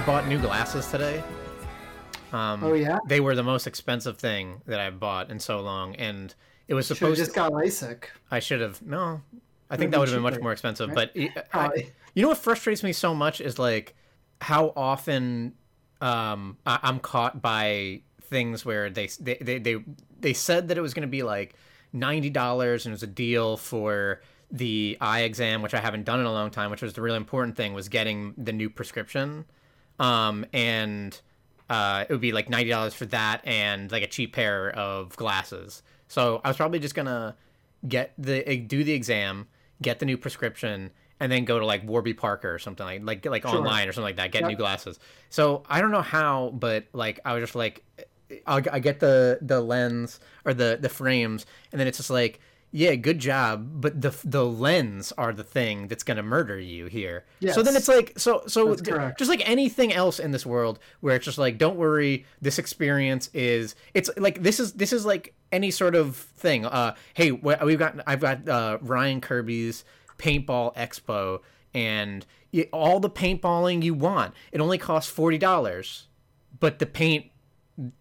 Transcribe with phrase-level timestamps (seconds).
[0.00, 1.22] I bought new glasses today.
[2.32, 3.00] Um, Oh yeah.
[3.06, 6.34] They were the most expensive thing that I've bought in so long, and
[6.68, 7.18] it was supposed.
[7.18, 8.04] just got LASIK.
[8.30, 8.80] I should have.
[8.80, 9.20] No,
[9.68, 10.88] I think that would have been much more expensive.
[10.88, 11.10] right?
[11.14, 13.94] But I, you know what frustrates me so much is like
[14.40, 15.52] how often
[16.00, 19.84] um, I, I'm caught by things where they they they they,
[20.18, 21.56] they said that it was going to be like
[21.92, 26.20] ninety dollars and it was a deal for the eye exam, which I haven't done
[26.20, 26.70] in a long time.
[26.70, 29.44] Which was the really important thing was getting the new prescription,
[30.00, 31.20] um, and
[31.68, 35.14] uh, it would be like ninety dollars for that and like a cheap pair of
[35.16, 35.82] glasses.
[36.08, 37.36] So I was probably just gonna
[37.86, 39.46] get the do the exam,
[39.80, 40.90] get the new prescription,
[41.20, 43.58] and then go to like Warby Parker or something like like like Sure.
[43.58, 44.32] online or something like that.
[44.32, 44.50] Get Yep.
[44.50, 44.98] new glasses.
[45.28, 47.84] So I don't know how, but like I was just like,
[48.46, 52.40] I'll, I get the the lens or the the frames, and then it's just like.
[52.72, 57.24] Yeah, good job, but the the lens are the thing that's gonna murder you here.
[57.52, 61.16] So then it's like so so th- just like anything else in this world where
[61.16, 65.34] it's just like don't worry this experience is it's like this is this is like
[65.50, 66.64] any sort of thing.
[66.64, 69.82] Uh hey we've got i've got uh ryan kirby's
[70.18, 71.40] paintball expo
[71.74, 74.32] and y- all the paintballing you want.
[74.52, 76.02] It only costs $40
[76.60, 77.26] but the paint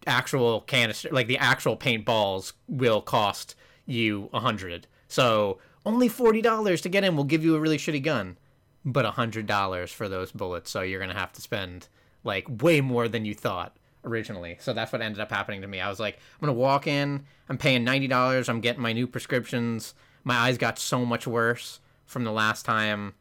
[0.06, 3.56] actual canister like the actual paintballs will cost
[3.90, 4.88] you a hundred.
[5.08, 8.38] So only $40 to get in will give you a really shitty gun
[8.86, 10.72] but a hundred dollars for those bullets.
[10.72, 11.88] So you're gonna have to spend
[12.24, 14.58] like way more than you thought originally.
[14.62, 15.82] So that's what ended up happening to me.
[15.82, 19.94] I was like i'm gonna walk in i'm paying $90 i'm getting my new prescriptions.
[20.24, 23.14] My eyes got so much worse from the last time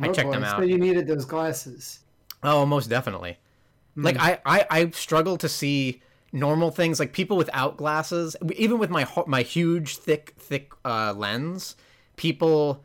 [0.00, 0.68] i Oh, checked boy, them So out.
[0.68, 2.00] you needed those glasses.
[2.42, 3.38] Oh, most definitely.
[3.94, 4.02] Hmm.
[4.04, 8.36] Like I, I, I struggle to see normal things like people without glasses.
[8.56, 11.76] Even with my my huge thick thick uh, lens,
[12.16, 12.84] people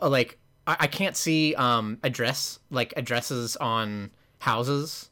[0.00, 5.08] uh, like I, I can't see um address like addresses on houses.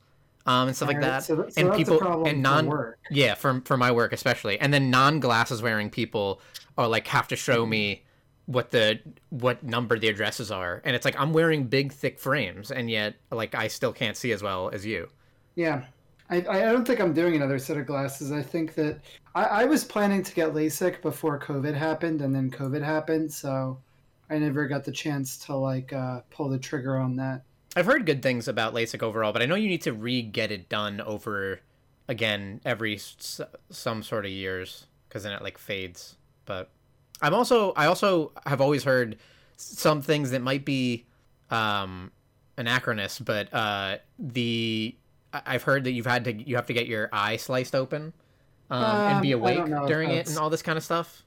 [0.46, 2.98] Um, and stuff like that, so that- so and people and for non work.
[3.10, 6.40] yeah for for my work especially, and then non glasses wearing people
[6.78, 8.04] are like have to show me
[8.46, 8.98] what the
[9.28, 13.14] what number the addresses are and it's like i'm wearing big thick frames and yet
[13.30, 15.08] like i still can't see as well as you
[15.54, 15.84] Yeah.
[16.30, 18.30] I, I don't think I'm doing another set of glasses.
[18.32, 19.00] I think that
[19.34, 23.78] I, I was planning to get LASIK before COVID happened, and then COVID happened, so
[24.30, 27.42] I never got the chance to like uh, pull the trigger on that.
[27.76, 30.68] i've heard good things about lasik overall but i know you need to re-get it
[30.68, 31.60] done over
[32.08, 36.16] again every s- some sort of years because then it like fades
[36.46, 36.70] but
[37.22, 39.16] i'm also i also have always heard
[39.56, 41.06] some things that might be
[41.50, 42.10] um
[42.58, 44.94] anachronous but uh the
[45.32, 48.12] i've heard that you've had to you have to get your eye sliced open
[48.70, 51.22] um, and be Um, awake during it and all this kind of stuff?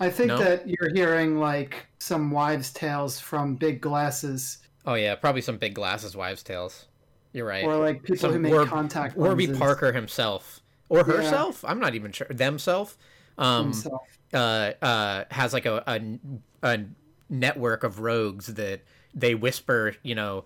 [0.00, 0.38] I think No?
[0.38, 5.74] that you're hearing like some wives' tales from big glasses, oh yeah probably some big
[5.74, 6.86] glasses wives tales.
[7.32, 7.64] You're right.
[7.64, 10.60] Or like people Some who make Warb- contact warby parker himself.
[10.88, 11.04] Or Yeah.
[11.04, 11.64] herself?
[11.64, 12.26] I'm not even sure.
[12.30, 12.96] Themself?
[13.36, 14.02] Um himself.
[14.32, 16.18] uh, uh, has like a, a,
[16.62, 16.84] a
[17.28, 18.80] network of rogues that
[19.14, 20.44] they whisper, you know,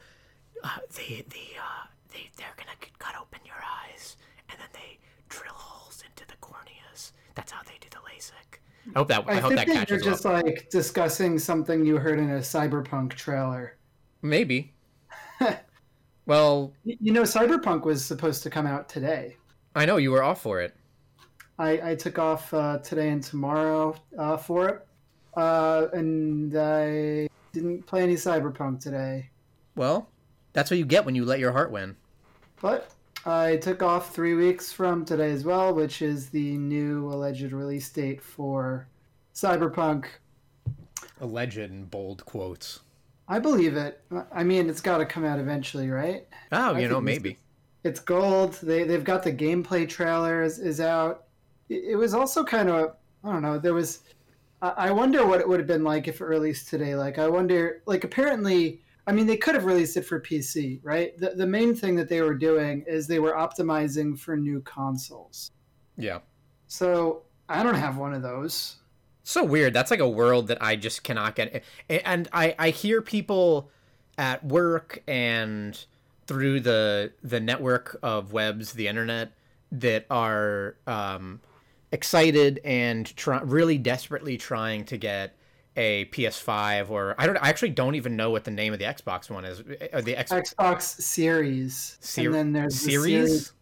[0.64, 4.16] uh, they they uh, they they're gonna cut open your eyes
[4.48, 4.98] and then they
[5.28, 7.12] drill holes into the corneas.
[7.34, 8.58] That's how they do the LASIK.
[8.94, 10.42] I hope that I, I, hope think that that you're just up.
[10.42, 13.76] like discussing something you heard in a cyberpunk trailer.
[14.22, 14.74] Maybe.
[16.26, 19.36] well, You know, cyberpunk was supposed to come out today.
[19.74, 20.74] I know you were off for it.
[21.58, 24.86] I, I took off uh, today and tomorrow uh, for it,
[25.36, 29.30] uh, and I didn't play any cyberpunk today.
[29.76, 30.08] Well,
[30.52, 31.96] that's what you get when you let your heart win.
[32.62, 32.92] But
[33.26, 37.90] I took off three weeks from today as well, which is the new alleged release
[37.90, 38.86] date for
[39.34, 40.06] Cyberpunk.
[41.20, 42.80] Alleged in bold quotes.
[43.28, 44.00] I believe it.
[44.32, 46.26] I mean, it's got to come out eventually, right?
[46.52, 47.38] Oh, I you know, think this maybe.
[47.82, 48.54] It's gold.
[48.62, 51.24] They they've got the gameplay trailer is, is out.
[51.68, 52.94] It, it was also kind of
[53.24, 53.58] I don't know.
[53.58, 54.00] There was.
[54.60, 56.94] I, I wonder what it would have been like if it released today.
[56.94, 57.82] Like I wonder.
[57.86, 61.16] Like apparently, I mean, they could have released it for PC, right?
[61.18, 65.50] The the main thing that they were doing is they were optimizing for new consoles.
[65.96, 66.20] Yeah.
[66.68, 68.76] So I don't have one of those.
[69.24, 73.00] so weird that's like a world that i just cannot get and i i hear
[73.00, 73.70] people
[74.18, 75.86] at work and
[76.26, 79.30] through the the network of webs the internet
[79.70, 81.40] that are um
[81.92, 85.36] excited and try, really desperately trying to get
[85.76, 88.84] a ps5 or i don't i actually don't even know what the name of the
[88.84, 93.52] xbox one is eh, the X, Xbox Series, Ser- and then there's the series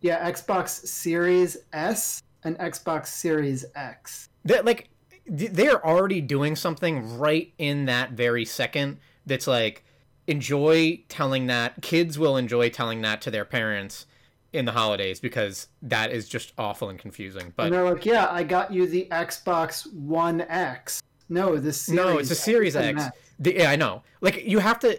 [0.00, 4.28] Yeah, Xbox Series S and Xbox Series X.
[4.44, 4.90] they're like
[5.26, 9.84] they are already doing something right in that very second that's like
[10.26, 14.06] enjoy telling that kids will enjoy telling that to their parents
[14.52, 17.52] in the holidays because that is just awful and confusing.
[17.56, 22.18] But and they're like, "Yeah, I got you the Xbox One X." No, this no,
[22.18, 23.04] it's a Series X.
[23.38, 24.02] The, yeah, I know.
[24.20, 24.98] Like you have to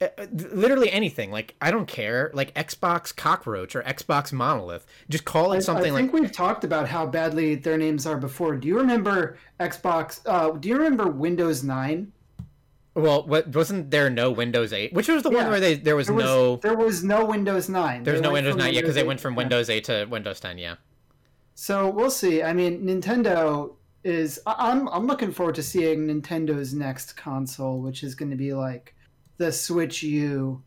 [0.00, 1.30] uh, literally anything.
[1.30, 2.30] Like I don't care.
[2.34, 4.86] Like Xbox Cockroach or Xbox Monolith.
[5.08, 6.22] Just call it something I, I think like...
[6.22, 8.56] we've talked about how badly their names are before.
[8.56, 10.20] Do you remember Xbox?
[10.26, 12.12] Uh, do you remember Windows Nine?
[12.94, 14.92] Well, what wasn't there no Windows 8?
[14.92, 15.42] Which was the yeah.
[15.42, 18.02] one where they there was, there was, no there was no Windows 9.
[18.02, 20.76] There's no Windows 9 yet because they went from Windows 8 to Windows 10, yeah.
[21.54, 22.42] So we'll see.
[22.42, 28.14] I mean, Nintendo is I'm I'm looking forward to seeing Nintendo's next console, which is
[28.14, 28.94] going to be like
[29.38, 30.62] the Switch U.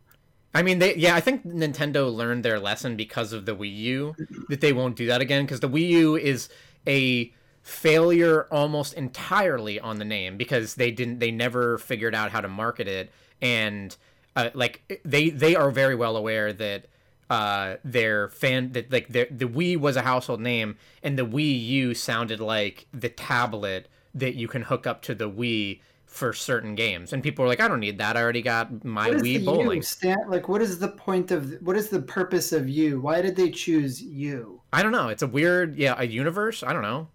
[0.53, 4.15] I mean, they yeah, I think Nintendo learned their lesson because of the Wii U
[4.49, 6.49] that they won't do that again because the Wii U is
[6.87, 12.41] a failure almost entirely on the name because they didn't they never figured out how
[12.41, 13.95] to market it and
[14.35, 16.85] uh, like they they are very well aware that
[17.31, 21.65] uh their fan that like the the Wii was a household name and the Wii
[21.65, 26.75] U sounded like the tablet that you can hook up to the Wii for certain
[26.75, 27.13] games.
[27.13, 28.17] And people were like I don't need that.
[28.17, 29.81] I already got my Wii bowling.
[29.81, 32.99] Stand, like what is the point of what is the purpose of you?
[32.99, 34.61] Why did they choose you?
[34.73, 35.07] I don't know.
[35.07, 36.63] It's a weird yeah a universe?
[36.63, 37.07] I don't know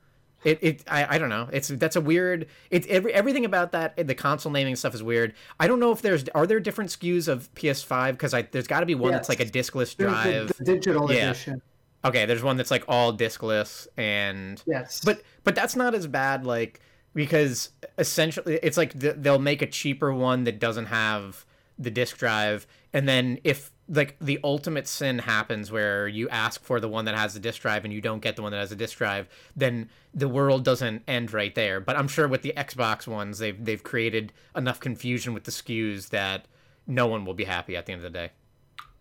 [0.47, 1.49] it, it I, I don't know.
[1.53, 2.47] It's that's a weird.
[2.71, 5.35] It's every everything about that the console naming stuff is weird.
[5.59, 8.81] I don't know if there's are there different SKUs of PS5 because I there's got
[8.81, 9.27] to be one yes.
[9.27, 11.31] that's like a diskless drive, the, the digital yeah.
[11.31, 11.61] edition.
[12.05, 16.47] Okay, there's one that's like all diskless and yes, but but that's not as bad
[16.47, 16.81] like
[17.13, 21.45] because essentially it's like they'll make a cheaper one that doesn't have
[21.79, 26.81] the disk drive and then if like the ultimate sin happens where you ask for
[26.81, 28.73] the one that has the disk drive and you don't get the one that has
[28.73, 31.81] a disk drive, then the world doesn't end right there.
[31.81, 36.09] But I'm sure with the Xbox ones, they've they've created enough confusion with the SKUs
[36.09, 36.47] that
[36.87, 38.31] no one will be happy at the end of the day.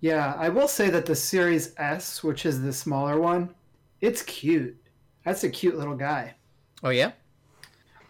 [0.01, 3.49] Yeah, I will say that the Series S, which is the smaller one,
[4.01, 4.77] it's cute.
[5.23, 6.35] That's a cute little guy.
[6.83, 7.13] Oh yeah.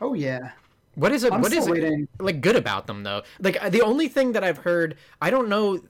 [0.01, 0.51] Oh yeah.
[0.95, 1.33] What is it?
[1.33, 3.23] I'm what is it like good about them though?
[3.39, 5.81] Like the only thing that I've heard, I don't know.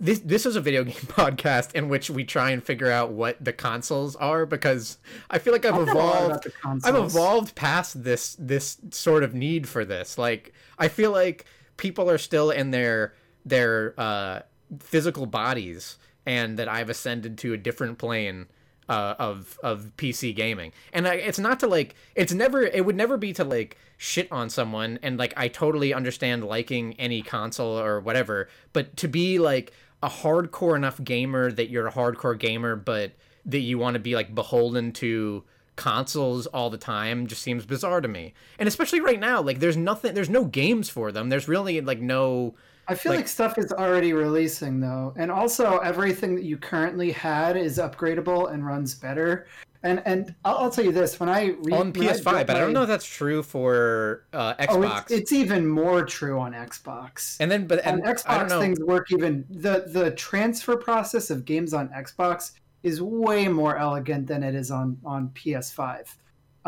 [0.00, 3.42] This this is a video game podcast in which we try and figure out what
[3.44, 4.98] the consoles are because
[5.30, 6.48] I feel like I've evolved.
[6.64, 10.16] I've evolved past this this sort of need for this.
[10.16, 11.44] Like I feel like
[11.76, 13.14] people are still in their
[13.44, 14.40] their uh,
[14.80, 18.46] physical bodies, and that I've ascended to a different plane
[18.88, 20.72] uh, of of PC gaming.
[20.92, 24.30] And I, it's not to like it's never it would never be to like shit
[24.30, 29.38] on someone and like I totally understand liking any console or whatever, but to be
[29.38, 33.12] like a hardcore enough gamer that you're a hardcore gamer but
[33.44, 35.42] that you want to be like beholden to
[35.76, 38.34] consoles all the time just seems bizarre to me.
[38.58, 41.28] And especially right now, like there's nothing there's no games for them.
[41.28, 42.54] There's really like no
[42.88, 47.12] I feel like, like, stuff is already releasing though, and also everything that you currently
[47.12, 49.46] had is upgradable and runs better.
[49.82, 52.60] And and I'll, I'll tell you this: when I read on PS5, I but I
[52.60, 54.68] don't know if that's true for uh, Xbox.
[54.70, 57.36] Oh, it's, it's, even more true on Xbox.
[57.40, 61.74] And then, but and on Xbox things work even the the transfer process of games
[61.74, 62.52] on Xbox
[62.82, 66.06] is way more elegant than it is on on PS5.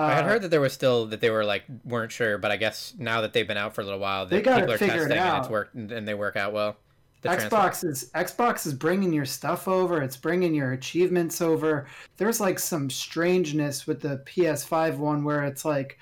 [0.00, 2.50] Uh, I had heard that there was still that they were like weren't sure, but
[2.50, 5.10] I guess now that they've been out for a little while, they people are testing
[5.10, 6.76] it and it's worked and they work out well.
[7.22, 10.00] Xbox is Xbox is bringing your stuff over.
[10.00, 11.86] It's bringing your achievements over.
[12.16, 15.98] There's like some strangeness with the PS5 one where it's like,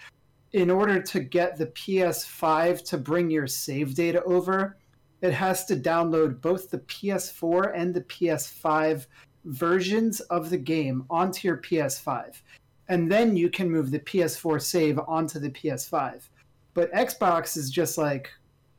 [0.53, 4.77] in order to get the PS5 to bring your save data over,
[5.23, 9.07] it has to download both the PS4 and the PS5
[9.45, 12.43] versions of the game onto your PS5
[12.89, 16.29] and then you can move the PS4 save onto the PS5.
[16.75, 18.31] But Xbox is just like,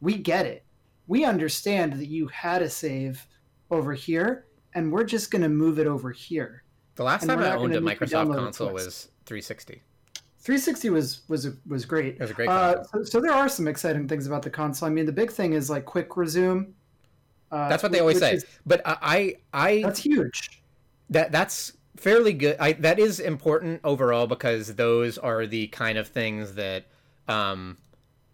[0.01, 0.63] we get it.
[1.07, 3.25] We understand that you had a save
[3.71, 6.63] over here, and we're just going to move it over here.
[6.95, 9.81] The last and time I owned a Microsoft console was 360.
[10.41, 12.15] 360 was was was great.
[12.15, 12.49] It was a great.
[12.49, 14.87] Uh, so, so, there are some exciting things about the console.
[14.87, 16.73] I mean, the big thing is like quick resume.
[17.51, 18.35] Uh, that's what they always say.
[18.35, 20.63] Is, but I, I, that's huge.
[21.09, 22.57] That that's fairly good.
[22.59, 26.85] I that is important overall because those are the kind of things that
[27.27, 27.77] um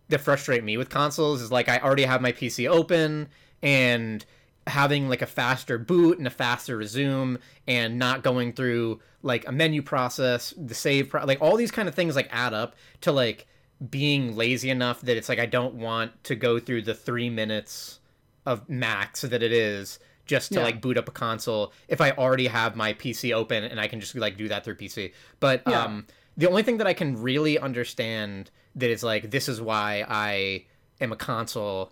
[0.09, 3.29] that frustrate me with consoles is like I already have my PC open
[3.61, 4.23] and
[4.67, 9.51] having like a faster boot and a faster resume and not going through like a
[9.51, 13.11] menu process, the save pro- like all these kind of things like add up to
[13.11, 13.47] like
[13.89, 17.99] being lazy enough that it's like I don't want to go through the 3 minutes
[18.45, 20.63] of max that it is just to yeah.
[20.65, 23.99] like boot up a console if I already have my PC open and I can
[23.99, 25.13] just like do that through PC.
[25.39, 25.83] But yeah.
[25.83, 30.05] um, the only thing that I can really understand that is like this is why
[30.07, 30.65] I
[30.99, 31.91] am a console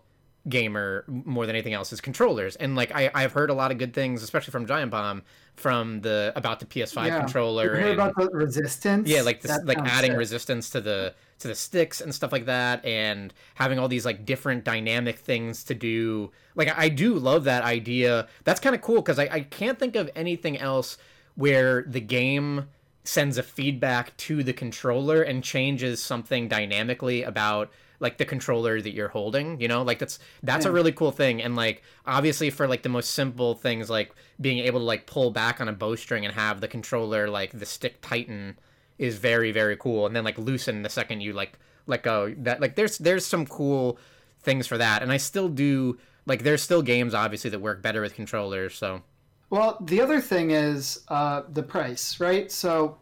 [0.50, 3.78] gamer more than anything else is controllers and like I, i've heard a lot of
[3.78, 5.22] good things especially from giant bomb
[5.56, 7.20] from the about the ps5 Yeah.
[7.20, 9.08] controller You heard and- about the resistance?
[9.08, 10.18] yeah like this That like adding sick.
[10.18, 14.25] resistance to the to the sticks and stuff like that and having all these like
[14.25, 16.31] different dynamic things to do.
[16.55, 18.27] Like i, I do love that idea.
[18.43, 20.97] That's kind of cool because I, I can't think of anything else
[21.35, 22.69] where the game
[23.03, 27.69] sends a feedback to the controller and changes something dynamically about
[28.00, 29.83] like the controller that you're holding you know?
[29.83, 33.55] Like that's that's a really cool thing and like obviously for like the most simple
[33.55, 37.27] things like being able to like pull back on a bowstring and have the controller
[37.27, 38.57] like the stick tighten
[39.03, 42.62] is very very cool and then like loosen the second you like let go that
[42.62, 43.98] like there's there's some cool
[44.41, 48.01] things for that and i still do like there's still games obviously that work better
[48.01, 49.01] with controllers so
[49.50, 52.51] Well, the other thing is uh, the price, right?
[52.51, 52.98] So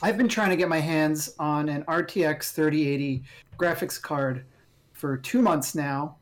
[0.00, 3.22] I've been trying to get my hands on an RTX 3080
[3.58, 4.46] graphics card
[4.94, 6.16] for two months now,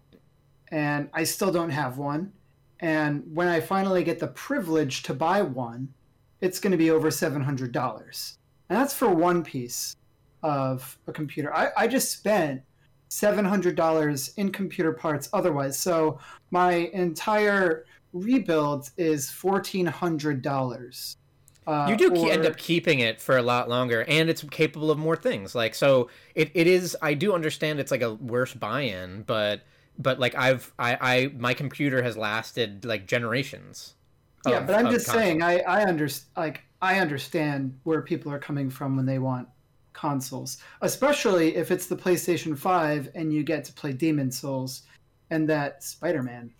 [0.72, 2.32] and I still don't have one.
[2.80, 5.88] And when I finally get the privilege to buy one,
[6.40, 8.36] it's going to be over $700.
[8.68, 9.96] And that's for one piece
[10.42, 11.54] of a computer.
[11.54, 12.62] I, I just spent
[13.10, 15.78] $700 in computer parts otherwise.
[15.78, 16.18] So
[16.50, 21.16] my entire rebuild is $1,400.
[21.66, 24.90] Uh, you do ke- end up keeping it for a lot longer and it's capable
[24.90, 28.52] of more things like so it, it is i do understand it's like a worse
[28.52, 29.62] buy-in but
[29.98, 33.94] but like i've i i my computer has lasted like generations
[34.46, 38.38] yeah of- but i'm just saying i i understand like i understand where people are
[38.38, 39.46] coming from when they want
[39.92, 44.82] consoles especially if it's the playstation 5 and you get to play demon souls
[45.30, 46.50] and that spider-man.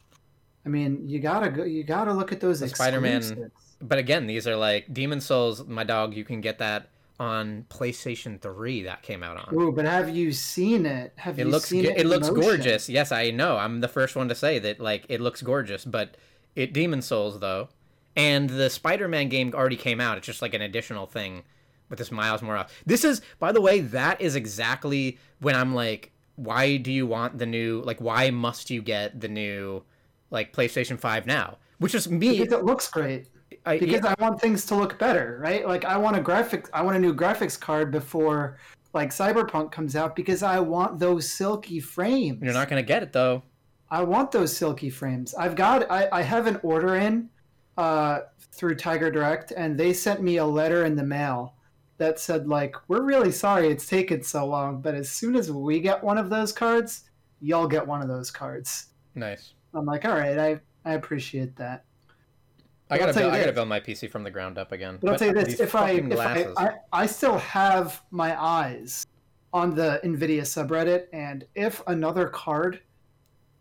[0.64, 3.50] I mean you gotta go you gotta look at those Spider-Man-
[3.82, 6.88] but again these are like demon souls my dog you can get that
[7.20, 9.54] on playstation 3 that came out on.
[9.54, 11.12] Ooh, but have you seen it?
[11.16, 12.42] Have it you looks seen go- it it looks motion?
[12.42, 12.88] gorgeous.
[12.88, 13.56] Yes i know.
[13.56, 16.16] I'm the first one to say that like it looks gorgeous but
[16.56, 17.68] it demon souls though
[18.16, 20.18] and the spider-man game already came out.
[20.18, 21.42] It's just like an additional thing
[21.88, 22.70] with this miles morales.
[22.86, 27.38] This is by the way that is exactly when i'm like why do you want
[27.38, 29.82] the new like why must you get the new
[30.30, 31.58] like playstation 5 now?
[31.78, 32.38] Which is me.
[32.38, 33.28] Because it looks great.
[33.66, 35.66] I, because yeah, I want things to look better, right?
[35.66, 38.58] Like I want a graphic, I want a new graphics card before
[38.92, 42.42] like Cyberpunk comes out because I want those silky frames.
[42.42, 43.42] you're not gonna get it though.
[43.90, 45.34] I want those silky frames.
[45.34, 47.28] I've got, I, I have an order in
[47.76, 48.20] uh,
[48.52, 51.54] through Tiger Direct, and they sent me a letter in the mail
[51.98, 55.80] that said like, "We're really sorry it's taken so long, but as soon as we
[55.80, 57.04] get one of those cards,
[57.40, 61.84] you'll get one of those cards." nice I'm like, "All right, I I appreciate that."
[62.90, 65.12] i But gotta build, i gotta build my pc from the ground up again But
[65.12, 66.46] I'll tell you this: if I, if I.
[66.56, 69.06] I, I still have my eyes
[69.52, 72.80] on the Nvidia subreddit, and if another card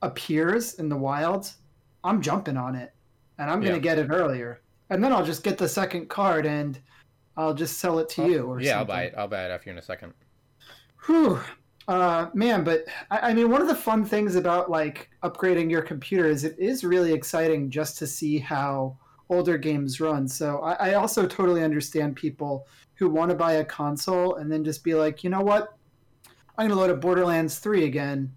[0.01, 1.51] appears in the wild,
[2.03, 2.92] I'm jumping on it,
[3.37, 3.79] and I'm gonna Yeah.
[3.79, 6.79] get it earlier, and then I'll just get the second card and
[7.35, 8.45] I'll just sell it to you.
[8.45, 10.13] Or yeah i'll buy it i'll buy it after you in a second
[11.05, 11.39] Whew.
[11.87, 15.81] Uh, man, but I, I mean, one of the fun things about like upgrading your
[15.81, 18.97] computer is it is really exciting just to see how
[19.29, 20.25] older games run.
[20.27, 24.63] So I, I also totally understand people who want to buy a console and then
[24.63, 25.75] just be like, you know what,
[26.57, 28.31] I'm gonna load up Borderlands 3 again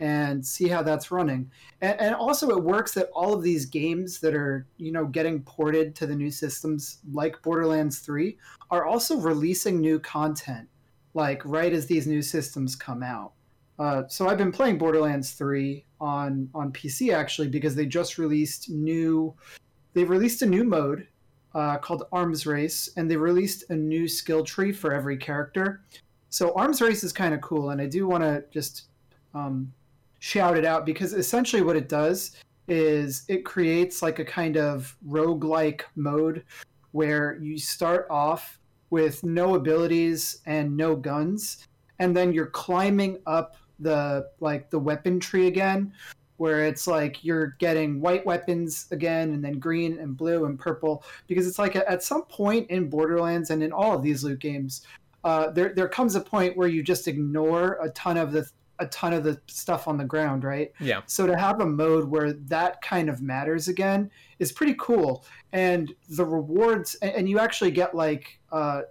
[0.00, 1.50] and see how that's running.
[1.80, 5.42] And, and also, it works that all of these games that are you know getting
[5.42, 8.36] ported to the new systems, like Borderlands 3,
[8.70, 10.68] are also releasing new content
[11.14, 13.32] like right as these new systems come out.
[13.78, 18.70] Uh, so I've been playing Borderlands 3 on on PC actually because they just released
[18.70, 19.34] new.
[19.94, 21.06] They've released a new mode
[21.54, 25.82] uh, called Arms Race, and they released a new skill tree for every character.
[26.28, 28.88] So Arms Race is kind of cool, and I do want to just
[29.34, 29.72] um,
[30.18, 34.96] shout it out because essentially what it does is it creates like a kind of
[35.06, 36.44] roguelike mode
[36.92, 38.58] where you start off
[38.90, 41.66] with no abilities and no guns
[41.98, 45.92] and then you're climbing up the like the weapon tree again
[46.36, 51.04] where it's like you're getting white weapons again and then green and blue and purple
[51.26, 54.86] because it's like at some point in borderlands and in all of these loot games
[55.24, 58.48] uh, there, there comes a point where you just ignore a ton of the
[58.80, 62.08] a ton of the stuff on the ground right yeah so to have a mode
[62.08, 65.24] where that kind of matters again is pretty cool.
[65.52, 68.82] And the rewards, and you actually get like uh,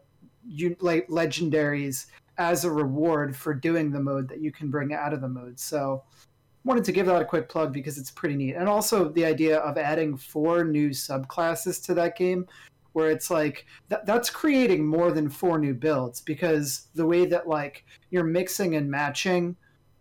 [0.48, 5.14] you like legendaries as a reward for doing the mode that you can bring out
[5.14, 5.60] of the mode.
[5.60, 6.04] So
[6.64, 8.56] wanted to give that a quick plug because it's pretty neat.
[8.56, 12.46] And also the idea of adding four new subclasses to that game
[12.94, 17.48] where it's like that, that's creating more than four new builds because the way that
[17.48, 19.56] like you're mixing and matching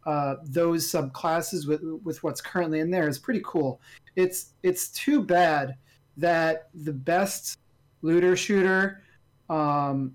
[0.06, 3.80] uh, those subclasses with with what's currently in there is pretty cool.
[4.14, 5.76] It's it's too bad
[6.16, 7.58] that the best
[8.02, 9.02] looter shooter
[9.50, 10.14] um,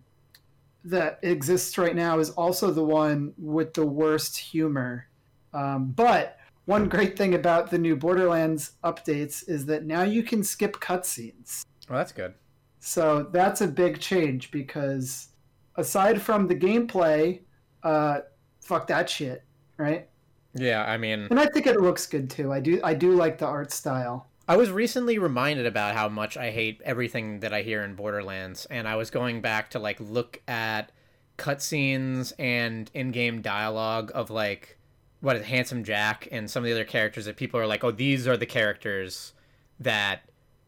[0.83, 5.07] that exists right now is also the one with the worst humor.
[5.53, 10.43] Um, but one great thing about the new Borderlands updates is that now you can
[10.43, 11.63] skip cutscenes.
[11.89, 12.33] Well, that's good.
[12.79, 15.27] So that's a big change because
[15.75, 17.41] aside from the gameplay,
[17.83, 18.21] uh,
[18.62, 19.43] fuck that shit,
[19.78, 20.08] right?
[20.54, 22.51] Yeah, I mean, And I think it looks good too.
[22.51, 24.28] I do I do like the art style.
[24.48, 28.66] I was recently reminded about how much I hate everything that I hear in Borderlands,
[28.66, 30.92] and I was going back to like look at
[31.38, 34.78] cutscenes and in-game dialogue of like
[35.22, 37.92] what is Handsome Jack and some of the other characters that people are like, oh,
[37.92, 39.34] these are the characters
[39.80, 40.24] that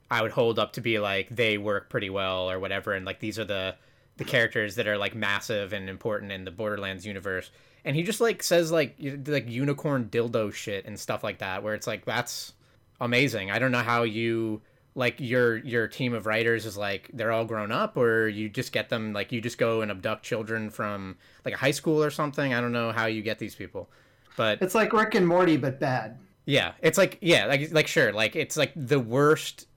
[0.09, 3.19] I would hold up to be like they work pretty well or whatever, and like
[3.19, 3.75] these are the
[4.17, 7.51] the characters that are like massive and important in the Borderlands universe.
[7.85, 8.95] And he just like says like
[9.27, 12.53] like unicorn dildo shit and stuff like that, where it's like that's
[13.01, 13.51] amazing.
[13.51, 14.61] I don't know how you
[14.95, 18.71] like your your team of writers is like they're all grown up or you just
[18.71, 22.11] get them like you just go and abduct children from like a high school or
[22.11, 22.53] something.
[22.53, 23.89] I don't know how you get these people.
[24.37, 26.17] But It's like Rick and Morty but bad.
[26.45, 29.67] yeah, it's like yeah, like like sure, like it's like the worst.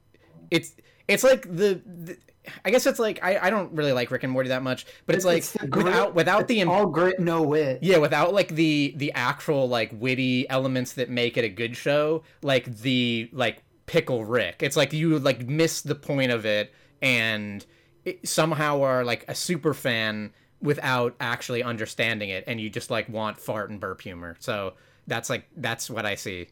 [0.50, 0.74] It's
[1.08, 2.16] it's like the, the
[2.64, 5.14] I guess it's like I, I don't really like Rick and Morty that much, but
[5.14, 7.80] it's, like the grit- without without the it's im- all grit no wit.
[7.82, 12.22] yeah, without like the the actual like witty elements that make it a good show,
[12.42, 14.62] like the like pickle Rick.
[14.62, 17.64] It's like you like miss the point of it and
[18.04, 23.08] it, somehow are like a super fan without actually understanding it and you just like
[23.08, 24.36] want fart and burp humor.
[24.40, 24.74] So
[25.06, 26.48] that's like that's what I see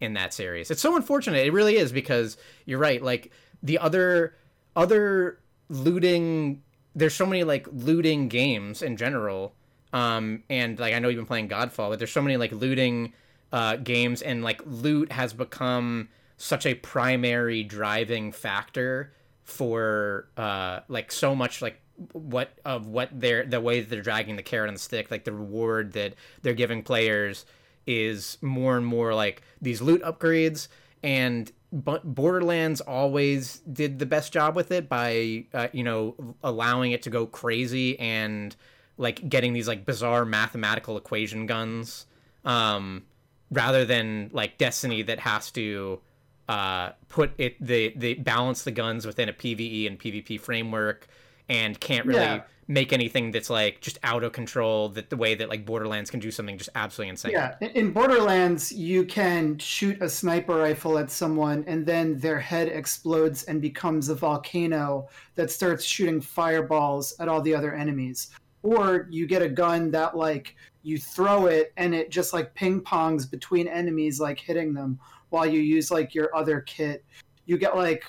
[0.00, 0.70] in that series.
[0.70, 1.46] It's so unfortunate.
[1.46, 3.02] It really is because you're right.
[3.02, 4.36] Like the other
[4.76, 6.62] other looting
[6.94, 9.54] there's so many like looting games in general
[9.92, 13.12] um and like i know you've been playing godfall but there's so many like looting
[13.52, 19.12] uh games and like loot has become such a primary driving factor
[19.44, 21.80] for uh like so much like
[22.12, 25.24] what of what they're the way that they're dragging the carrot on the stick like
[25.24, 27.44] the reward that they're giving players
[27.86, 30.68] is more and more like these loot upgrades
[31.02, 36.92] and but borderlands always did the best job with it by uh, you know allowing
[36.92, 38.56] it to go crazy and
[38.96, 42.06] like getting these like bizarre mathematical equation guns
[42.44, 43.04] um
[43.50, 46.00] rather than like destiny that has to
[46.48, 51.06] uh put it the the balance the guns within a pve and pvp framework
[51.48, 52.42] and can't really Yeah.
[52.70, 56.20] make anything that's like just out of control that the way that like borderlands can
[56.20, 60.98] do something just absolutely insane Yeah, in- in Borderlands, you can shoot a sniper rifle
[60.98, 67.14] at someone, and then their head explodes and becomes a volcano that starts shooting fireballs
[67.20, 68.28] at all the other enemies.
[68.62, 72.80] Or you get a gun that, like, you throw it and it just like ping
[72.82, 74.98] pongs between enemies, like hitting them
[75.30, 77.04] while you use like your other kit.
[77.46, 78.04] You get like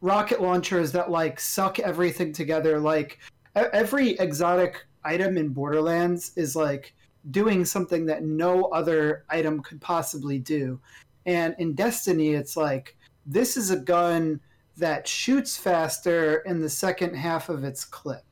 [0.00, 2.78] rocket launchers that like suck everything together.
[2.78, 3.18] Like
[3.54, 6.94] every exotic item in Borderlands is like
[7.30, 10.80] doing something that no other item could possibly do.
[11.26, 14.40] And in Destiny, it's like this is a gun
[14.76, 18.24] that shoots faster in the second half of its clip.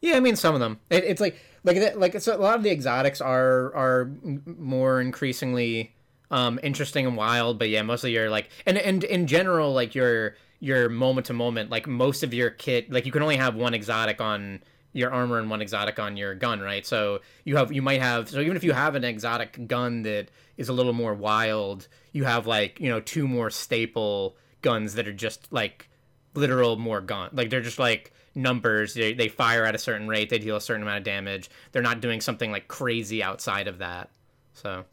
[0.00, 0.80] Yeah, I mean some of them.
[0.90, 4.10] It, it's like like that- like it's a lot of the exotics are are
[4.46, 5.94] more increasingly
[6.30, 10.36] um interesting and wild, but yeah, mostly you're like and and in general like your
[10.62, 13.74] your moment to moment like most of your kit like you can only have one
[13.74, 16.86] exotic on your armor and one exotic on your gun, right?
[16.86, 20.30] So you have you might have so even if you have an exotic gun that
[20.56, 25.08] is a little more wild, you have like, you know, two more staple guns that
[25.08, 25.88] are just like
[26.34, 28.94] literal more gun like they're just like numbers.
[28.94, 30.30] They, they fire at a certain rate.
[30.30, 31.50] They deal a certain amount of damage.
[31.72, 34.10] They're not doing something like crazy outside of that.
[34.54, 34.84] So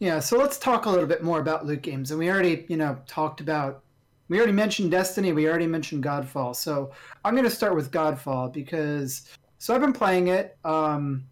[0.00, 2.10] Yeah, so let's talk a little bit more about loot games.
[2.10, 3.83] And we already, you know, talked about
[4.28, 6.54] we already mentioned Destiny, we already mentioned Godfall.
[6.56, 6.92] So
[7.24, 10.56] I'm going to start with Godfall because so I've been playing it.
[10.64, 11.24] Um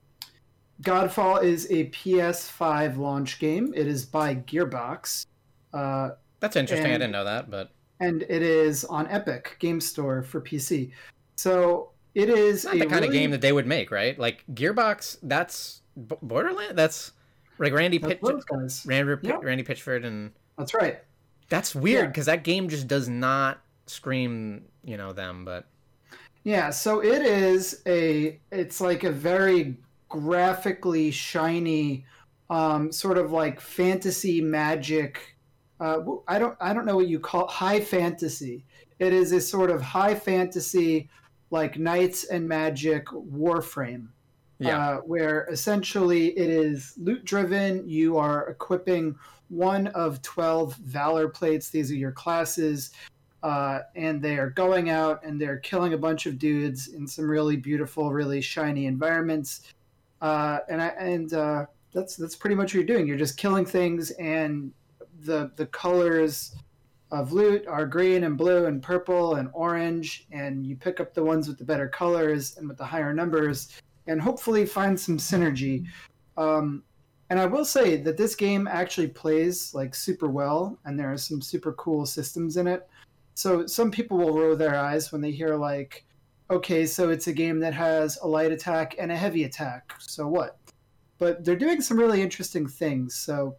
[0.82, 3.72] Godfall is a PS5 launch game.
[3.76, 5.26] It is by Gearbox.
[5.72, 10.22] Uh that's interesting i didn't know that but and it is on Epic Game Store
[10.24, 10.90] for PC.
[11.36, 14.44] So it is not a the kind of game that they would make right like
[14.54, 17.12] gearbox that's B- borderland that's
[17.58, 18.18] like randy Pitch-
[18.84, 19.38] randy, Yeah.
[19.40, 21.00] randy pitchford and That's right.
[21.52, 22.06] That's weird Yeah.
[22.08, 25.66] because that game just does not scream you know them but
[26.44, 29.76] Yeah, so it is a it's like a very
[30.08, 32.04] graphically shiny
[32.50, 35.36] um, sort of like fantasy magic
[35.80, 38.64] uh, I don't I don't know what you call high fantasy.
[38.98, 41.08] It is a sort of high fantasy
[41.50, 44.06] like knights and magic warframe.
[44.58, 44.78] Yeah.
[44.78, 47.88] uh, where essentially it is loot driven.
[47.88, 49.16] You are equipping
[49.52, 51.68] one of 12 Valor plates.
[51.68, 52.90] These are your classes.
[53.42, 57.28] Uh, and they are going out and they're killing a bunch of dudes in some
[57.28, 59.72] really beautiful, really shiny environments.
[60.20, 63.06] Uh, and I, and uh, that's that's pretty much what you're doing.
[63.06, 64.72] You're just killing things, and
[65.24, 66.54] the the colors
[67.10, 71.22] of loot are green and blue and purple and orange, and you pick up the
[71.22, 75.84] ones with the better colors and with the higher numbers, and hopefully find some synergy.
[76.36, 76.84] Um,
[77.32, 81.16] and I will say that this game actually plays like super well, and there are
[81.16, 82.86] some super cool systems in it.
[83.32, 86.04] So some people will roll their eyes when they hear like,
[86.50, 89.94] okay, so it's a game that has a light attack and a heavy attack.
[89.98, 90.58] So what?
[91.16, 93.14] But they're doing some really interesting things.
[93.14, 93.56] So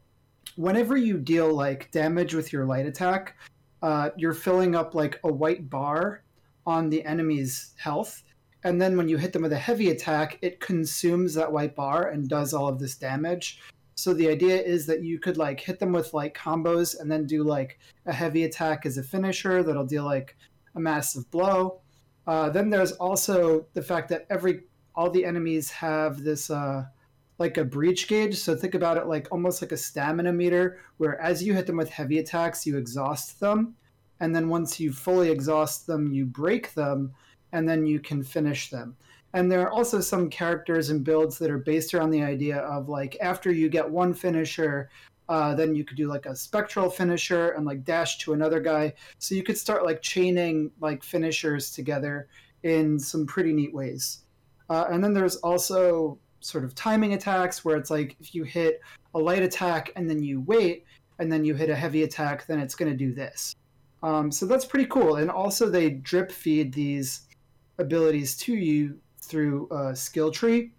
[0.56, 3.36] whenever you deal like damage with your light attack,
[3.82, 6.22] uh, you're filling up like a white bar
[6.68, 8.22] on the enemy's health.
[8.64, 12.10] And then when you hit them with a heavy attack, it consumes that white bar
[12.10, 13.60] and does all of this damage.
[13.96, 17.28] So the idea is that you could like hit them with like combos and then
[17.28, 20.36] do like a heavy attack as a finisher that'll deal like
[20.76, 21.82] a massive blow.
[22.26, 24.62] Uh, then there's also the fact that every
[24.96, 26.86] all the enemies have this uh,
[27.40, 28.38] like a breach gauge.
[28.38, 31.78] So think about it like almost like a stamina meter, where as you hit them
[31.78, 33.76] with heavy attacks, you exhaust them,
[34.20, 37.14] and then once you fully exhaust them, you break them,
[37.54, 38.98] and then you can finish them.
[39.34, 42.90] And there are also some characters and builds that are based around the idea of
[42.90, 44.90] like after you get one finisher,
[45.30, 48.94] uh, then you could do like a spectral finisher and like dash to another guy.
[49.18, 52.28] So you could start like chaining like finishers together
[52.64, 54.20] in some pretty neat ways.
[54.70, 58.82] Uh, and then there's also sort of timing attacks where it's like if you hit
[59.16, 60.86] a light attack and then you wait
[61.20, 63.56] and then you hit a heavy attack, then it's going to do this.
[64.04, 65.16] Um, so that's pretty cool.
[65.16, 67.22] And also, they drip feed these
[67.78, 70.72] abilities to you through a skill tree.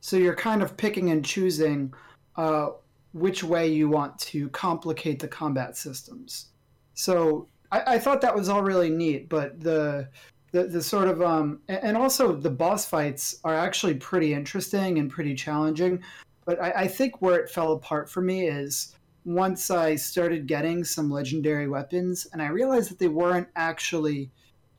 [0.00, 1.94] So you're kind of picking and choosing
[2.36, 2.70] uh,
[3.12, 6.46] which way you want to complicate the combat systems.
[6.94, 10.08] So I, I, thought that was all really neat, but the
[10.52, 15.10] the, the sort of um, and also the boss fights are actually pretty interesting and
[15.10, 16.02] pretty challenging.
[16.44, 20.84] But I, I think where it fell apart for me is once I started getting
[20.84, 24.30] some legendary weapons, and I realized that they weren't actually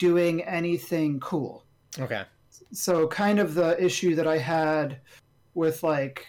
[0.08, 1.66] doing anything cool.
[2.00, 2.24] Okay
[2.74, 5.00] so kind of the issue that I had
[5.54, 6.28] with like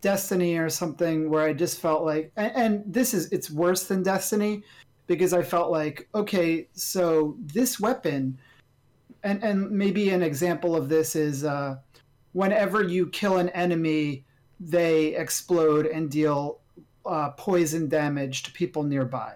[0.00, 4.02] Destiny or something where I just felt like and, and, this is it's worse than
[4.02, 4.62] Destiny
[5.06, 8.38] because I felt like okay so this weapon
[9.22, 11.76] and and maybe an example of this is uh,
[12.32, 14.24] whenever you kill an enemy
[14.60, 16.60] they explode and deal
[17.04, 19.34] uh, poison damage to people nearby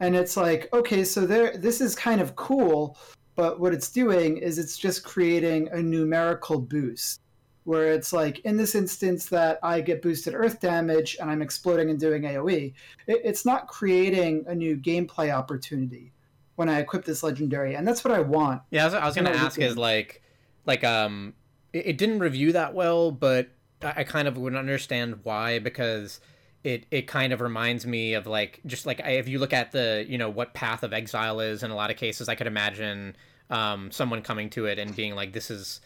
[0.00, 2.98] and it's like okay so there this is kind of cool
[3.36, 7.20] but what it's doing is it's just creating a numerical boost
[7.64, 11.90] where it's like in this instance that I get boosted earth damage and I'm exploding
[11.90, 12.72] and doing AoE,
[13.06, 16.12] it, it's not creating a new gameplay opportunity
[16.56, 18.60] when I equip this legendary, and that's what I want.
[18.70, 20.22] Yeah, I was, I was going to ask is like,
[20.66, 21.32] like um,
[21.72, 23.48] it, it, didn't review that well, but
[23.82, 26.20] I, I kind of wouldn't understand why because
[26.62, 30.04] it it kind of reminds me of like just like if you look at the
[30.08, 33.16] you know what path of exile is in a lot of cases, I could imagine
[33.48, 35.80] um, someone coming to it and being like, "This is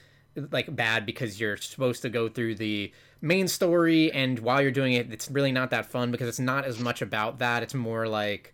[0.50, 4.94] like bad because you're supposed to go through the main story, and while you're doing
[4.94, 7.62] it, it's really not that fun because it's not as much about that.
[7.62, 8.52] It's more like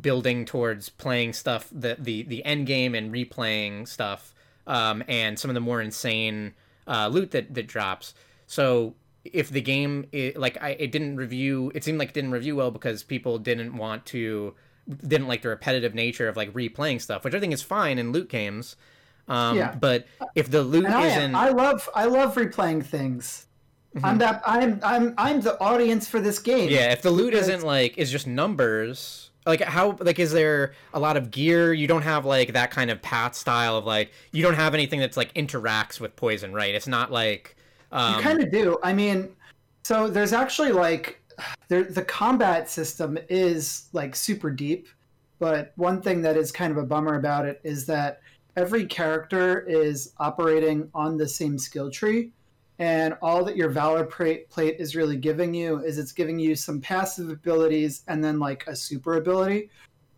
[0.00, 4.34] building towards playing stuff the the the end game and replaying stuff,
[4.68, 6.54] um, and some of the more insane
[6.86, 8.14] uh, loot that that drops.
[8.46, 8.94] So
[9.32, 12.56] if the game it, like I, it didn't review it seemed like it didn't review
[12.56, 14.54] well because people didn't want to
[14.88, 18.12] didn't like the repetitive nature of like replaying stuff, which I think is fine in
[18.12, 18.76] loot games.
[19.28, 19.74] Um, yeah.
[19.74, 23.46] But if the loot I isn't, I love I love replaying things.
[23.94, 24.06] Mm-hmm.
[24.06, 26.70] I'm that I'm I'm I'm the audience for this game.
[26.70, 27.48] Yeah, if the loot because...
[27.48, 31.72] isn't like is just numbers, like how like is there a lot of gear?
[31.72, 35.00] You don't have like that kind of path style of like you don't have anything
[35.00, 36.74] that's like interacts with poison, right?
[36.74, 37.55] It's not like
[37.92, 38.14] um...
[38.14, 38.78] you kind of do.
[38.82, 39.34] I mean,
[39.84, 41.22] so there's actually like
[41.68, 44.88] there, the combat system is like super deep,
[45.38, 48.20] but one thing that is kind of a bummer about it is that
[48.56, 52.32] every character is operating on the same skill tree,
[52.78, 54.46] and all that your valor plate
[54.78, 58.76] is really giving you is it's giving you some passive abilities and then like a
[58.76, 59.70] super ability.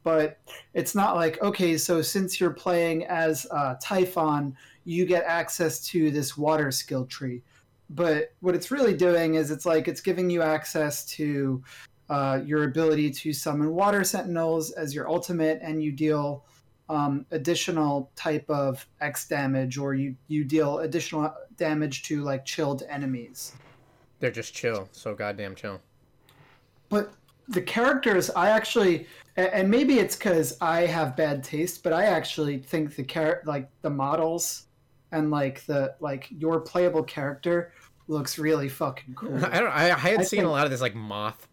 [0.02, 0.38] But
[0.72, 6.10] it's not like okay, so since you're playing as uh, Typhon, you get access to
[6.10, 7.42] this water skill tree
[7.90, 11.62] but what it's really doing is it's like it's giving you access to
[12.10, 16.44] uh, your ability to summon water sentinels as your ultimate, and you deal
[16.88, 22.82] um, additional type of X damage, or you you deal additional damage to like chilled
[22.88, 23.52] enemies.
[24.20, 25.80] They're just chill, so goddamn chill.
[26.88, 27.12] But
[27.48, 32.58] the characters, I actually, and maybe it's because I have bad taste, but I actually
[32.58, 34.66] think the char- like the models
[35.12, 37.72] and like the like your playable character
[38.08, 39.36] looks really fucking cool.
[39.44, 39.70] I don't.
[39.70, 41.46] I, I had I seen think- a lot of this like moth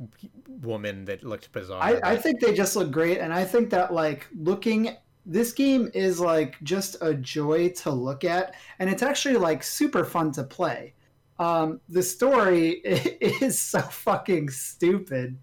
[0.61, 1.81] woman that looked bizarre.
[1.81, 5.89] I, I think they just look great, and I think that like looking this game
[5.93, 10.43] is like just a joy to look at, and it's actually like super fun to
[10.43, 10.93] play.
[11.37, 15.37] Um, the story is so fucking stupid,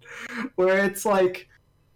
[0.55, 1.47] where it's like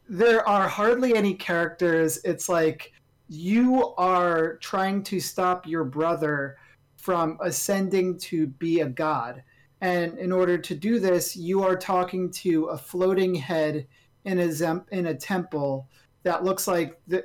[0.07, 2.19] there are hardly any characters.
[2.23, 2.93] It's like
[3.29, 6.57] you are trying to stop your brother
[7.07, 9.41] from ascending to be a god.
[9.79, 13.87] And in order to do this, you are talking to a floating head
[14.25, 15.87] in a zem- in a temple
[16.23, 17.23] that looks like the.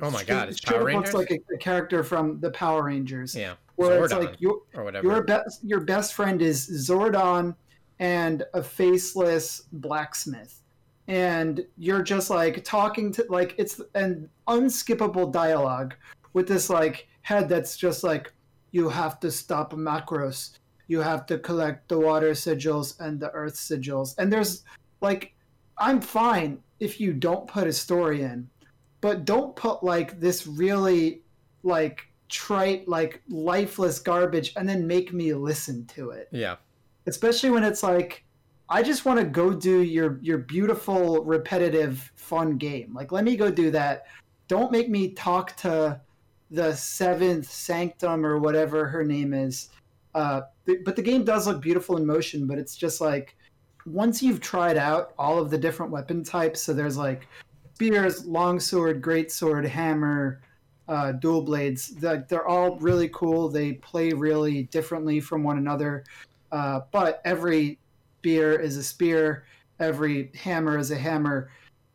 [0.00, 3.34] Oh my God, it's Power looks like a, a character from the Power Rangers.
[3.34, 5.06] yeah, Where it's like your or whatever.
[5.06, 7.54] your best your best friend is Zordon
[7.98, 10.62] and a faceless blacksmith.
[11.06, 15.96] And you're just like talking to like it's an unskippable dialogue
[16.32, 18.32] with this like head that's just like
[18.70, 20.58] you have to stop Macros.
[20.86, 24.14] You have to collect the water sigils and the earth sigils.
[24.18, 24.64] And there's
[25.00, 25.34] like
[25.76, 28.48] I'm fine if you don't put a story in,
[29.00, 31.22] but don't put like this really
[31.62, 36.28] like trite, like lifeless garbage and then make me listen to it.
[36.30, 36.56] yeah,
[37.06, 38.24] Especially when it's like
[38.70, 42.92] I just want to go do your your beautiful repetitive fun game.
[42.94, 44.06] Like let me go do that.
[44.46, 46.00] Don't make me talk to
[46.50, 49.68] the seventh sanctum or whatever her name is.
[50.14, 50.42] Uh,
[50.84, 53.36] but the game does look beautiful in motion, but it's just like
[53.86, 57.26] once you've tried out all of the different weapon types, so there's like
[57.74, 60.40] spears, longsword, greatsword, hammer,
[60.88, 61.88] uh, dual blades.
[61.88, 63.48] They're, they're all really cool.
[63.48, 66.04] They play really differently from one another,
[66.50, 67.78] uh, but every
[68.18, 69.44] spear is a spear,
[69.78, 71.50] every hammer is a hammer.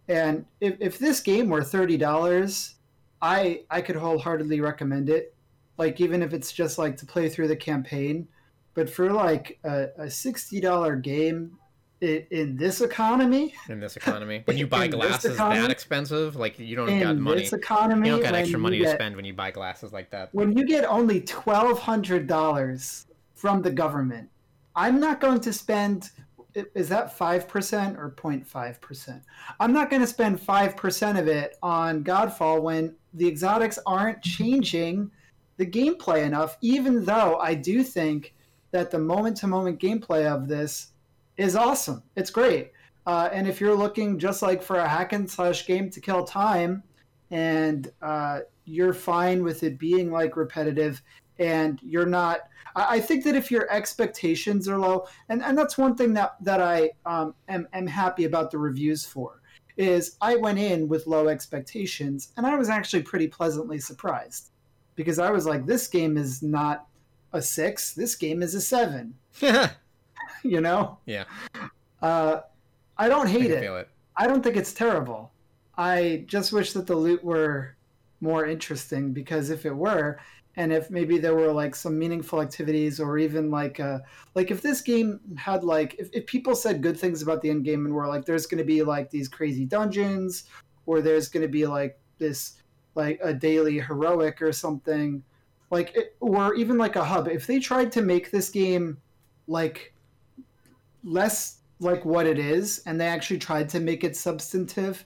[0.08, 2.76] And if, if this game were thirty dollars,
[3.24, 5.34] I I could wholeheartedly recommend it.
[5.78, 8.28] Like even if it's just like to play through the campaign,
[8.74, 11.58] but for like a, a sixty dollar game
[12.02, 15.62] in, in this economy, in this economy, when you buy glasses economy?
[15.62, 17.42] that expensive, like you don't got in money.
[17.42, 20.30] this economy, You don't got extra money to spend when you buy glasses like that.
[20.34, 24.30] when you get only twelve hundred dollars from the government,
[24.76, 26.10] I'm not going to spend.
[26.76, 29.24] Is that five percent or 0.5 percent?
[29.60, 34.22] I'm not going to spend five percent of it on Godfall when the exotics aren't
[34.22, 35.12] changing
[35.58, 36.58] the gameplay enough.
[36.62, 38.34] Even though I do think
[38.72, 40.94] that the moment-to-moment gameplay of this
[41.38, 42.04] is awesome.
[42.16, 42.72] It's great.
[43.06, 46.24] Uh, and if you're looking just like for a hack and slash game to kill
[46.24, 46.84] time,
[47.32, 51.02] and uh, you're fine with it being like repetitive,
[51.40, 52.42] and you're not.
[52.76, 56.36] I, I think that if your expectations are low, and, and that's one thing that
[56.42, 59.42] that I um, am am happy about the reviews for,
[59.78, 64.50] is I went in with low expectations, and I was actually pretty pleasantly surprised,
[64.96, 66.88] because I was like, this game is not
[67.34, 67.94] a six.
[67.94, 69.16] This game is a seven.
[70.44, 70.98] You know.
[71.06, 71.24] yeah,
[72.02, 72.42] Uh,
[72.98, 73.64] I don't hate can it.
[73.64, 73.90] it.
[74.18, 75.32] I don't think it's terrible.
[75.78, 77.76] I just wish that the loot were
[78.20, 80.20] more interesting because if it were,
[80.56, 84.00] and if maybe there were like some meaningful activities or even like uh
[84.36, 87.64] like if this game had like if, if people said good things about the end
[87.64, 90.46] game and were like there's gonna be like these crazy dungeons
[90.86, 92.62] or there's gonna be like this
[92.96, 95.24] like a daily heroic or something
[95.72, 98.98] like it, or even like a hub if they tried to make this game
[99.48, 99.94] like
[101.04, 105.04] less like what it is and they actually tried to make it substantive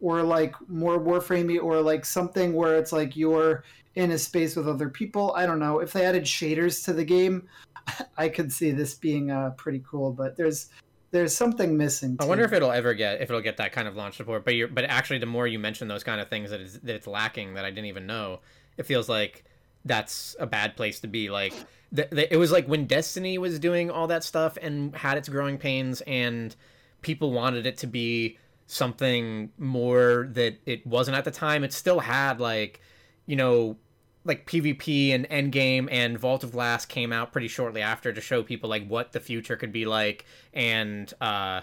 [0.00, 4.68] or like more warframey or like something where it's like you're in a space with
[4.68, 7.46] other people i don't know if they added shaders to the game
[8.16, 10.68] i could see this being uh, pretty cool but there's
[11.12, 13.94] there's something missing I wonder if it'll ever get if it'll get that kind of
[13.94, 14.44] launch support.
[14.44, 16.94] But you're but actually, the more you mention those kind of things that is that
[16.96, 18.40] it's lacking that I didn't even know,
[18.78, 19.44] it feels like
[19.84, 21.30] that's a bad place to be.
[21.30, 21.52] Like
[21.92, 25.28] the, the, it was like when Destiny was doing all that stuff and had its
[25.28, 26.56] growing pains, and
[27.02, 31.62] people wanted it to be something more that it wasn't at the time.
[31.62, 32.80] It still had like
[33.26, 33.76] you know
[34.24, 38.42] like PvP and Endgame and Vault of Glass came out pretty shortly after to show
[38.42, 41.62] people like what the future could be like and uh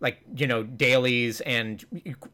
[0.00, 1.84] like you know dailies and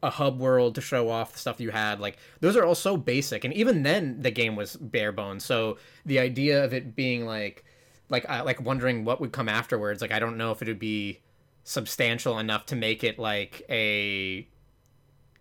[0.02, 2.00] a hub world to show off the stuff you had.
[2.00, 3.44] Like those are all so basic.
[3.44, 5.44] And even then the game was bare bones.
[5.44, 7.64] So the idea of it being like
[8.08, 10.78] like uh, like wondering what would come afterwards like I don't know if it would
[10.78, 11.20] be
[11.64, 14.46] substantial enough to make it like a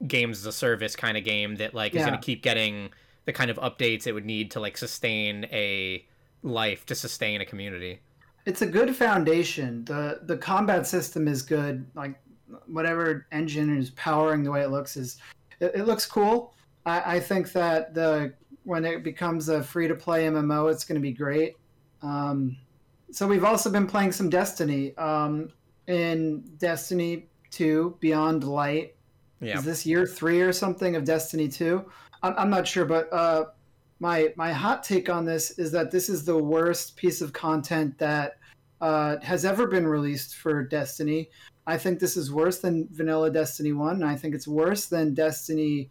[0.06, 2.90] games as a service kind of game that like is going to keep getting
[3.26, 6.06] the kind of updates it would need to like sustain a
[6.44, 8.00] life to sustain a community.
[8.46, 9.84] it's a good foundation.
[9.86, 11.86] the The combat system is good.
[11.96, 12.20] Like
[12.68, 15.18] whatever engine is powering the way it looks is,
[15.60, 16.54] it, it looks cool.
[16.86, 18.34] I, I think that the
[18.64, 21.56] when it becomes a free to play MMO, it's going to be great.
[22.02, 22.58] Um,
[23.12, 24.96] so we've also been playing some Destiny.
[24.98, 25.50] Um,
[25.88, 28.96] in Destiny Two Beyond Light,
[29.40, 29.58] Yeah.
[29.60, 31.86] is this year three or something of Destiny Two?
[32.24, 33.46] I'm, not sure, but uh,
[34.00, 37.98] my my hot take on this is that this is the worst piece of content
[37.98, 38.38] that
[38.82, 41.30] uh, has ever been released for Destiny.
[41.68, 44.04] I think this is worse than Vanilla Destiny One.
[44.04, 45.90] I think it's worse than Destiny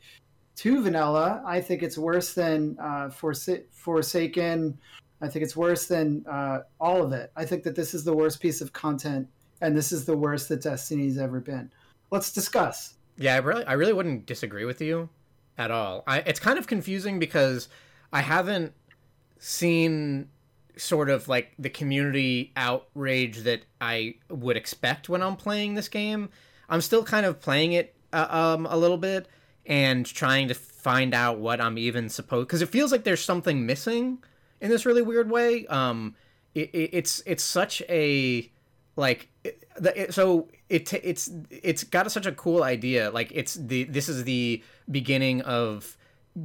[0.57, 1.43] Two Vanilla.
[1.47, 4.79] I think it's worse than uh, Forsa- Forsaken.
[5.21, 7.33] I think it's worse than uh, all of it.
[7.37, 9.27] I think that this is the worst piece of content,
[9.63, 11.71] and this is the worst that Destiny's ever been.
[12.11, 12.95] Let's discuss.
[13.17, 15.09] Yeah, I really, I really wouldn't disagree with you
[15.57, 16.05] at all.
[16.07, 17.69] I, it's kind of confusing because
[18.13, 18.73] I haven't
[19.39, 20.29] seen
[20.77, 26.31] sort of like the community outrage that I would expect when I'm playing this game.
[26.69, 29.29] I'm still kind of playing it uh, um, a little bit
[29.67, 33.65] and trying to find out what I'm even supposed because it feels like there's something
[33.65, 34.19] missing
[34.61, 35.67] in this really weird way.
[35.67, 36.15] Um,
[36.55, 38.51] it, it, it's it's such a
[38.97, 39.29] like
[39.77, 44.25] the, so it it's it's got such a cool idea like it's the this is
[44.25, 45.97] the beginning of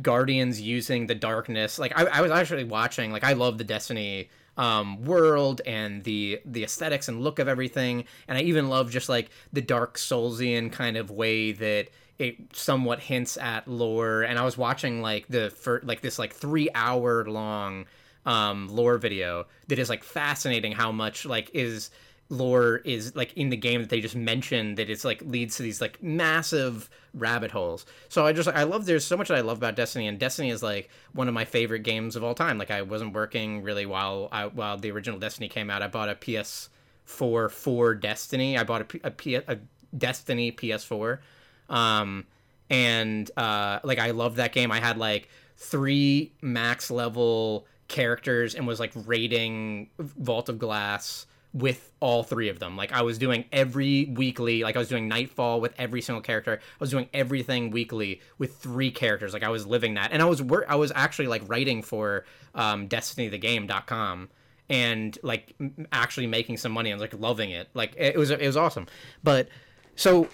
[0.01, 4.29] guardians using the darkness like i, I was actually watching like i love the destiny
[4.57, 9.07] um, world and the the aesthetics and look of everything and i even love just
[9.07, 11.87] like the dark soulsian kind of way that
[12.17, 16.33] it somewhat hints at lore and i was watching like the for like this like
[16.33, 17.85] three hour long
[18.25, 21.89] um lore video that is like fascinating how much like is
[22.29, 25.63] lore is like in the game that they just mentioned that it's like leads to
[25.63, 27.85] these like massive rabbit holes.
[28.07, 30.51] So I just I love there's so much that I love about Destiny and Destiny
[30.51, 32.59] is like one of my favorite games of all time.
[32.59, 35.81] Like I wasn't working really while I while the original Destiny came out.
[35.81, 38.57] I bought a PS4 for Destiny.
[38.57, 39.57] I bought a, a, P- a
[39.97, 41.17] Destiny PS4.
[41.67, 42.27] Um
[42.69, 44.71] and uh like I love that game.
[44.71, 51.91] I had like three max level characters and was like raiding Vault of Glass with
[51.99, 52.77] all three of them.
[52.77, 56.59] Like I was doing every weekly, like I was doing Nightfall with every single character.
[56.61, 59.33] I was doing everything weekly with three characters.
[59.33, 62.25] Like I was living that, and I was wor- I was actually like writing for
[62.53, 64.29] um, DestinyTheGame.com
[64.69, 66.91] and like m- actually making some money.
[66.91, 67.67] and like loving it.
[67.73, 68.87] Like it was it was awesome.
[69.23, 69.49] But
[69.95, 70.27] so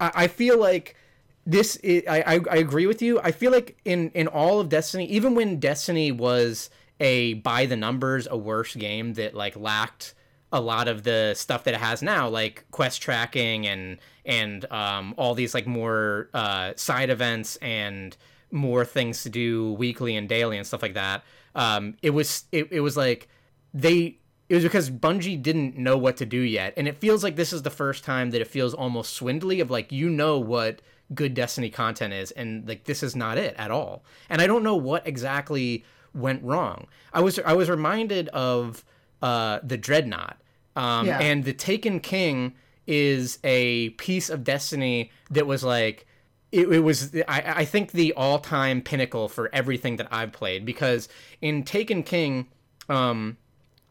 [0.00, 0.96] I, I feel like
[1.44, 3.20] this is, I, I I agree with you.
[3.20, 6.70] I feel like in in all of Destiny, even when Destiny was
[7.00, 10.14] a by the numbers a worse game that like lacked
[10.52, 15.14] a lot of the stuff that it has now, like quest tracking and and um,
[15.16, 18.16] all these like more uh, side events and
[18.50, 21.24] more things to do weekly and daily and stuff like that.
[21.54, 23.28] Um, it was it, it was like
[23.72, 27.36] they it was because Bungie didn't know what to do yet, and it feels like
[27.36, 30.82] this is the first time that it feels almost swindly of like you know what
[31.14, 34.04] good Destiny content is, and like this is not it at all.
[34.28, 35.84] And I don't know what exactly
[36.14, 36.86] went wrong.
[37.14, 38.84] I was I was reminded of
[39.22, 40.38] uh, the Dreadnought,
[40.76, 41.18] um, Yeah.
[41.20, 42.54] and the Taken King
[42.86, 46.06] is a piece of Destiny that was like
[46.50, 51.08] it, it was I, I think the all-time pinnacle for everything that I've played because
[51.40, 52.48] in Taken King
[52.88, 53.36] um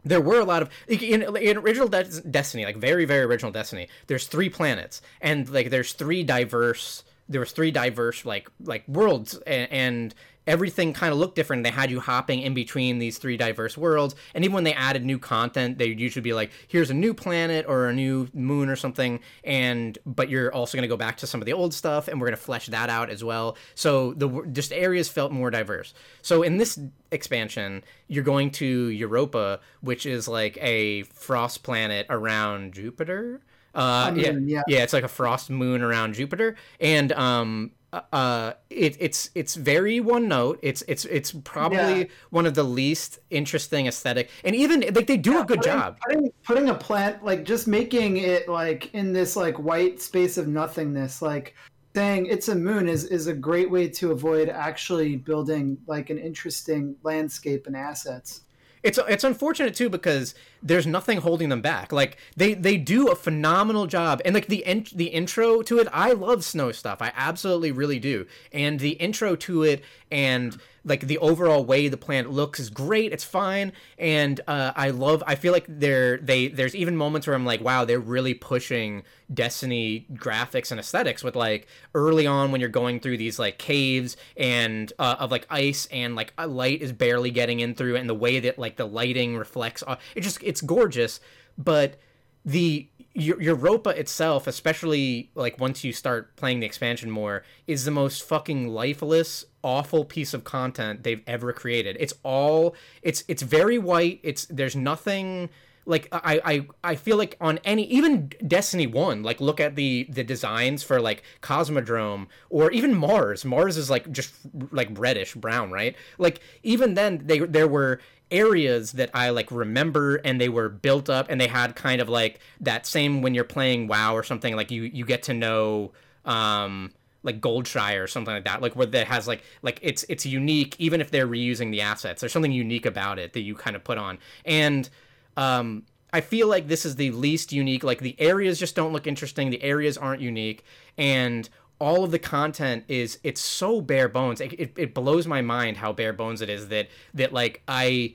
[0.04, 3.88] there were a lot of in, in original Des- destiny like very very original destiny
[4.08, 9.38] there's three planets and like there's three diverse there was three diverse like like worlds
[9.48, 10.15] and, and
[10.47, 11.63] everything kind of looked different.
[11.63, 15.06] They had you hopping in between these three diverse worlds and even when they added
[15.06, 18.75] new content they'd usually be like here's a new planet or a new moon or
[18.75, 22.08] something and but you're also going to go back to some of the old stuff
[22.08, 23.58] and we're going to flesh that out as well.
[23.75, 25.94] So the just areas felt more diverse.
[26.21, 26.79] So in this
[27.12, 33.42] expansion you're going to europa which is like a frost planet around jupiter?
[33.73, 34.62] Uh, A yeah, yeah.
[34.67, 40.00] yeah, it's like a frost moon around Jupiter, and um, uh, it, it's it's very
[40.00, 40.60] one note.
[40.62, 42.06] It's it's it's probably Yeah.
[42.29, 45.98] one of the least interesting aesthetic, and even like they do a good putting, job.
[46.08, 50.48] Putting, putting a plant like just making it like in this like white space of
[50.48, 51.56] nothingness, like
[51.94, 56.17] saying it's a moon is is a great way to avoid actually building like an
[56.17, 58.42] interesting landscape and assets.
[58.84, 61.92] It's it's unfortunate too because there's nothing holding them back.
[61.92, 65.88] Like they they do a phenomenal job, and like the in, the intro to it,
[65.92, 67.02] I love snow stuff.
[67.02, 71.97] I absolutely really do, and the intro to it and like the overall way the
[71.97, 73.13] planet looks is great.
[73.13, 75.23] It's fine, and uh, I love.
[75.27, 79.03] I feel like there they there's even moments where I'm like, wow, they're really pushing
[79.33, 84.17] Destiny graphics and aesthetics with like early on when you're going through these like caves
[84.35, 88.15] and uh, of like ice and like light is barely getting in through and the
[88.15, 89.83] way that like the lighting reflects
[90.15, 91.21] it just it's gorgeous
[91.57, 91.95] but
[92.43, 98.23] the Europa itself, especially like once you start playing the expansion more, is the most
[98.23, 101.97] fucking lifeless, awful piece of content they've ever created.
[101.99, 104.19] It's all it's it's very white.
[104.23, 105.49] It's there's nothing
[105.85, 110.07] like I, I I feel like on any even Destiny 1 like look at the
[110.09, 114.33] the designs for like Cosmodrome or even Mars Mars is like just
[114.71, 117.99] like reddish brown right like even then they there were
[118.29, 122.07] areas that I like remember and they were built up and they had kind of
[122.07, 125.91] like that same when you're playing WoW or something like you you get to know
[126.25, 126.91] um
[127.24, 130.76] like Goldshire or something like that like where that has like like it's it's unique
[130.80, 133.84] even if they're reusing the assets there's something unique about it that you kind of
[133.84, 134.90] put on and
[135.38, 139.08] um I feel like this is the least unique like the areas just don't look
[139.08, 140.63] interesting the areas aren't unique
[140.98, 141.48] and
[141.82, 144.40] all of the content is it's so bare bones.
[144.40, 148.13] It, it, it, blows my mind how bare bones it is that that like I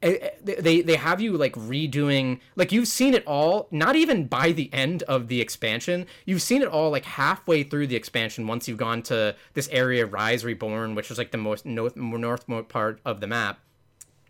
[0.00, 4.72] they they have you like redoing like you've seen it all not even by the
[4.72, 8.78] end of the expansion you've seen it all like halfway through the expansion once you've
[8.78, 13.20] gone to this area rise reborn which is like the most north northmost part of
[13.20, 13.58] the map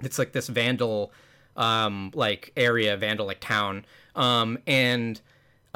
[0.03, 1.13] it's like this vandal
[1.57, 3.85] um like area vandal like town
[4.17, 5.21] um and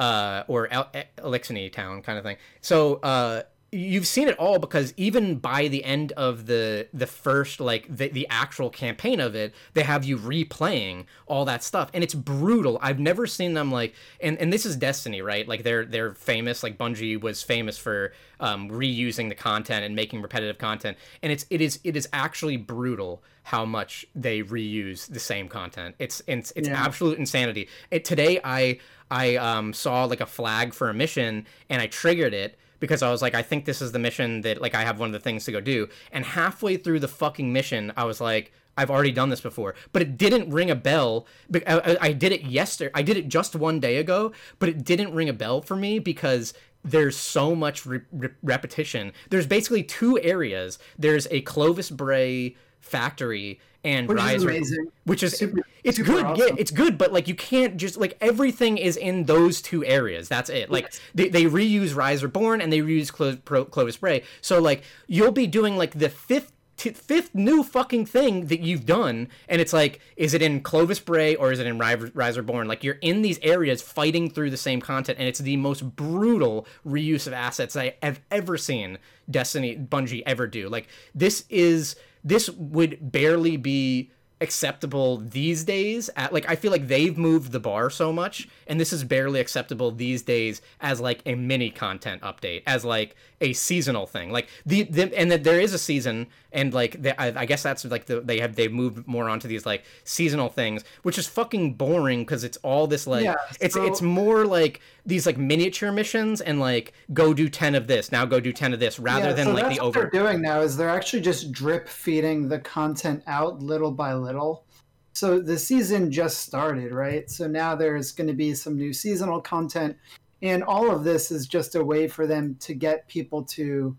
[0.01, 2.37] uh, or El- Eliksni town kind of thing.
[2.59, 7.61] So uh, you've seen it all because even by the end of the the first
[7.61, 11.89] like the, the actual campaign of it they have you replaying all that stuff.
[11.93, 12.77] And it's brutal.
[12.81, 15.47] I've never seen them like and and this is destiny right?
[15.47, 16.63] Like they're they're famous.
[16.63, 18.11] Like bungie was famous for
[18.41, 20.97] um, reusing the content and making repetitive content.
[21.23, 25.95] And it's it is it is actually brutal how much they reuse the same content.
[25.97, 26.85] It's it's it's yeah.
[26.85, 27.69] absolute insanity.
[27.89, 32.33] It, today i I um, saw like a flag for a mission and I triggered
[32.33, 34.99] it because I was like, I think this is the mission that like I have
[34.99, 35.87] one of the things to go do.
[36.11, 40.01] And halfway through the fucking mission, I was like, I've already done this before, but
[40.01, 41.27] it didn't ring a bell.
[41.67, 42.91] I, did it yesterday.
[42.95, 45.99] I did it just one day ago, but it didn't ring a bell for me
[45.99, 46.53] because
[46.83, 49.11] there's so much re- re- repetition.
[49.29, 50.79] There's basically two areas.
[50.97, 56.25] There's a Clovis Bray factory and which Rise, is which is super, it's super good.
[56.25, 56.47] awesome.
[56.47, 60.29] Yeah, it's good, but like you can't just like everything is in those two areas.
[60.29, 60.69] That's it.
[60.69, 61.01] Like yes.
[61.15, 64.23] they, they reuse Rise Reborn and they reuse Clo- Pro- Clovis Bray.
[64.41, 68.85] So like you'll be doing like the fifth t- fifth new fucking thing that you've
[68.85, 72.67] done, and it's like, is it in Clovis Bray or is it in Rise Reborn?
[72.67, 76.67] Like you're in these areas fighting through the same content, and it's the most brutal
[76.85, 80.69] reuse of assets I have ever seen Destiny Bungie ever do.
[80.69, 84.11] Like this is this would barely be
[84.41, 88.79] acceptable these days at like I feel like they've moved the bar so much and
[88.79, 93.53] this is barely acceptable these days as like a mini content update as like a
[93.53, 94.31] seasonal thing.
[94.31, 97.63] Like the, the and that there is a season and like the, I, I, guess
[97.63, 101.27] that's like the, they have they've moved more onto these like seasonal things which is
[101.27, 103.57] fucking boring because it's all this like yeah, so...
[103.61, 108.11] it's it's more like these like miniature missions and like go do 10 of this
[108.11, 110.23] now go do 10 of this rather yeah, than so like the over What they're
[110.23, 114.65] doing now is they're actually just drip feeding the content out little by little.
[115.13, 117.29] So the season just started right?
[117.29, 119.97] So now there's going to be some new seasonal content
[120.41, 123.95] and all of this is just a way for them to get people to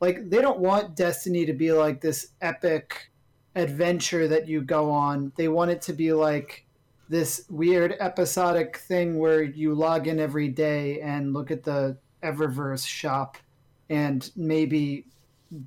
[0.00, 3.10] like they don't want destiny to be like this epic
[3.54, 5.32] adventure that you go on.
[5.36, 6.66] They want it to be like
[7.08, 12.86] this weird episodic thing where you log in every day and look at the eververse
[12.86, 13.36] shop
[13.88, 15.06] and maybe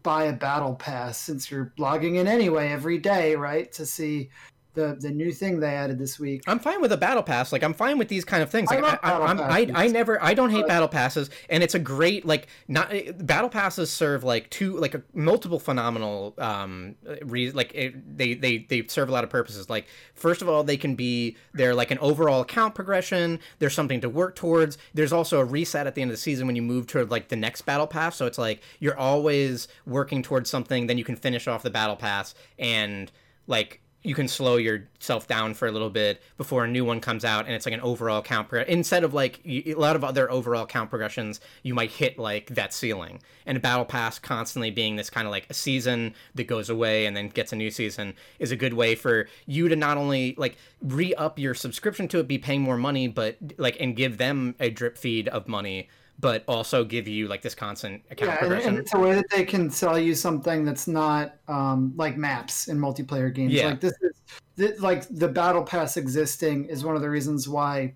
[0.04, 4.30] buy a battle pass since you're logging in anyway every day right to see
[4.74, 6.44] the the new thing they added this week.
[6.48, 7.52] I'm fine with a battle pass.
[7.52, 8.70] Like I'm fine with these kind of things.
[8.70, 12.26] Like I, I, I, I, never I don't hate battle passes, and it's a great
[12.26, 18.18] like not battle passes serve like two like a, multiple phenomenal um re, like it,
[18.18, 19.70] they they they serve a lot of purposes.
[19.70, 23.40] Like first of all, they can be they're like an overall account progression.
[23.58, 24.78] There's something to work towards.
[24.94, 27.30] There's also a reset at the end of the season when you move toward like
[27.30, 28.16] the next battle pass.
[28.16, 30.86] So it's like you're always working towards something.
[30.86, 33.12] Then you can finish off the battle pass and
[33.48, 37.26] like you can slow yourself down for a little bit before a new one comes
[37.26, 40.32] out and it's like an overall count pro- instead of like a lot of other
[40.32, 43.22] overall count progressions you might hit like that ceiling.
[43.46, 47.06] And a battle pass constantly being this kind of like a season that goes away
[47.06, 50.34] and then gets a new season is a good way for you to not only
[50.38, 54.56] like re-up your subscription to it be paying more money but like and give them
[54.60, 55.90] a drip feed of money
[56.20, 58.70] but also give you like this constant account yeah, progression.
[58.70, 62.68] And it's a way that they can sell you something that's not um, like maps
[62.68, 63.54] in multiplayer games.
[63.54, 63.70] Yeah.
[63.70, 64.22] Like this is
[64.56, 67.94] this, like the battle pass existing is one of the reasons why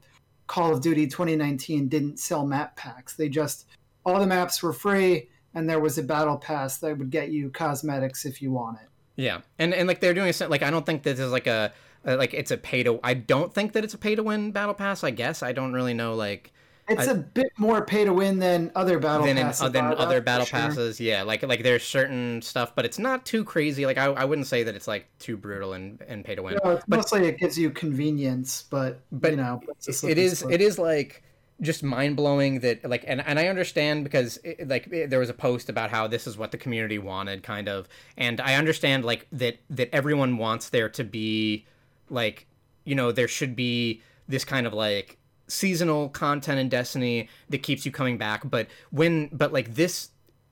[0.47, 3.15] Call of Duty 2019 didn't sell map packs.
[3.15, 3.65] They just
[4.05, 7.49] all the maps were free and there was a battle pass that would get you
[7.49, 8.88] cosmetics if you want it.
[9.15, 11.74] Yeah, and and like they're doing a like I don't think this is like a
[12.05, 12.99] like it's a pay to.
[13.03, 15.03] I don't think that it's a pay to win battle pass.
[15.03, 16.53] I guess I don't really know like.
[16.88, 19.68] It's I, a bit more pay to win than other battle than passes.
[19.68, 20.60] In, than other battle sure.
[20.60, 21.24] passes, yeah.
[21.24, 23.86] Like like there's certain stuff, but it's not too crazy.
[23.86, 26.56] Like I, I wouldn't say that it's like too brutal and, and pay to win.
[26.56, 30.78] No, but, mostly it gives you convenience, but but you know, it is it is
[30.78, 31.24] like
[31.62, 35.30] just mind blowing that like and, and I understand because it, like it, there was
[35.30, 39.06] a post about how this is what the community wanted kind of and I understand
[39.06, 41.66] like that that everyone wants there to be
[42.10, 42.48] like
[42.84, 45.18] you know there should be this kind of like
[45.48, 50.10] seasonal content in Destiny that keeps you coming back but when but like this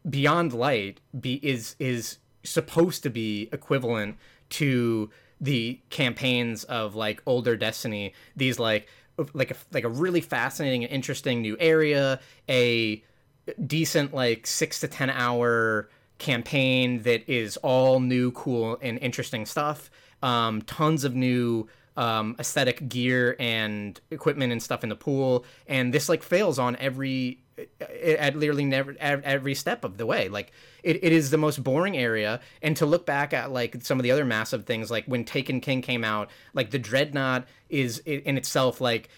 [0.10, 4.18] Beyond Light be is is supposed to be equivalent
[4.50, 8.88] to the campaigns of like older Destiny these like
[9.34, 12.20] like a like a really fascinating and interesting new area,
[12.50, 13.04] a
[13.66, 19.90] decent like six to ten hour campaign that is all new, cool, and interesting stuff.
[20.24, 21.68] Um, tons of new
[21.98, 26.76] um, aesthetic gear and equipment and stuff in the pool, and this like fails on
[26.78, 27.40] every
[27.80, 30.30] at literally never at every step of the way.
[30.30, 30.52] Like
[30.84, 32.40] it, it is the most boring area.
[32.62, 35.62] And to look back at like some of the other massive things, like when Taken
[35.62, 39.10] King came out, like the Dreadnought is in itself like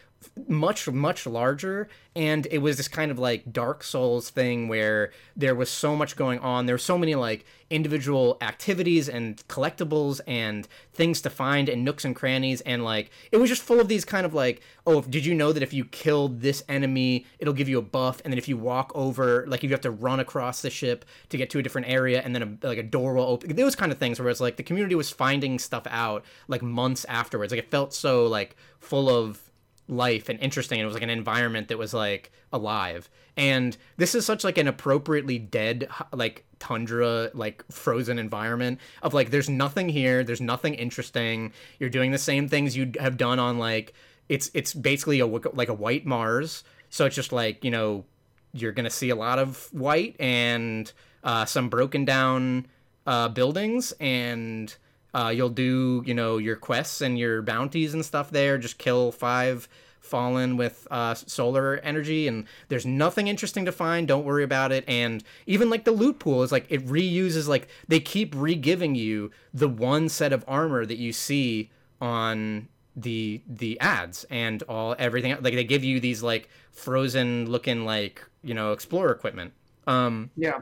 [0.47, 5.55] much much larger and it was this kind of like dark souls thing where there
[5.55, 6.67] was so much going on.
[6.67, 12.05] There were so many like individual activities and collectibles and things to find and nooks
[12.05, 15.25] and crannies and like it was just full of these kind of like oh did
[15.25, 18.37] you know that if you killed this enemy it'll give you a buff and then
[18.37, 21.49] if you walk over like if you have to run across the ship to get
[21.49, 23.55] to a different area and then a, like a door will open.
[23.55, 27.05] Those kind of things where it's like the community was finding stuff out like months
[27.05, 27.51] afterwards.
[27.51, 29.41] Like it felt so like full of
[29.87, 33.09] life and interesting it was like an environment that was like alive.
[33.35, 39.31] And this is such like an appropriately dead like tundra like frozen environment of like
[39.31, 41.51] there's nothing here there's nothing interesting.
[41.79, 43.93] You're doing the same things you'd have done on like
[44.29, 46.63] it's it's basically a like a white mars.
[46.89, 48.05] So it's just like you know
[48.53, 50.91] you're gonna see a lot of white and
[51.23, 52.67] uh, some broken down
[53.05, 54.75] uh, buildings and
[55.13, 58.57] uh, you'll do, you know, your quests and your bounties and stuff there.
[58.57, 59.67] Just kill five
[59.99, 64.07] fallen with uh, solar energy, and there's nothing interesting to find.
[64.07, 64.83] Don't worry about it.
[64.87, 69.31] And even like the loot pool is like it reuses like they keep re-giving you
[69.53, 75.31] the one set of armor that you see on the the ads and all everything
[75.41, 79.51] like they give you these like frozen looking like you know explorer equipment
[79.87, 80.59] um yeah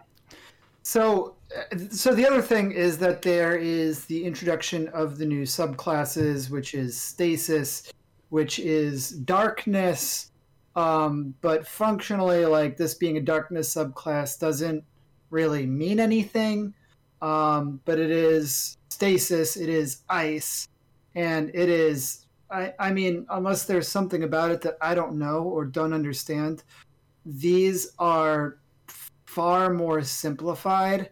[0.83, 1.35] so,
[1.89, 6.73] so the other thing is that there is the introduction of the new subclasses, which
[6.73, 7.91] is stasis,
[8.29, 10.31] which is darkness,
[10.75, 14.83] um, but functionally, like this being a darkness subclass doesn't
[15.29, 16.73] really mean anything.
[17.21, 20.67] Um, but it is stasis, it is ice,
[21.15, 22.25] and it is.
[22.49, 26.63] I, I mean, unless there's something about it that I don't know or don't understand,
[27.25, 28.57] these are
[29.25, 31.09] far more simplified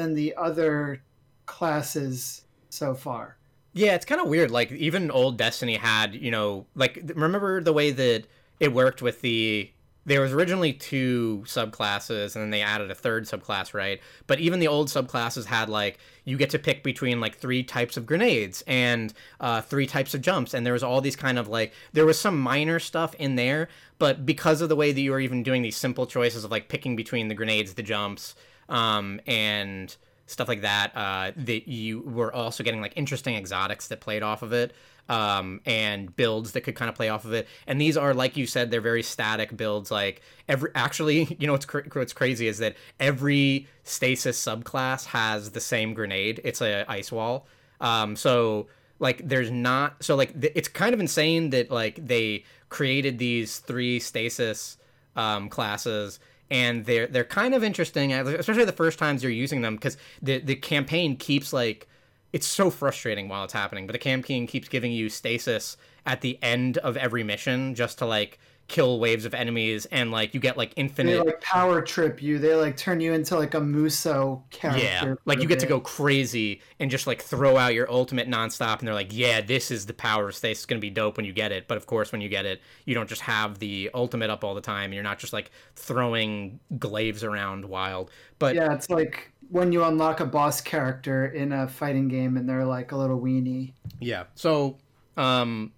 [0.00, 1.02] than the other
[1.46, 3.36] classes so far.
[3.72, 4.50] Yeah, it's kind of weird.
[4.50, 8.24] Like even old Destiny had, you know, like remember the way that
[8.58, 9.70] it worked with the
[10.06, 14.58] there was originally two subclasses and then they added a third subclass right but even
[14.58, 18.64] the old subclasses had like you get to pick between like three types of grenades
[18.66, 22.06] and uh, three types of jumps and there was all these kind of like there
[22.06, 25.42] was some minor stuff in there but because of the way that you were even
[25.42, 28.34] doing these simple choices of like picking between the grenades the jumps
[28.70, 29.94] um, and
[30.26, 34.42] stuff like that uh, that you were also getting like interesting exotics that played off
[34.42, 34.72] of it
[35.08, 37.48] um, and builds that could kind of play off of it.
[37.66, 39.90] And these are, like you said, they're very static builds.
[39.90, 45.50] Like every, actually, you know what's cr- what's crazy is that every stasis subclass has
[45.50, 46.40] the same grenade.
[46.44, 47.48] It's a ice wall.
[47.80, 48.68] Um, so
[49.00, 53.58] like there's not so like th- it's kind of insane that like they created these
[53.58, 54.76] three stasis
[55.16, 56.20] um, classes
[56.50, 60.38] and they're they're kind of interesting especially the first times you're using them because the
[60.38, 61.86] the campaign keeps like
[62.32, 63.86] it's so frustrating while it's happening.
[63.86, 65.76] But the campaign keeps giving you stasis
[66.06, 68.38] at the end of every mission just to like
[68.70, 72.38] kill waves of enemies and like you get like infinite they like power trip you
[72.38, 75.80] they like turn you into like a muso character yeah like you get to go
[75.80, 79.86] crazy and just like throw out your ultimate nonstop and they're like yeah this is
[79.86, 82.12] the power of stasis it's gonna be dope when you get it but of course
[82.12, 84.94] when you get it you don't just have the ultimate up all the time and
[84.94, 88.08] you're not just like throwing glaives around wild
[88.38, 92.48] but yeah it's like when you unlock a boss character in a fighting game and
[92.48, 93.72] they're like a little weenie.
[93.98, 94.24] Yeah.
[94.36, 94.78] So,
[95.16, 95.72] um,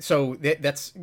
[0.00, 0.94] so th- that's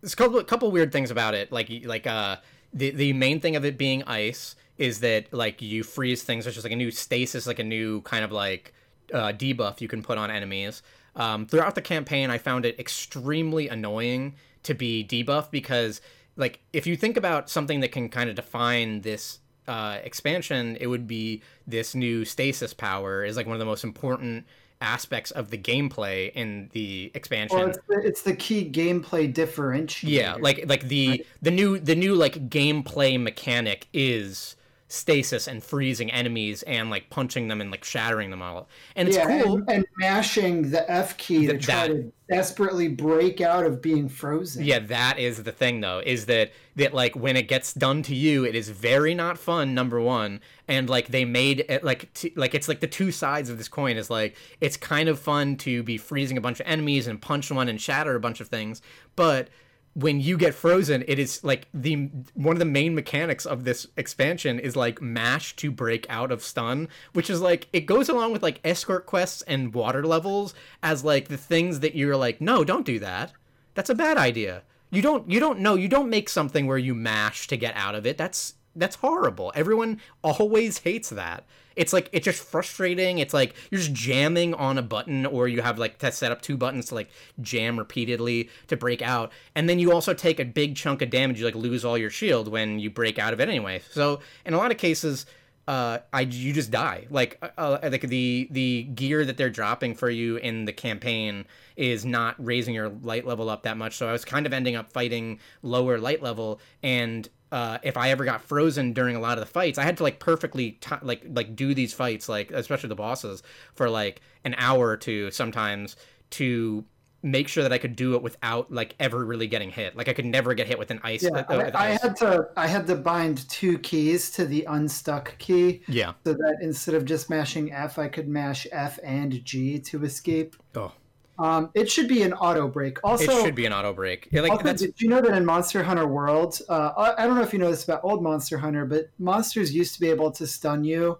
[0.00, 1.52] there's a couple, couple weird things about it.
[1.52, 2.36] Like like uh
[2.72, 6.46] the the main thing of it being ice is that like you freeze things.
[6.46, 8.72] It's just like a new stasis, like a new kind of like
[9.12, 10.82] uh, debuff you can put on enemies.
[11.16, 16.00] Um, throughout the campaign, I found it extremely annoying to be debuffed because
[16.36, 20.86] like if you think about something that can kind of define this uh, expansion, it
[20.86, 24.46] would be this new stasis power is like one of the most important
[24.80, 27.58] aspects of the gameplay in the expansion.
[27.58, 30.08] Well, it's the, it's the key gameplay differentiator.
[30.08, 31.26] Yeah, like like the right?
[31.42, 34.56] the new the new like gameplay mechanic is
[34.90, 38.68] stasis and freezing enemies and like punching them and like shattering them all.
[38.96, 39.58] And it's yeah, cool.
[39.58, 44.08] And, and, mashing the F key to try that, to desperately break out of being
[44.08, 44.64] frozen.
[44.64, 48.14] Yeah, that is the thing though, is that that like when it gets done to
[48.14, 50.40] you, it is very not fun, number one.
[50.66, 53.68] And like they made it like t- like it's like the two sides of this
[53.68, 57.22] coin is like it's kind of fun to be freezing a bunch of enemies and
[57.22, 58.82] punch one and shatter a bunch of things,
[59.14, 59.48] but
[59.94, 63.88] when you get frozen, it is like the one of the main mechanics of this
[63.96, 68.32] expansion is like mash to break out of stun, which is like it goes along
[68.32, 72.62] with like escort quests and water levels as like the things that you're like, no,
[72.64, 73.32] don't do that.
[73.74, 74.62] That's a bad idea.
[74.90, 77.96] You don't you don't know, you don't make something where you mash to get out
[77.96, 78.16] of it.
[78.16, 79.52] That's that's horrible.
[79.54, 81.44] Everyone always hates that
[81.80, 83.18] it's like it's just frustrating.
[83.18, 86.42] It's like you're just jamming on a button, or you have like to set up
[86.42, 87.10] two buttons to like
[87.40, 91.38] jam repeatedly to break out, and then you also take a big chunk of damage.
[91.38, 93.80] You like lose all your shield when you break out of it anyway.
[93.90, 95.24] So in a lot of cases,
[95.68, 97.06] uh, I you just die.
[97.08, 101.46] Like uh, uh like the the gear that they're dropping for you in the campaign
[101.76, 103.96] is not raising your light level up that much.
[103.96, 108.10] So I was kind of ending up fighting lower light level, and uh, if I
[108.10, 110.94] ever got frozen during a lot of the fights, I had to like perfectly t-
[111.02, 113.42] like like do these fights like especially the bosses
[113.74, 115.96] for like an hour or two sometimes
[116.30, 116.84] to
[117.22, 119.96] make sure that I could do it without like ever really getting hit.
[119.96, 121.22] Like I could never get hit with an ice.
[121.22, 122.02] Yeah, uh, I, I ice.
[122.02, 125.82] had to I had to bind two keys to the unstuck key.
[125.88, 126.12] Yeah.
[126.24, 130.56] So that instead of just mashing F, I could mash F and G to escape.
[130.74, 130.92] Oh.
[131.40, 132.98] Um, it should be an auto break.
[133.02, 134.28] Also, it should be an auto break.
[134.30, 137.42] Yeah, like, also, did you know that in Monster Hunter World, uh, I don't know
[137.42, 140.46] if you know this about old Monster Hunter, but monsters used to be able to
[140.46, 141.18] stun you,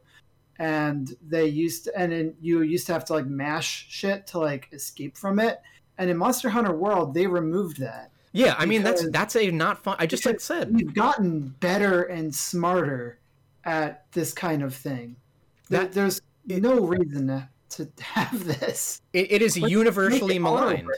[0.58, 4.38] and they used to, and then you used to have to like mash shit to
[4.38, 5.62] like escape from it.
[5.96, 8.10] And in Monster Hunter World, they removed that.
[8.32, 9.96] Yeah, I mean that's that's a not fun.
[9.98, 13.18] I just like said we've gotten better and smarter
[13.64, 15.16] at this kind of thing.
[15.70, 19.00] That, There's no reason to to have this.
[19.12, 20.88] it, it is Let's universally maligned.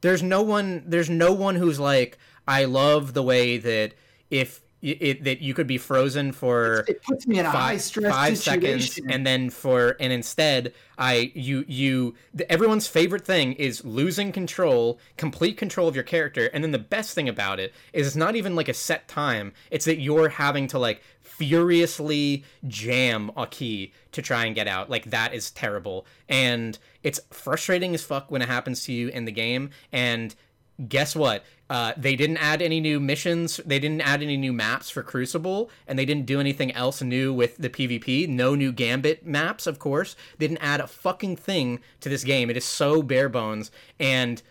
[0.00, 0.84] There's no one.
[0.86, 3.94] There's no one who's like, I love the way that
[4.30, 7.76] if it, that you could be frozen for it puts me in a five, high
[7.78, 13.54] stress five seconds and then for and instead i you you the, everyone's favorite thing
[13.54, 17.74] is losing control complete control of your character and then the best thing about it
[17.92, 21.02] is it's not even like a set time it's that you're having to like
[21.38, 27.20] furiously jam a key to try and get out like that is terrible and it's
[27.30, 30.34] frustrating as fuck when it happens to you in the game and
[30.88, 33.58] guess what uh, they didn't add any new missions.
[33.66, 37.32] They didn't add any new maps for Crucible, and they didn't do anything else new
[37.32, 38.28] with the PvP.
[38.28, 40.16] No new Gambit maps, of course.
[40.38, 42.48] They didn't add a fucking thing to this game.
[42.48, 44.42] It is so bare bones, and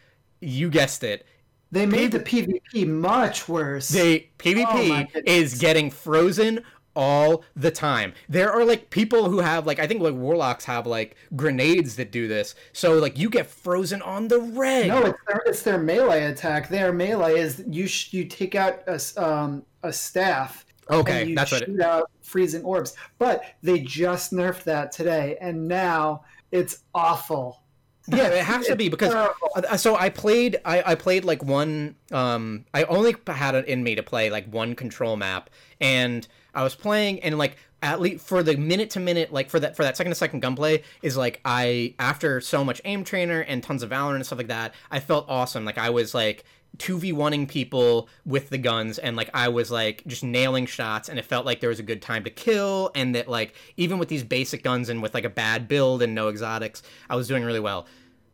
[0.41, 1.25] you guessed it.
[1.71, 3.89] They made the PvP much worse.
[3.89, 6.63] They PvP oh is getting frozen
[6.97, 8.13] all the time.
[8.27, 12.11] There are like people who have like I think like warlocks have like grenades that
[12.11, 12.55] do this.
[12.73, 14.87] So like you get frozen on the reg.
[14.87, 16.69] No, it's their, it's their melee attack.
[16.69, 20.65] Their melee is you sh- you take out a um a staff.
[20.89, 21.81] Okay, and you that's shoot what it...
[21.81, 22.95] out freezing orbs.
[23.19, 27.61] But they just nerfed that today, and now it's awful.
[28.07, 31.97] yeah it has to be because uh, so i played I, I played like one
[32.13, 35.49] um i only had it in me to play like one control map
[35.81, 36.25] and
[36.57, 39.75] I was playing and like at least for the minute to minute like for that
[39.75, 43.61] for that second to second gunplay is like I after so much aim trainer and
[43.61, 45.65] tons of Valorant and stuff like that I felt awesome.
[45.65, 46.45] Like I was like
[46.77, 51.25] 2v1ing people with the guns and like I was like just nailing shots and it
[51.25, 54.23] felt like there was a good time to kill and that like even with these
[54.23, 57.59] basic guns and with like a bad build and no exotics I was doing really
[57.59, 57.85] well.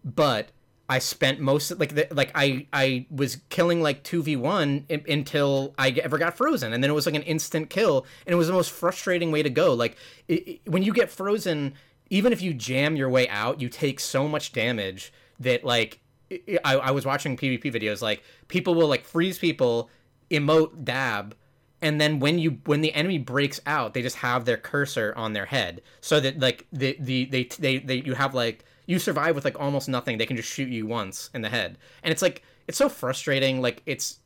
[0.06, 0.50] But
[0.90, 4.86] I spent most of, like the, like I I was killing like two v one
[4.90, 8.36] until I ever got frozen, and then it was like an instant kill, and it
[8.36, 9.74] was the most frustrating way to go.
[9.74, 9.96] Like
[10.28, 11.74] it, it, when you get frozen,
[12.10, 16.60] even if you jam your way out, you take so much damage that like it,
[16.66, 19.90] I, I was watching PvP videos, like people will like freeze people,
[20.30, 21.34] emote dab,
[21.82, 25.32] and then when you when the enemy breaks out, they just have their cursor on
[25.32, 29.36] their head, so that like the the they they, they you have like you survive
[29.36, 30.18] with like almost nothing.
[30.18, 33.62] They can just shoot you once in the head, and it's like it's so frustrating.
[33.62, 34.20] Like it's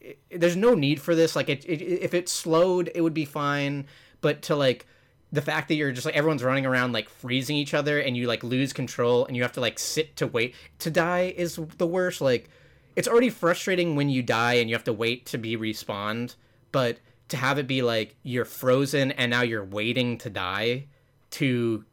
[0.00, 1.36] it, there's no need for this.
[1.36, 3.86] Like, it, it if it slowed, it would be fine.
[4.20, 4.86] But to like
[5.30, 8.26] the fact that you're just like everyone's running around like freezing each other and you
[8.26, 11.86] like lose control and you have to like sit to wait to die is the
[11.86, 12.20] worst.
[12.20, 12.48] Like,
[12.96, 16.34] it's already frustrating when you die and you have to wait to be respawned,
[16.72, 16.98] but
[17.28, 20.86] to have it be like you're frozen and now you're waiting to die
[21.30, 21.84] to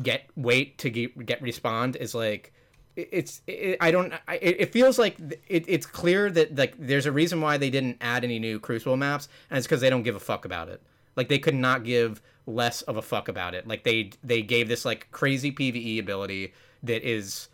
[0.00, 2.52] get wait to get, get respawned is like
[2.96, 5.18] it's it, I don't I, it feels like
[5.48, 8.96] it, it's clear that like there's a reason why they didn't add any new Crucible
[8.96, 10.82] maps and it's because they don't give a fuck about it.
[11.16, 13.66] Like they could not give less of a fuck about it.
[13.66, 17.48] Like they they gave this like crazy PVE ability that is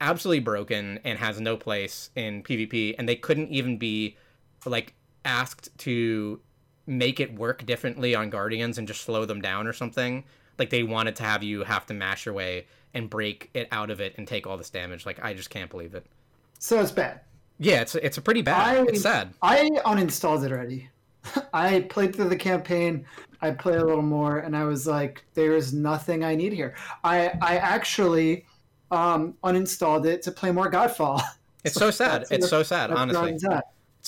[0.00, 4.16] absolutely broken and has no place in PvP and they couldn't even be
[4.64, 6.40] like asked to
[6.86, 10.24] make it work differently on guardians and just slow them down or something.
[10.58, 13.90] Like they wanted to have you have to mash your way and break it out
[13.90, 15.06] of it and take all this damage.
[15.06, 16.06] Like I just can't believe it.
[16.58, 17.20] So it's bad.
[17.58, 18.78] Yeah, it's it's a pretty bad.
[18.78, 19.34] I, it's sad.
[19.42, 20.88] I uninstalled it already.
[21.52, 23.04] I played through the campaign.
[23.40, 26.74] I played a little more, and I was like, "There is nothing I need here."
[27.04, 28.46] I I actually
[28.90, 31.20] um, uninstalled it to play more Godfall.
[31.64, 32.24] It's so, so sad.
[32.30, 33.38] It's so sad, honestly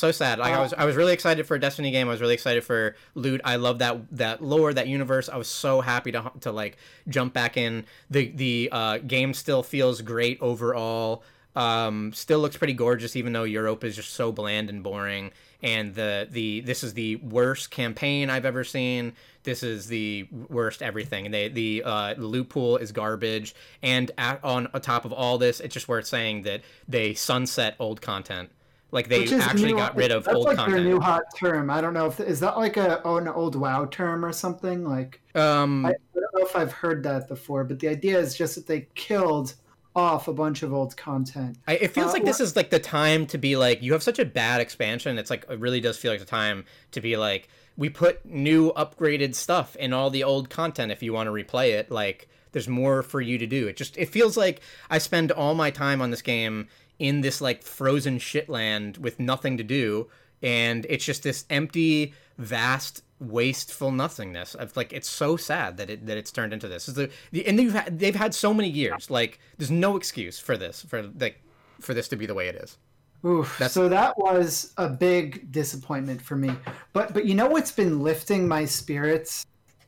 [0.00, 0.38] so sad.
[0.38, 2.08] Like I was, I was really excited for a Destiny game.
[2.08, 3.40] I was really excited for loot.
[3.44, 5.28] I love that that lore, that universe.
[5.28, 6.76] I was so happy to to like
[7.08, 7.84] jump back in.
[8.10, 11.22] The the uh, game still feels great overall.
[11.56, 15.32] Um, still looks pretty gorgeous, even though Europa is just so bland and boring.
[15.62, 19.12] And the the this is the worst campaign I've ever seen.
[19.42, 21.26] This is the worst everything.
[21.26, 23.54] And they the uh, loot pool is garbage.
[23.82, 27.76] And at, on, on top of all this, it's just worth saying that they sunset
[27.78, 28.50] old content
[28.92, 30.76] like they actually new, got rid of that's old like content.
[30.76, 31.70] their new hot term.
[31.70, 34.84] I don't know if is that like a oh, an old WoW term or something.
[34.84, 38.36] Like um, I, I don't know if I've heard that before, but the idea is
[38.36, 39.54] just that they killed
[39.94, 41.58] off a bunch of old content.
[41.66, 44.02] I, it feels uh, like this is like the time to be like you have
[44.02, 45.18] such a bad expansion.
[45.18, 48.72] It's like it really does feel like the time to be like we put new
[48.72, 51.90] upgraded stuff in all the old content if you want to replay it.
[51.90, 53.68] Like there's more for you to do.
[53.68, 54.60] It just it feels like
[54.90, 56.68] I spend all my time on this game
[57.00, 60.08] in this like frozen shitland with nothing to do
[60.42, 66.06] and it's just this empty vast wasteful nothingness of like it's so sad that it
[66.06, 66.86] that it's turned into this.
[66.86, 70.56] The, the, and they've had, they've had so many years like there's no excuse for
[70.56, 71.42] this for like
[71.80, 72.78] for this to be the way it is.
[73.24, 73.58] Oof.
[73.58, 73.74] That's...
[73.74, 76.50] So that was a big disappointment for me.
[76.92, 79.44] But but you know what's been lifting my spirits?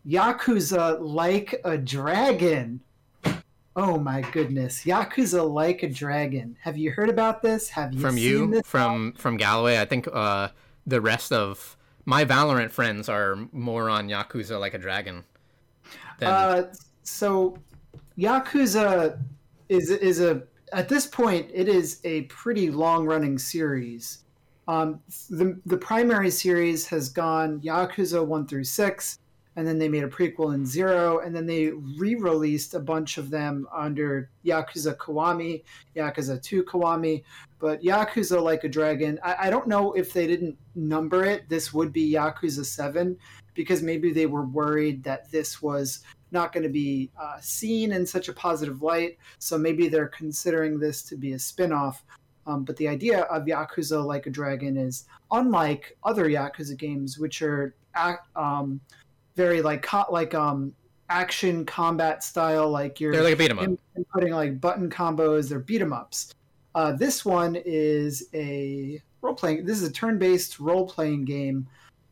[0.07, 2.81] Yakuza like a dragon.
[3.75, 6.57] Oh my goodness, Yakuza Like a Dragon.
[6.61, 7.71] Have you heard about this?
[7.71, 9.81] Have you seen this from you from from Galloway?
[9.81, 10.49] I think uh,
[10.87, 15.25] the rest of my Valorant friends are more on Yakuza Like a Dragon.
[16.19, 16.29] Than...
[16.29, 17.57] Uh, so
[18.19, 19.19] Yakuza
[19.71, 20.43] is is a
[20.75, 24.19] at this point it is a pretty long running series.
[24.69, 25.01] Um,
[25.31, 29.19] the the primary series has gone Yakuza one through six
[29.57, 33.31] and then they made a prequel in Zero, and then they re-released a bunch of
[33.31, 35.63] them under Yakuza Kiwami,
[35.95, 37.23] Yakuza 2 Kiwami,
[37.59, 41.73] but Yakuza Like a Dragon, I, I don't know if they didn't number it, this
[41.73, 43.17] would be Yakuza 7,
[43.55, 46.01] because maybe they were worried that this was
[46.31, 50.79] not going to be uh, seen in such a positive light, so maybe they're considering
[50.79, 52.03] this to be a spin-off.
[52.47, 57.43] Um, but the idea of Yakuza Like a Dragon is unlike other Yakuza games, which
[57.43, 57.75] are
[58.35, 58.81] um,
[59.35, 60.75] very like co- like um
[61.09, 62.71] action combat style.
[62.71, 63.71] Like you're they're like a beat 'em up,
[64.13, 65.49] putting like button combos.
[65.49, 66.35] They're beat 'em ups.
[66.75, 69.67] Uh, this one is a role playing.
[69.67, 71.67] This is a turn based role playing game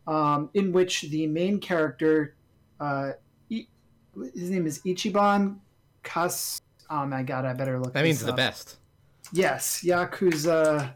[0.06, 2.34] um, in which the main character,
[2.78, 3.12] uh,
[3.50, 3.66] I-
[4.34, 5.56] his name is Ichiban
[6.02, 6.60] Kas.
[6.90, 7.92] Oh my god, I better look.
[7.94, 8.26] That means up.
[8.26, 8.76] the best.
[9.32, 10.92] Yes, Yakuza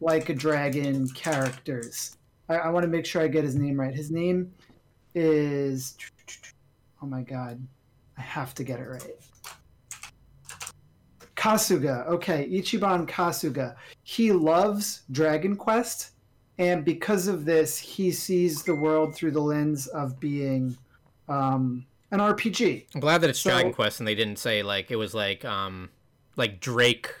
[0.00, 2.16] like a dragon characters.
[2.48, 3.94] I, I want to make sure I get his name right.
[3.94, 4.52] His name
[5.14, 5.96] is
[7.02, 7.66] oh my god,
[8.16, 9.16] I have to get it right.
[11.36, 12.06] Kasuga.
[12.08, 13.76] Okay, Ichiban Kasuga.
[14.02, 16.12] He loves Dragon Quest,
[16.58, 20.76] and because of this, he sees the world through the lens of being
[21.28, 22.86] um, an RPG.
[22.94, 25.44] I'm glad that it's so, Dragon Quest and they didn't say like it was like
[25.44, 25.90] um
[26.36, 27.12] like Drake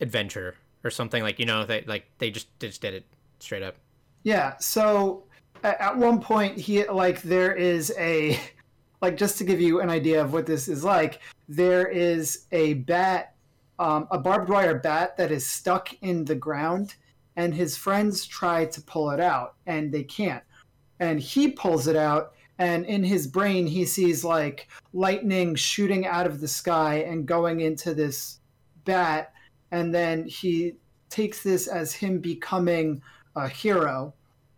[0.00, 3.06] Adventure or something like you know they like they just they just did it
[3.40, 3.76] straight up.
[4.22, 4.56] Yeah.
[4.58, 5.24] So
[5.66, 8.38] at one point he like there is a
[9.02, 12.74] like just to give you an idea of what this is like there is a
[12.74, 13.34] bat
[13.78, 16.94] um, a barbed wire bat that is stuck in the ground
[17.36, 20.42] and his friends try to pull it out and they can't.
[20.98, 26.26] And he pulls it out and in his brain he sees like lightning shooting out
[26.26, 28.40] of the sky and going into this
[28.84, 29.32] bat
[29.70, 30.72] and then he
[31.10, 33.02] takes this as him becoming
[33.34, 34.14] a hero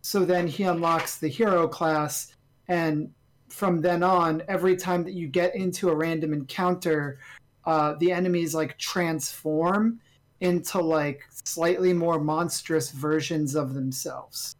[0.09, 2.33] So then he unlocks the hero class,
[2.67, 3.13] and
[3.47, 7.19] from then on, every time that you get into a random encounter,
[7.65, 9.99] uh, the enemies like transform
[10.39, 14.55] into like slightly more monstrous versions of themselves.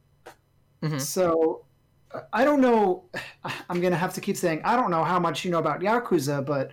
[0.84, 1.02] Mhm.
[1.02, 1.66] So
[2.32, 3.06] I don't know.
[3.72, 6.46] I'm gonna have to keep saying I don't know how much you know about Yakuza,
[6.46, 6.70] but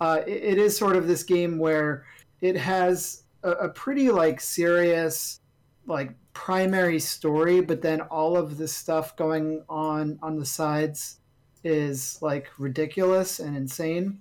[0.00, 2.06] uh, it, it is sort of this game where
[2.42, 5.40] it has a, a pretty like serious
[5.84, 11.16] like primary story, but then all of the stuff going on on the sides
[11.64, 14.20] is like ridiculous and insane.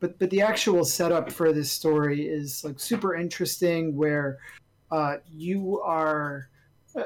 [0.00, 4.38] But but the actual setup for this story is like super interesting, where
[4.90, 6.48] uh, you are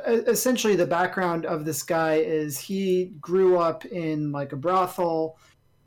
[0.06, 5.36] essentially the background of this guy is he grew up in like a brothel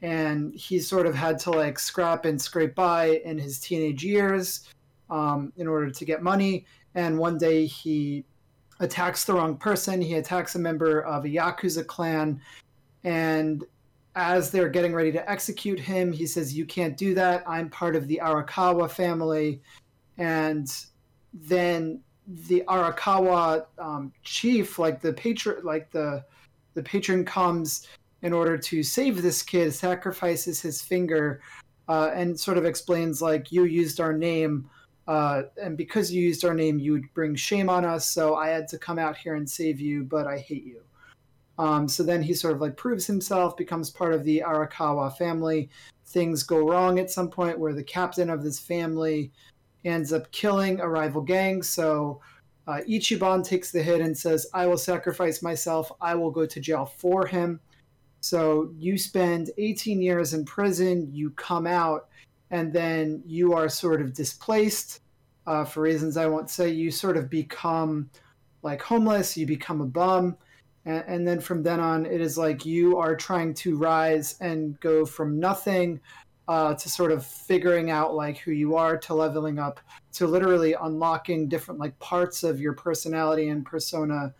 [0.01, 4.67] and he sort of had to like scrap and scrape by in his teenage years
[5.09, 8.25] um, in order to get money and one day he
[8.83, 10.01] attacks the wrong person.
[10.01, 12.39] He attacks a member of a yakuza clan.
[13.03, 13.63] And
[14.15, 17.43] as they're getting ready to execute him he says you can't do that.
[17.47, 19.61] I'm part of the arakawa family.
[20.17, 20.71] And
[21.33, 26.23] then the Arakawa um, chief, like the patron, like the
[26.73, 27.87] the patron comes
[28.21, 31.41] in order to save this kid, sacrifices his finger,
[31.89, 34.69] uh, and sort of explains like you used our name,
[35.07, 38.09] uh, and because you used our name, you would bring shame on us.
[38.09, 40.81] So I had to come out here and save you, but I hate you.
[41.57, 45.69] Um, so then he sort of like proves himself, becomes part of the Arakawa family.
[46.07, 49.31] Things go wrong at some point where the captain of this family
[49.85, 51.61] ends up killing a rival gang.
[51.61, 52.21] So
[52.65, 55.91] uh, Ichiban takes the hit and says, I will sacrifice myself.
[55.99, 57.59] I will go to jail for him.
[58.21, 62.07] So you spend 18 years in prison, you come out,
[62.53, 65.01] and then you are sort of displaced
[65.47, 66.69] uh, for reasons I won't say.
[66.69, 68.11] You sort of become
[68.61, 70.37] like homeless, you become a bum.
[70.85, 74.79] And, and then from then on, it is like you are trying to rise and
[74.81, 75.99] go from nothing
[76.47, 79.79] uh, to sort of figuring out like who you are to leveling up
[80.11, 84.31] to literally unlocking different like parts of your personality and persona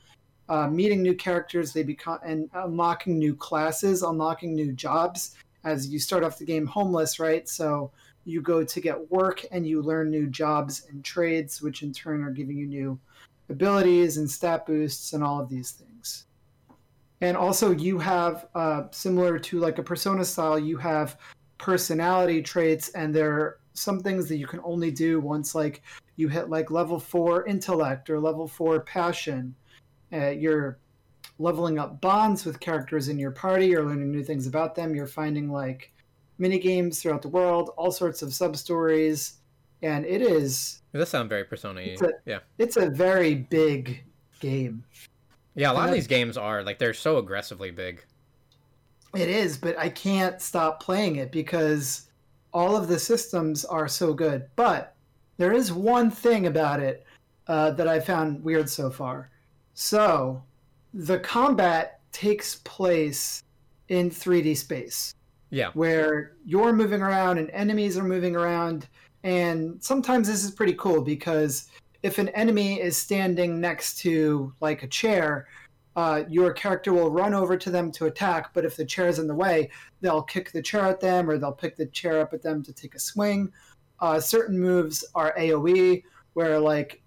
[0.49, 5.97] uh, meeting new characters they become and unlocking new classes unlocking new jobs as you
[5.97, 7.89] start off the game homeless right so
[8.26, 12.24] you go to get work and you learn new jobs and trades which in turn
[12.24, 12.99] are giving you new
[13.49, 16.26] abilities and stat boosts and all of these things.
[17.21, 21.17] And also you have uh, similar to like a persona style you have
[21.57, 25.82] personality traits and there are some things that you can only do once like
[26.15, 29.55] you hit like level four intellect or level four passion.
[30.11, 30.78] Uh, you're
[31.39, 35.07] leveling up bonds with characters in your party you're learning new things about them you're
[35.07, 35.92] finding like
[36.43, 39.35] mini games throughout the world all sorts of sub stories
[39.81, 41.81] and it is It does sound very Persona.
[41.81, 44.03] It's a- Yeah, it's a very big
[44.39, 44.83] game
[45.55, 45.71] yeah.
[45.71, 48.03] A lot of these games are like they're so aggressively big.
[49.15, 52.09] It is, but I can't stop playing it because
[52.51, 54.47] all of the systems are so good.
[54.55, 54.95] But
[55.37, 57.05] there is one thing about it
[57.47, 59.29] uh, that I found weird so far.
[59.75, 60.43] So
[60.93, 63.43] the combat takes place
[63.89, 65.13] in 3D space
[65.54, 68.88] Yeah, where you're moving around and enemies are moving around.
[69.24, 71.68] And sometimes this is pretty cool because
[72.01, 75.47] if an enemy is standing next to like a chair,
[75.95, 78.51] uh, your character will run over to them to attack.
[78.56, 79.70] But if the chair is in the way,
[80.01, 82.74] they'll kick the chair at them or they'll pick the chair up at them to
[82.74, 83.51] take a swing.
[83.99, 87.04] Uh, certain moves are AoE, where like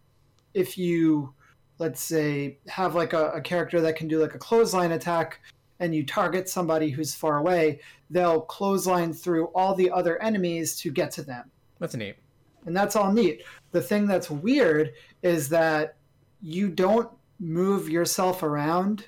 [0.55, 1.35] if you
[1.79, 5.41] let's say have like a, a character that can do like a clothesline attack
[5.81, 10.91] and you target somebody who's far away, they'll clothesline through all the other enemies to
[10.91, 11.51] get to them.
[11.79, 12.17] that's neat.
[12.65, 13.43] And that's all neat.
[13.73, 15.97] The thing that's weird is that
[16.43, 17.09] you don't
[17.39, 19.07] move yourself around.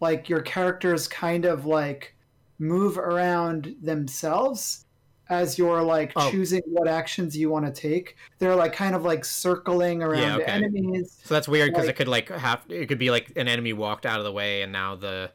[0.00, 2.14] Like your characters kind of like
[2.58, 4.84] move around themselves
[5.28, 6.30] as you're like Oh.
[6.30, 8.16] choosing what actions you want to take.
[8.38, 10.44] They're like kind of like circling around Yeah, okay.
[10.52, 11.18] enemies.
[11.24, 13.72] So that's weird because Like- it could like have it could be like an enemy
[13.72, 15.30] walked out of the way and now the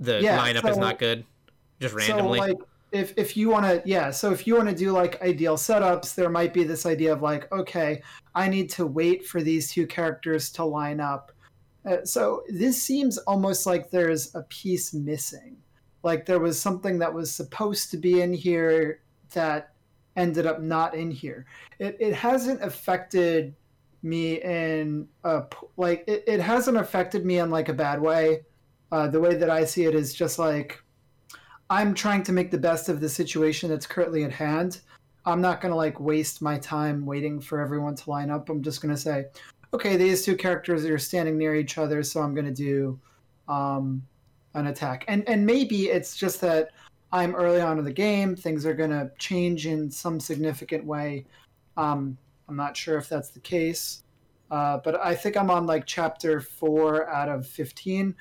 [0.00, 1.24] the Yeah, lineup is not good,
[1.78, 2.38] just randomly.
[2.38, 2.56] So like
[2.90, 6.14] if if you want to yeah, so if you want to do like ideal setups,
[6.14, 8.02] there might be this idea of like okay,
[8.34, 11.32] I need to wait for these two characters to line up.
[11.88, 15.56] Uh, so this seems almost like there's a piece missing.
[16.02, 19.02] Like there was something that was supposed to be in here
[19.34, 19.72] that
[20.16, 21.46] ended up not in here.
[21.78, 23.54] It it hasn't affected
[24.02, 25.44] me in a
[25.76, 28.42] like it, it hasn't affected me in like a bad way.
[28.92, 30.82] Uh, the way that I see it is just like
[31.70, 34.80] I'm trying to make the best of the situation that's currently at hand.
[35.24, 38.48] I'm not going to like waste my time waiting for everyone to line up.
[38.48, 39.26] I'm just going to say,
[39.72, 42.98] okay, these two characters are standing near each other, so I'm going to do
[43.48, 44.02] um,
[44.54, 45.04] an attack.
[45.08, 46.70] And and maybe it's just that
[47.12, 48.34] I'm early on in the game.
[48.34, 51.24] Things are going to change in some significant way.
[51.76, 52.16] Um,
[52.48, 54.02] I'm not sure if that's the case,
[54.50, 58.14] uh, but I think I'm on like chapter four out of 15.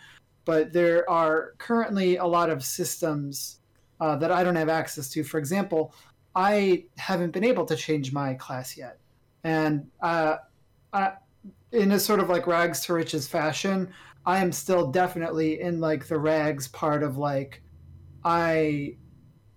[0.49, 3.59] But there are currently a lot of systems
[3.99, 5.23] uh, that I don't have access to.
[5.23, 5.93] For example,
[6.33, 8.97] I haven't been able to change my class yet,
[9.43, 10.37] and uh,
[10.91, 11.11] I,
[11.71, 13.93] in a sort of like rags to riches fashion,
[14.25, 17.61] I am still definitely in like the rags part of like
[18.25, 18.97] I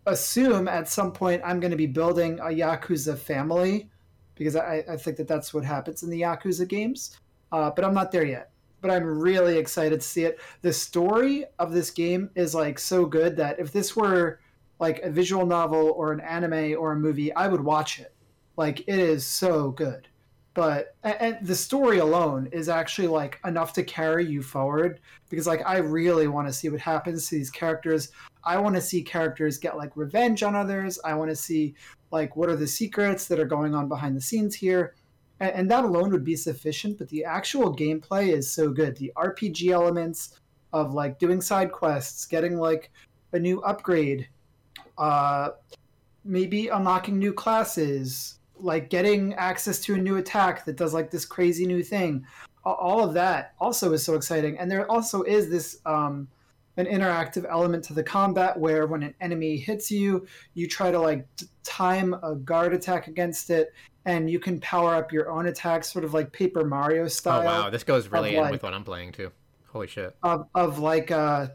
[0.04, 3.88] assume at some point I'm going to be building a Yakuza family
[4.34, 7.18] because I, I think that that's what happens in the Yakuza games.
[7.50, 8.51] Uh, but I'm not there yet.
[8.82, 10.38] But I'm really excited to see it.
[10.60, 14.40] The story of this game is like so good that if this were
[14.78, 18.14] like a visual novel or an anime or a movie, I would watch it.
[18.58, 20.08] Like it is so good
[20.54, 25.62] but and the story alone is actually like enough to carry you forward because like
[25.66, 28.10] i really want to see what happens to these characters
[28.44, 31.74] i want to see characters get like revenge on others i want to see
[32.10, 34.94] like what are the secrets that are going on behind the scenes here
[35.42, 38.96] and, and that alone would be sufficient but the actual gameplay is so good.
[38.96, 40.40] The rpg elements
[40.72, 42.90] of like doing side quests getting like
[43.32, 44.28] a new upgrade
[44.96, 45.50] uh
[46.24, 51.26] maybe unlocking new classes like getting access to a new attack that does like this
[51.26, 52.24] crazy new thing
[52.64, 54.58] all of that also is so exciting.
[54.58, 56.28] And there also is this um
[56.76, 60.98] an interactive element to the combat where when an enemy hits you you try to
[60.98, 61.26] like
[61.64, 63.72] time a guard attack against it
[64.04, 67.44] and you can power up your own attacks sort of like paper mario style oh
[67.44, 69.30] wow this goes really in like, with what i'm playing too
[69.68, 71.46] holy shit of, of like uh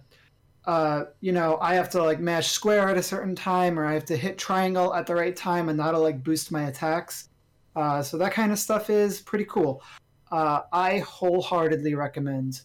[0.68, 3.93] uh, you know, I have to like mash square at a certain time, or I
[3.93, 7.30] have to hit triangle at the right time, and that'll like boost my attacks.
[7.74, 9.82] Uh, so that kind of stuff is pretty cool.
[10.30, 12.61] Uh, I wholeheartedly recommend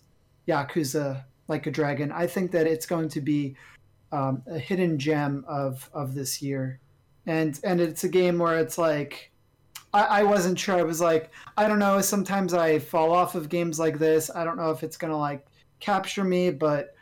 [0.49, 1.23] Yakuza
[1.53, 2.11] Like a Dragon.
[2.11, 3.55] I think that it's going to be
[4.11, 6.81] um, a hidden gem of of this year,
[7.27, 9.29] and and it's a game where it's like.
[9.95, 10.79] I, I wasn't sure.
[10.79, 12.01] I was like, I don't know.
[12.01, 14.31] Sometimes I fall off of games like this.
[14.35, 15.45] I don't know if it's gonna like
[15.81, 16.95] capture me, but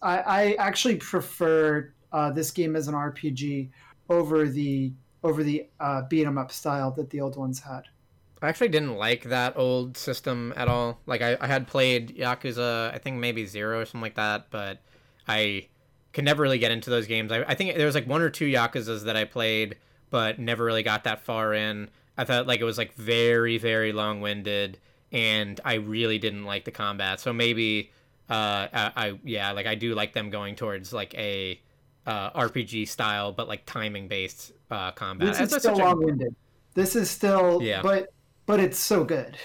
[0.00, 3.70] I, I actually prefer uh, this game as an RPG
[4.08, 4.92] over the
[5.24, 7.82] over the uh, beat 'em up style that the old ones had.
[8.42, 11.00] I actually didn't like that old system at all.
[11.06, 14.80] Like I, I had played Yakuza, I think maybe zero or something like that, but
[15.28, 15.68] I
[16.12, 17.30] could never really get into those games.
[17.32, 19.76] I, I think there was like one or two Yakuzas that I played,
[20.08, 21.90] but never really got that far in.
[22.16, 24.78] I thought like it was like very very long winded,
[25.12, 27.20] and I really didn't like the combat.
[27.20, 27.92] So maybe
[28.28, 31.60] uh, I, I yeah, like I do like them going towards like a
[32.06, 35.36] uh, RPG style, but like timing based uh, combat.
[35.36, 36.34] This is still long winded.
[36.74, 38.12] This is still yeah, but
[38.50, 39.38] but it's so good.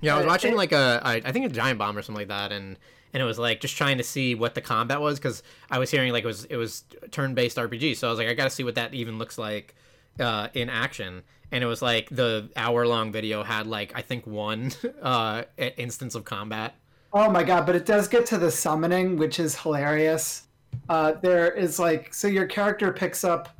[0.00, 2.50] Yeah, I was watching like a I think a Giant Bomb or something like that,
[2.50, 2.76] and
[3.12, 5.92] and it was like just trying to see what the combat was because I was
[5.92, 6.82] hearing like it was it was
[7.12, 9.38] turn based RPG, so I was like I got to see what that even looks
[9.38, 9.76] like
[10.18, 11.22] uh, in action.
[11.52, 14.72] And it was like the hour long video had like I think one
[15.02, 16.74] uh, instance of combat
[17.12, 17.66] Oh my god!
[17.66, 20.48] But it does get to the summoning, which is hilarious.
[20.88, 23.50] Uh, there is like so your character picks up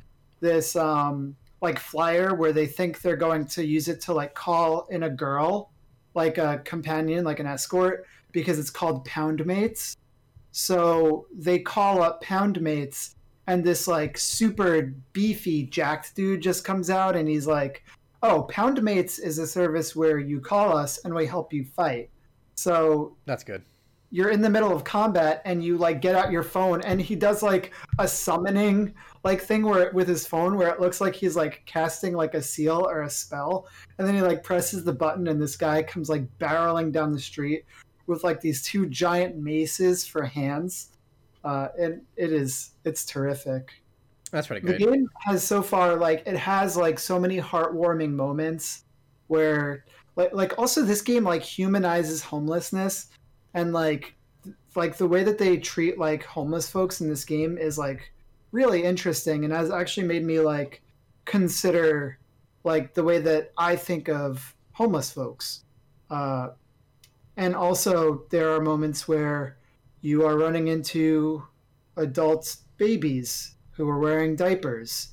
[0.41, 4.87] this um, like flyer where they think they're going to use it to like call
[4.91, 5.71] in a girl,
[6.15, 9.97] like a companion, like an escort, because it's called Pound Mates.
[10.51, 13.15] So they call up Pound Mates,
[13.47, 17.85] and this like super beefy jacked dude just comes out, and he's like,
[18.23, 22.11] "Oh, Pound Mates is a service where you call us and we help you fight."
[22.55, 23.63] So that's good.
[24.15, 27.17] You're in the middle of combat and you like get out your phone and he
[27.17, 28.95] does like a summoning
[29.25, 32.43] like thing where with his phone where it looks like he's like casting like a
[32.43, 36.11] seal or a spell and then he like presses the button and this guy comes
[36.11, 37.65] like barreling down the street
[38.07, 40.91] with like these two giant maces for hands.
[41.43, 43.83] Uh, and it is it's terrific.
[44.31, 44.79] That's pretty good.
[44.79, 48.85] The game has so far like it has like so many heartwarming moments
[49.29, 49.85] where
[50.17, 53.09] like like also this game like humanizes homelessness
[53.55, 54.15] and like
[54.75, 58.13] like the way that they treat like homeless folks in this game is like
[58.53, 60.83] really interesting and has actually made me like
[61.25, 62.19] consider
[62.65, 65.65] like the way that I think of homeless folks.
[66.11, 66.51] Uh,
[67.37, 69.57] and also there are moments where
[70.01, 71.43] you are running into
[71.97, 75.09] adult babies who are wearing diapers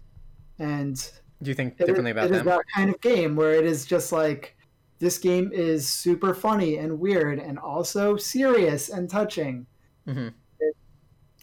[0.58, 1.12] and
[1.42, 2.40] do you think differently about it them?
[2.40, 4.58] Is that kind of game where it is just like
[5.00, 9.66] this game is super funny and weird and also serious and touching.
[10.08, 10.30] Mm-hmm.
[10.60, 10.76] It,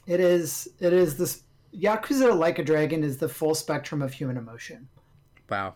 [0.07, 1.43] it is it is this
[1.75, 4.89] Yakuza Like a Dragon is the full spectrum of human emotion.
[5.51, 5.75] Wow.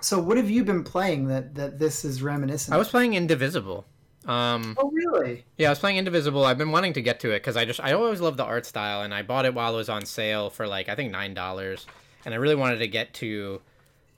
[0.00, 2.74] So what have you been playing that that this is reminiscent?
[2.74, 3.86] I was playing Indivisible.
[4.26, 5.44] Um, Oh, really?
[5.56, 6.44] yeah, I was playing Indivisible.
[6.44, 8.66] I've been wanting to get to it because I just I always love the art
[8.66, 11.34] style, and I bought it while it was on sale for like I think nine
[11.34, 11.86] dollars,
[12.24, 13.60] and I really wanted to get to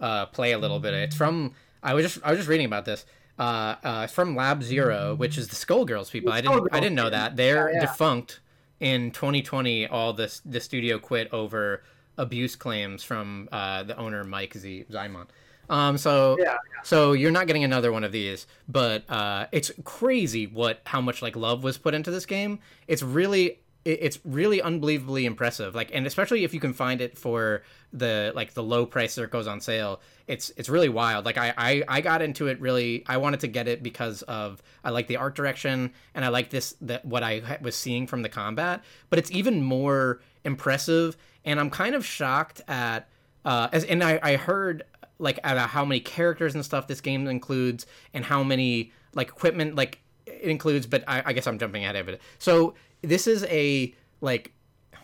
[0.00, 0.94] uh, play a little bit.
[0.94, 3.04] It's from I was just I was just reading about this.
[3.38, 6.32] Uh, uh, it's from Lab Zero, which is the Skullgirls people.
[6.32, 7.86] I didn't I didn't know that they're Yeah, yeah.
[7.86, 8.40] defunct
[8.80, 9.86] in 2020.
[9.86, 11.82] All this the studio quit over
[12.18, 15.28] abuse claims from uh, the owner Mike Z Zaimont.
[15.70, 16.56] Um, so Yeah.
[16.82, 21.22] so you're not getting another one of these, but uh, it's crazy what how much
[21.22, 22.58] like love was put into this game.
[22.88, 25.74] It's really it's really unbelievably impressive.
[25.74, 27.62] Like and especially if you can find it for
[27.92, 31.24] the like the low price that goes on sale, it's it's really wild.
[31.24, 33.04] Like I I, I got into it really.
[33.06, 36.50] I wanted to get it because of I like the art direction and I like
[36.50, 38.82] this that what I was seeing from the combat.
[39.08, 43.08] But it's even more impressive, and I'm kind of shocked at
[43.44, 44.84] uh, as and I I heard
[45.20, 49.76] like about how many characters and stuff this game includes and how many like equipment
[49.76, 53.44] like it includes but i, I guess i'm jumping ahead of it so this is
[53.44, 54.52] a like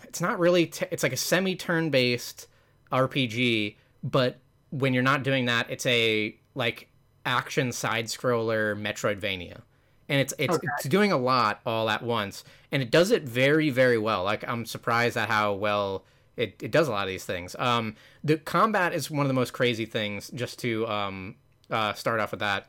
[0.04, 2.46] it's not really t- it's like a semi turn based
[2.92, 4.38] rpg but
[4.70, 6.88] when you're not doing that it's a like
[7.24, 9.60] action side scroller metroidvania.
[10.08, 10.66] And it's it's, Okay.
[10.78, 14.22] it's doing a lot all at once and it does it very very well.
[14.22, 16.04] Like i'm surprised at how well
[16.36, 17.56] it, it does a lot of these things.
[17.58, 21.34] Um the combat is one of the most crazy things just to um
[21.70, 22.68] uh start off with that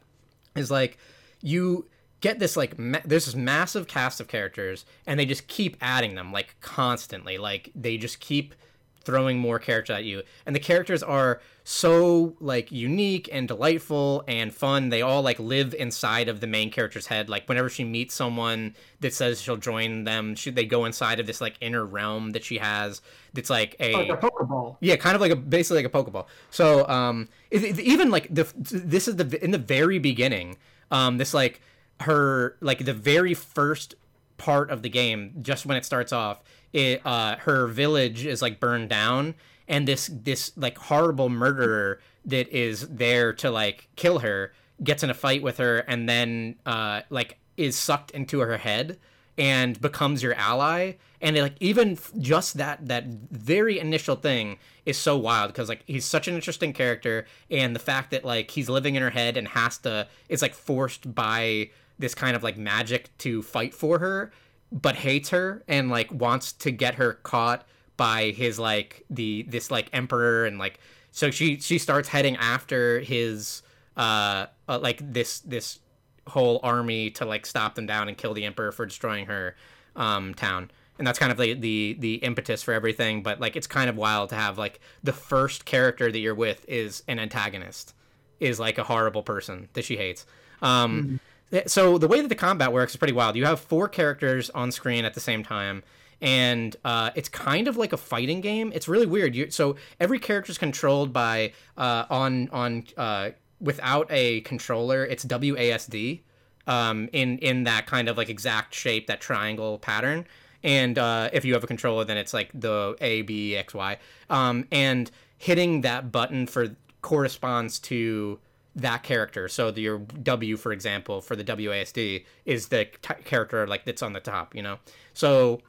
[0.56, 0.98] is like
[1.42, 1.88] you
[2.22, 6.16] get this like ma- there's this massive cast of characters and they just keep adding
[6.16, 8.56] them like constantly like they just keep
[9.02, 14.54] throwing more characters at you and the characters are so like unique and delightful and
[14.54, 18.14] fun they all like live inside of the main character's head like whenever she meets
[18.14, 22.32] someone that says she'll join them she, they go inside of this like inner realm
[22.32, 23.02] that she has
[23.34, 24.76] that's like a Like a Pokeball.
[24.82, 26.26] yeah, kind of like a basically like a Pokeball.
[26.50, 30.58] So um, it, it- even like the this is the in the very beginning,
[30.92, 31.62] um, this like
[32.02, 33.96] her like the very first
[34.38, 36.42] part of the game, just when it starts off,
[36.74, 39.36] it uh her village is like burned down,
[39.68, 45.10] and this this like horrible murderer that is there to like kill her gets in
[45.10, 49.00] a fight with her, and then uh like is sucked into her head
[49.38, 50.94] and becomes your ally.
[51.22, 55.84] And it, like even just that that very initial thing is so wild because like
[55.88, 59.36] he's such an interesting character and the fact that like he's living in her head
[59.36, 61.70] and has to is like forced by
[62.00, 64.32] this kind of like magic to fight for her
[64.72, 69.72] but hates her and like wants to get her caught by his like the this
[69.72, 70.80] like emperor and like
[71.12, 73.64] so she she starts heading after his
[73.96, 75.80] uh, uh like this this
[76.28, 79.56] whole army to like stop them down and kill the emperor for destroying her
[79.96, 80.70] um, town.
[81.00, 83.98] And that's kind of the, the the impetus for everything but like it's kind of
[83.98, 87.94] wild to have like the first character that you're with is an antagonist
[88.40, 90.26] is like a horrible person that she hates.
[90.62, 91.20] Um,
[91.66, 94.72] so the way that the combat works is pretty wild you have four characters on
[94.72, 95.84] screen at the same time
[96.22, 98.72] and uh, it's kind of like a fighting game.
[98.74, 99.36] It's really weird.
[99.36, 105.06] You, so every character is controlled by uh, on on uh, without a controller.
[105.06, 106.22] It's WASD
[106.66, 110.26] um, in in that kind of like exact shape, that triangle pattern.
[110.64, 113.98] And uh, if you have a controller, then it's like the A B X Y.
[114.30, 118.40] Um, and hitting that button for corresponds to
[118.78, 119.48] that character.
[119.48, 124.02] So the, your W, for example, for the WASD is the t- character like that's
[124.02, 124.56] on the top.
[124.56, 124.80] You know,
[125.14, 125.62] so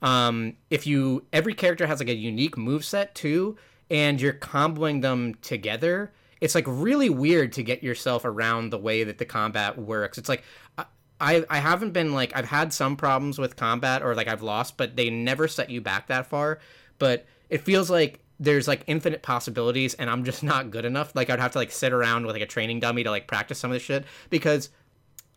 [0.00, 3.56] um, if you every character has like a unique move set too,
[3.90, 9.04] and you're comboing them together, it's like really weird to get yourself around the way
[9.04, 10.16] that the combat works.
[10.18, 10.44] It's like
[10.78, 10.84] I
[11.20, 14.76] I, I haven't been like I've had some problems with combat or like I've lost,
[14.76, 16.60] but they never set you back that far.
[16.98, 21.14] But it feels like there's like infinite possibilities and I'm just not good enough.
[21.14, 23.58] Like I'd have to like sit around with like a training dummy to like practice
[23.58, 24.68] some of this shit because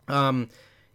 [0.08, 0.48] um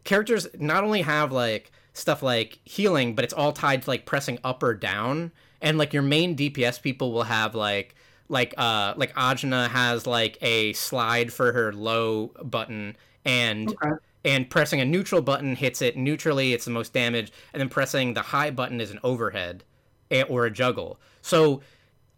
[0.04, 4.40] characters not only have like stuff like healing, but it's all tied to like pressing
[4.44, 5.32] up or down.
[5.62, 7.96] And like your main DPS people will have like
[8.30, 13.96] like uh like Ajna has like a slide for her low button and Okay.
[14.26, 18.14] and pressing a neutral button hits it neutrally, it's the most damage, and then pressing
[18.16, 19.64] the high button is an overhead
[20.10, 21.00] eh, or a juggle.
[21.22, 21.62] So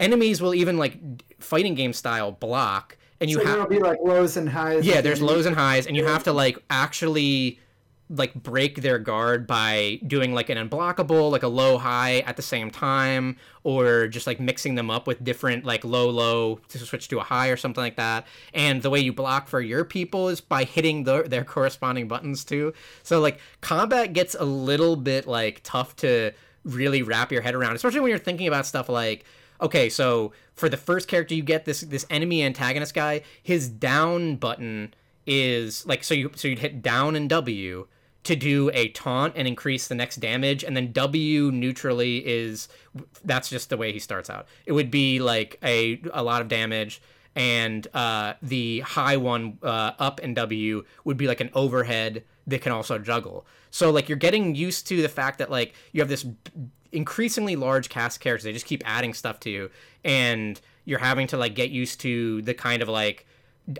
[0.03, 0.99] enemies will even like
[1.39, 4.85] fighting game style block and you so have there'll be like lows and highs.
[4.85, 7.59] yeah there's lows and highs and you have to like actually
[8.09, 12.41] like break their guard by doing like an unblockable like a low high at the
[12.41, 17.07] same time or just like mixing them up with different like low low to switch
[17.07, 20.27] to a high or something like that and the way you block for your people
[20.27, 22.73] is by hitting the, their corresponding buttons too
[23.03, 26.31] so like combat gets a little bit like tough to
[26.65, 29.23] really wrap your head around especially when you're thinking about stuff like
[29.63, 34.35] okay so for the first character you get this this enemy antagonist guy his down
[34.35, 34.93] button
[35.25, 37.87] is like so you so you'd hit down and W
[38.23, 42.67] to do a taunt and increase the next damage and then W neutrally is
[43.23, 44.47] that's just the way he starts out.
[44.65, 47.01] It would be like a a lot of damage
[47.35, 52.61] and uh, the high one uh, up and W would be like an overhead that
[52.61, 53.45] can also juggle.
[53.71, 56.25] So like you're getting used to the fact that like you have this
[56.93, 58.43] increasingly large cast characters.
[58.43, 59.69] They just keep adding stuff to you,
[60.03, 63.25] and you're having to like get used to the kind of like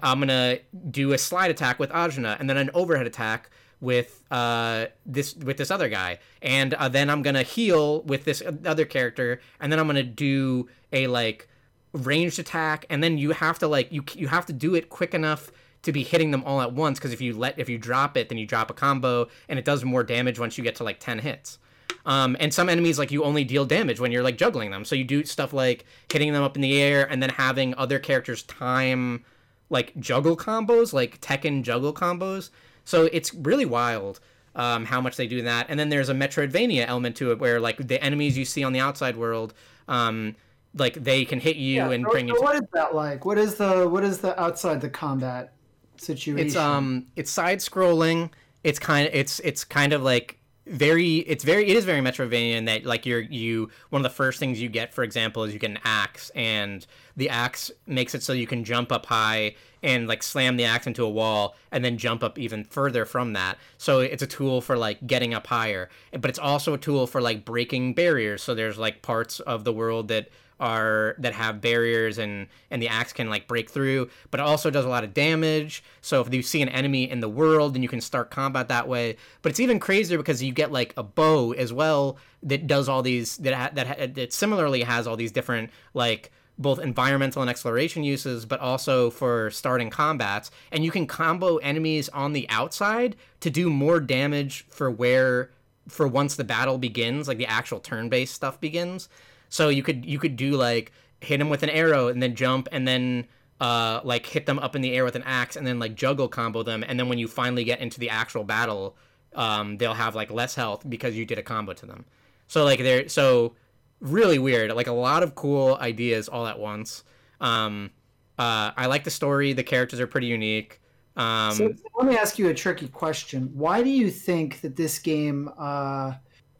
[0.01, 0.59] I'm gonna
[0.89, 3.49] do a slide attack with Ajna and then an overhead attack
[3.83, 8.41] with uh this with this other guy and uh, then i'm gonna heal with this
[8.63, 11.49] other character and then i'm gonna do a like
[11.91, 15.13] ranged attack and then you have to like you you have to do it quick
[15.13, 18.15] enough to be hitting them all at once because if you let if you drop
[18.15, 20.83] it then you drop a combo and it does more damage once you get to
[20.85, 21.59] like 10 hits
[22.05, 24.95] um, and some enemies like you only deal damage when you're like juggling them so
[24.95, 28.43] you do stuff like hitting them up in the air and then having other characters
[28.43, 29.23] time
[29.69, 32.49] like juggle combos like tekken juggle combos
[32.85, 34.19] so it's really wild
[34.55, 35.65] um, how much they do that.
[35.69, 38.71] And then there's a Metroidvania element to it where like the enemies you see on
[38.71, 39.55] the outside world,
[39.87, 40.35] um,
[40.75, 42.35] like they can hit you Yeah, and so- bring you.
[42.35, 43.25] so To- what is that like?
[43.25, 45.53] What is the what is the outside the combat
[45.97, 46.37] situation?
[46.45, 48.29] it's um it's side scrolling.
[48.63, 52.53] It's kind of it's it's kind of like very it's very it is very Metroidvania
[52.53, 55.53] in that like you're you one of the first things you get for example is
[55.53, 56.85] you get an axe and
[57.17, 60.87] the axe makes it so you can jump up high and like slam the axe
[60.87, 63.57] into a wall and then jump up even further from that.
[63.77, 67.19] So it's a tool for like getting up higher but it's also a tool for
[67.19, 68.41] like breaking barriers.
[68.41, 70.29] So there's like parts of the world that
[70.63, 74.69] are that have barriers and and the axe can like break through but it also
[74.69, 77.83] does a lot of damage so if you see an enemy in the world then
[77.83, 81.03] you can start combat that way but it's even crazier because you get like a
[81.03, 85.17] bow as well that does all these that ha- that, ha- that similarly has all
[85.17, 90.51] these different like both environmental and exploration uses, but also for starting combats.
[90.71, 95.49] And you can combo enemies on the outside to do more damage for where
[95.87, 99.09] for once the battle begins, like the actual turn-based stuff begins.
[99.53, 102.67] So you could you could do like hit them with an arrow and then jump
[102.71, 103.27] and then
[103.61, 106.27] uh like hit them up in the air with an axe and then like juggle
[106.27, 108.97] combo them and then when you finally get into the actual battle,
[109.35, 112.03] um they'll have like less health because you did a combo to them.
[112.47, 113.53] So like they're so
[114.01, 114.71] really weird.
[114.73, 117.03] Like a lot of cool ideas all at once.
[117.39, 117.91] Um,
[118.39, 119.53] uh, I like the story.
[119.53, 120.81] The characters are pretty unique.
[121.15, 123.51] Um, So let me ask you a tricky question.
[123.53, 126.13] Why do you think that this game uh,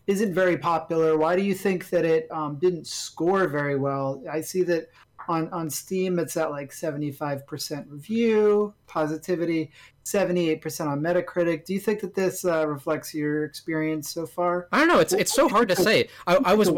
[0.08, 1.18] isn't very popular?
[1.18, 4.24] Why do you think that it um, didn't score very well?
[4.30, 4.90] I see that
[5.28, 9.72] on, on Steam it's at like 75% review, positivity,
[10.06, 11.66] 78% on Metacritic.
[11.66, 14.68] Do you think that this uh, reflects your experience so far?
[14.72, 15.00] I don't know.
[15.00, 16.10] It's it's so hard to say.
[16.28, 16.70] I, I was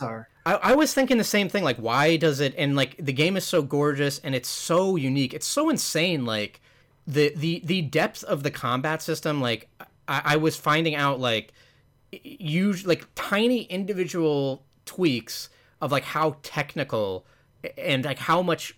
[0.00, 0.28] are.
[0.46, 1.64] I, I was thinking the same thing.
[1.64, 2.54] Like, why does it?
[2.56, 5.34] And like, the game is so gorgeous and it's so unique.
[5.34, 6.24] It's so insane.
[6.24, 6.60] Like,
[7.06, 9.40] the the the depth of the combat system.
[9.40, 9.68] Like,
[10.06, 11.52] I, I was finding out like,
[12.12, 15.48] huge like tiny individual tweaks
[15.80, 17.26] of like how technical
[17.78, 18.76] and like how much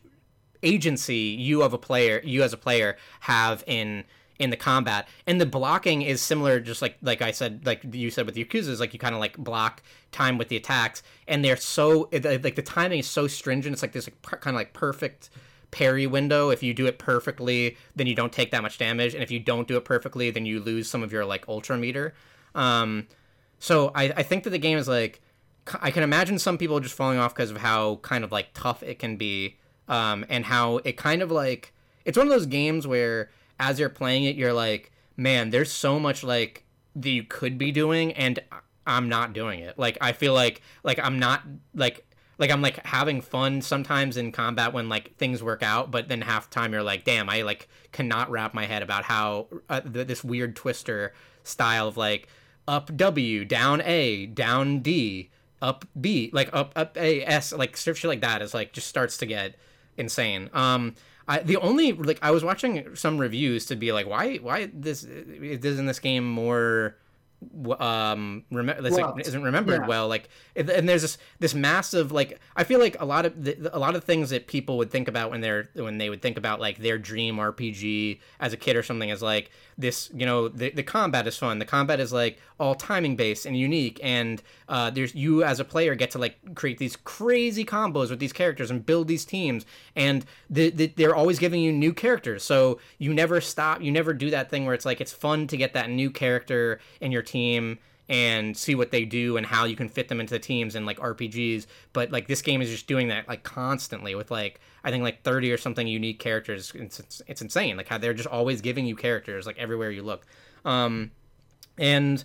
[0.62, 4.04] agency you of a player you as a player have in
[4.38, 5.06] in the combat.
[5.26, 8.44] And the blocking is similar just like like i said like you said with the
[8.44, 11.02] yakuza like you kind of like block time with the attacks.
[11.28, 14.59] And they're so like the timing is so stringent it's like this like, kind of
[14.59, 15.30] like perfect
[15.70, 16.50] parry window.
[16.50, 19.14] If you do it perfectly then you don't take that much damage.
[19.14, 21.76] And if you don't do it perfectly then you lose some of your like ultra
[21.76, 22.14] meter.
[22.54, 23.06] Um
[23.62, 25.20] so i i think that the game is like
[25.80, 28.82] I can imagine some people just falling off because of how kind of like tough
[28.82, 29.59] it can be,
[29.89, 31.72] um, and how it kind of like
[32.05, 33.30] it's one of those games where
[33.60, 36.64] as you're playing it, you're like, man, there's so much like
[36.97, 38.40] that you could be doing, and
[38.86, 39.78] I'm not doing it.
[39.78, 41.43] Like I feel like like I'm not
[41.74, 42.05] like
[42.39, 46.22] like I'm like having fun sometimes in combat when like things work out, but then
[46.22, 50.09] half time you're like, damn, I like cannot wrap my head about how uh, th-
[50.09, 51.14] this weird twister
[51.44, 52.28] style of like
[52.68, 55.30] up W, down A, down D,
[55.60, 58.86] up B, like up up A S, like stuff shit like that is like just
[58.89, 59.56] starts to get
[59.97, 60.51] insane.
[60.52, 60.94] Um,
[61.28, 65.05] I the only like I was watching some reviews to be like, why why this
[65.05, 66.97] isn't this game more
[67.80, 69.89] um remember this like, isn't remembered Yeah.
[69.89, 73.43] well like and and there's this this massive like i feel like a lot of
[73.43, 76.22] the, a lot of things that people would think about when they're when they would
[76.22, 80.27] think about like their dream rpg as a kid or something is like this you
[80.27, 81.59] know the, the combat is fun.
[81.59, 83.99] The combat is like all timing based and unique.
[84.03, 88.19] And uh, there's you as a player get to like create these crazy combos with
[88.19, 89.65] these characters and build these teams.
[89.97, 92.44] And the, the, they're always giving you new characters.
[92.44, 95.57] So you never stop you never do that thing where it's like it's fun to
[95.57, 99.76] get that new character in your team and see what they do and how you
[99.76, 101.66] can fit them into the teams and like RPGs.
[101.92, 105.22] But like this game is just doing that like constantly with like I think like
[105.22, 106.72] 30 or something unique characters.
[106.74, 107.76] It's, it's, it's insane.
[107.76, 110.26] Like how they're just always giving you characters like everywhere you look.
[110.64, 111.12] Um,
[111.78, 112.22] and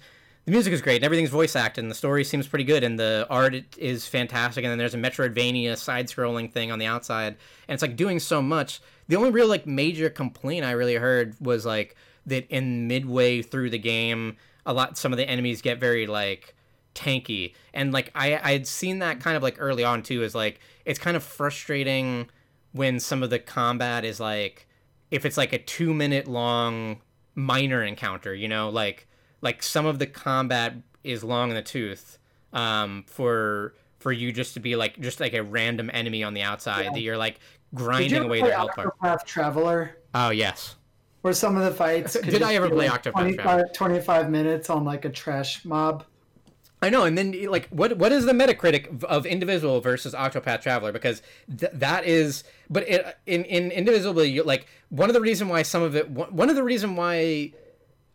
[0.47, 2.97] the music is great and everything's voice acted and the story seems pretty good and
[2.97, 7.35] the art is fantastic and then there's a metroidvania side scrolling thing on the outside
[7.67, 8.79] and it's like doing so much
[9.09, 13.69] the only real like major complaint i really heard was like that in midway through
[13.69, 14.37] the game
[14.68, 16.53] a lot some of the enemies get very like
[16.94, 20.35] tanky and like i i had seen that kind of like early on too is
[20.35, 22.30] like it's kind of frustrating
[22.73, 24.68] when some of the combat is like
[25.10, 27.02] if it's like a two minute long
[27.34, 29.07] minor encounter you know like
[29.41, 32.18] like some of the combat is long in the tooth
[32.53, 36.41] um, for for you just to be like just like a random enemy on the
[36.41, 36.91] outside yeah.
[36.91, 37.39] that you're like
[37.73, 39.19] grinding away their health bar.
[39.26, 39.98] Traveler.
[40.15, 40.76] Oh yes.
[41.27, 43.69] Where some of the fights did I ever play like Octopath 25, Traveler?
[43.73, 46.05] 25 minutes on like a trash mob.
[46.81, 50.93] I know, and then like, what what is the Metacritic of Indivisible versus Octopath Traveler?
[50.93, 55.49] Because th- that is, but it, in in Indivisible, you, like one of the reason
[55.49, 57.51] why some of it, one of the reason why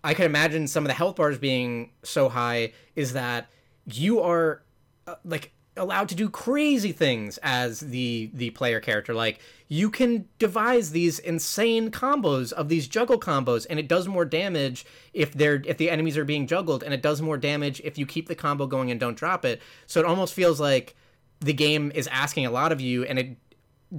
[0.03, 3.51] I can imagine some of the health bars being so high is that
[3.85, 4.63] you are
[5.07, 9.15] uh, like allowed to do crazy things as the the player character.
[9.15, 14.25] Like you can devise these insane combos of these juggle combos and it does more
[14.25, 14.85] damage
[15.15, 18.05] if they're if the enemies are being juggled and it does more damage if you
[18.05, 19.63] keep the combo going and don't drop it.
[19.87, 20.95] So it almost feels like
[21.41, 23.37] the game is asking a lot of you and it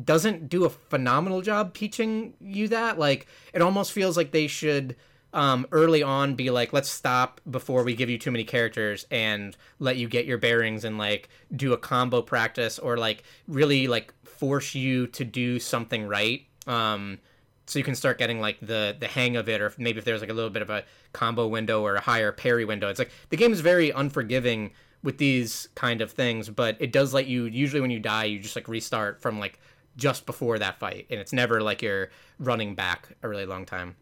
[0.06, 3.00] doesn't do a phenomenal job teaching you that.
[3.00, 4.95] Like it almost feels like they should
[5.34, 9.58] um, early on be like, let's stop before we give you too many characters and
[9.80, 14.14] let you get your bearings and like do a combo practice or like really like
[14.24, 16.46] force you to do something right.
[16.68, 17.20] Um,
[17.66, 20.22] so you can start getting like the the hang of it, or maybe if there's
[20.22, 20.84] like a little bit of a
[21.14, 22.90] combo window or a higher parry window.
[22.90, 27.14] It's like the game is very unforgiving with these kind of things, but it does
[27.14, 27.46] let you.
[27.46, 29.60] Usually, when you die, you just like restart from like
[29.96, 33.96] just before that fight, and it's never like you're running back a really long time.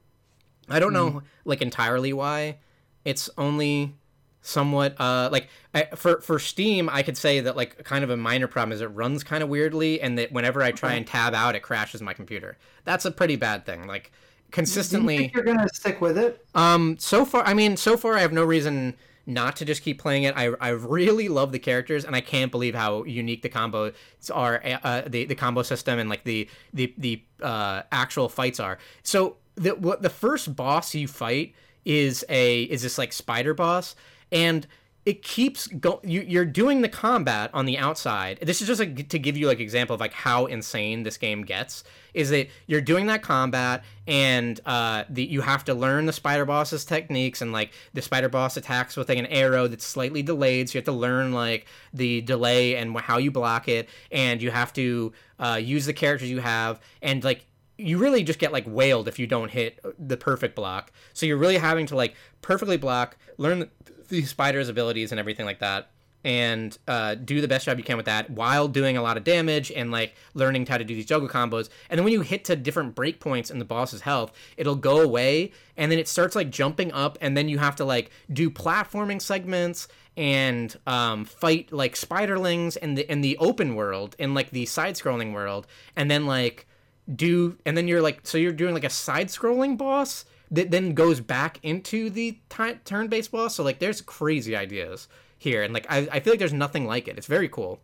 [0.69, 1.21] I don't know mm.
[1.45, 2.57] like entirely why.
[3.03, 3.95] It's only
[4.43, 8.17] somewhat uh like I, for for Steam I could say that like kind of a
[8.17, 11.35] minor problem is it runs kind of weirdly and that whenever I try and tab
[11.35, 12.57] out it crashes my computer.
[12.83, 13.85] That's a pretty bad thing.
[13.85, 14.11] Like
[14.49, 16.43] consistently you you're going to stick with it?
[16.55, 18.95] Um so far I mean so far I have no reason
[19.27, 20.33] not to just keep playing it.
[20.35, 23.93] I, I really love the characters, and I can't believe how unique the combos
[24.33, 28.79] are, uh, the the combo system, and like the the the uh, actual fights are.
[29.03, 31.53] So the what the first boss you fight
[31.85, 33.95] is a is this like spider boss
[34.31, 34.67] and
[35.03, 38.37] it keeps going you, you're doing the combat on the outside.
[38.39, 41.41] This is just like to give you like example of like how insane this game
[41.41, 41.83] gets
[42.13, 46.45] is that you're doing that combat and uh the you have to learn the spider
[46.45, 50.69] boss's techniques and like the spider boss attacks with like an arrow that's slightly delayed
[50.69, 54.51] so you have to learn like the delay and how you block it and you
[54.51, 57.45] have to uh, use the characters you have and like
[57.81, 60.91] you really just get like wailed if you don't hit the perfect block.
[61.13, 63.69] So you're really having to like perfectly block, learn the,
[64.09, 65.89] the spider's abilities and everything like that,
[66.23, 69.23] and uh, do the best job you can with that while doing a lot of
[69.23, 71.69] damage and like learning how to do these juggle combos.
[71.89, 75.51] And then when you hit to different breakpoints in the boss's health, it'll go away,
[75.75, 79.21] and then it starts like jumping up, and then you have to like do platforming
[79.21, 84.65] segments and um, fight like spiderlings in the in the open world in like the
[84.65, 86.67] side scrolling world, and then like
[87.15, 90.93] do and then you're like so you're doing like a side scrolling boss that then
[90.93, 93.55] goes back into the t- turn based boss?
[93.55, 95.07] So like there's crazy ideas
[95.37, 97.17] here and like I, I feel like there's nothing like it.
[97.17, 97.79] It's very cool.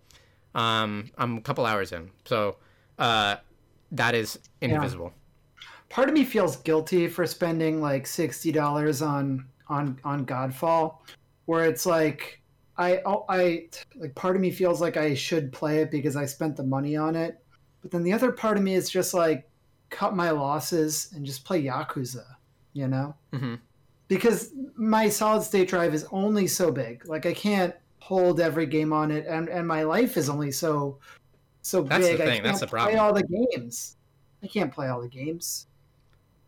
[0.55, 2.57] Um i'm a couple hours in so
[2.99, 3.37] uh
[3.91, 5.13] that is indivisible.
[5.13, 5.67] Yeah.
[5.89, 10.97] part of me feels guilty for spending like $60 on on on godfall
[11.45, 12.41] where it's like
[12.77, 16.55] i i like part of me feels like i should play it because i spent
[16.55, 17.41] the money on it
[17.88, 19.49] but then the other part of me is just like
[19.89, 22.26] cut my losses and just play Yakuza,
[22.73, 23.15] you know?
[23.31, 23.55] Mm-hmm.
[24.09, 27.07] Because my solid state drive is only so big.
[27.07, 30.97] Like I can't hold every game on it, and and my life is only so
[31.61, 31.89] so big.
[31.89, 32.18] That's big.
[32.18, 32.27] The thing.
[32.27, 33.97] I can't That's the play all the games.
[34.43, 35.68] I can't play all the games.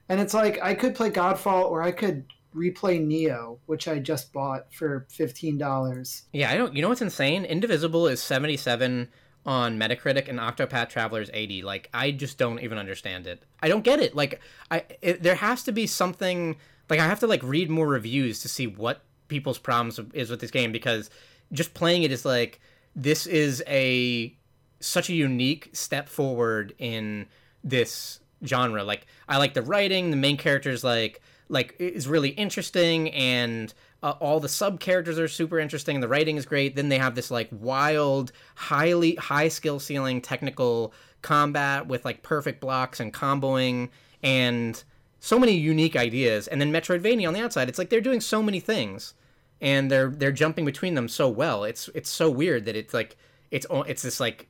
[0.10, 2.26] And it's like I could play Godfall or I could
[2.56, 6.24] replay Nioh, which I just bought for fifteen dollars.
[6.34, 6.76] Yeah, I don't.
[6.76, 7.46] You know what's insane?
[7.46, 9.10] Indivisible is seventy seven
[9.50, 11.64] on Metacritic and Octopath Traveler's 80.
[11.64, 13.42] Like I just don't even understand it.
[13.64, 14.16] I don't get it.
[14.16, 14.40] Like
[14.70, 16.56] I it, there has to be something
[16.88, 20.40] like I have to like read more reviews to see what people's problems is with
[20.40, 21.10] this game because
[21.52, 22.60] just playing it is like
[22.96, 24.38] this is a
[24.82, 27.26] such a unique step forward in
[27.64, 28.84] this genre.
[28.84, 34.14] Like I like the writing, the main characters like like is really interesting and uh,
[34.20, 37.30] all the sub characters are super interesting the writing is great then they have this
[37.30, 43.90] like wild highly high skill ceiling technical combat with like perfect blocks and comboing
[44.24, 44.84] and
[45.20, 48.42] so many unique ideas and then metroidvania on the outside it's like they're doing so
[48.42, 49.14] many things
[49.62, 53.18] and they're they're jumping between them so well it's it's so weird that it's like
[53.52, 54.48] it's it's this like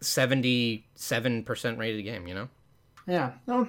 [0.00, 2.48] 77% rated game you know?
[3.06, 3.68] Yeah no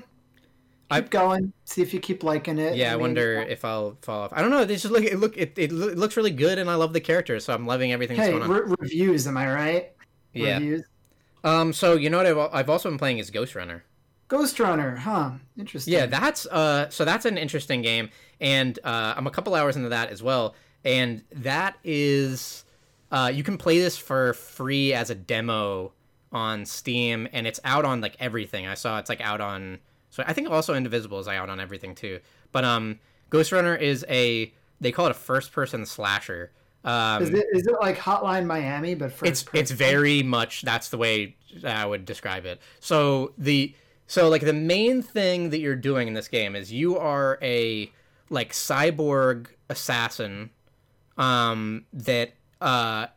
[0.91, 1.53] keep going.
[1.66, 2.76] See if you keep liking it.
[2.76, 4.34] Yeah, I wonder if I'll fall off.
[4.34, 4.62] I don't know.
[4.62, 7.45] It just look it look it, it looks really good, and I love the characters,
[7.45, 8.18] so I'm loving everything.
[8.18, 9.91] Hey, re- reviews, am I right?
[10.34, 10.56] Yeah.
[10.56, 10.84] Reviews.
[11.44, 11.74] Um.
[11.74, 13.84] So you know what I've, I've also been playing is Ghost Runner.
[14.28, 15.32] Ghost Runner, huh?
[15.57, 15.94] Interesting.
[15.94, 16.90] Yeah, that's uh.
[16.90, 18.10] So that's an interesting game,
[18.40, 22.66] and uh, I'm a couple hours into that as well, and that is,
[23.12, 25.94] uh, you can play this for free as a demo
[26.32, 28.66] on Steam, and it's out on like everything.
[28.66, 29.80] I saw it's like out on
[30.16, 32.22] so I think also Indivisible is out on everything too.
[32.54, 36.54] But um, Ghost Runner is a they call it a first person slasher.
[36.86, 39.60] Um, is it is it like Hotline Miami but first it's person?
[39.60, 41.36] it's very much that's the way
[41.66, 42.62] I would describe it.
[42.80, 43.76] So the
[44.08, 47.92] so like the main thing that you're doing in this game is you are a
[48.30, 50.50] like cyborg assassin
[51.18, 53.08] um that uh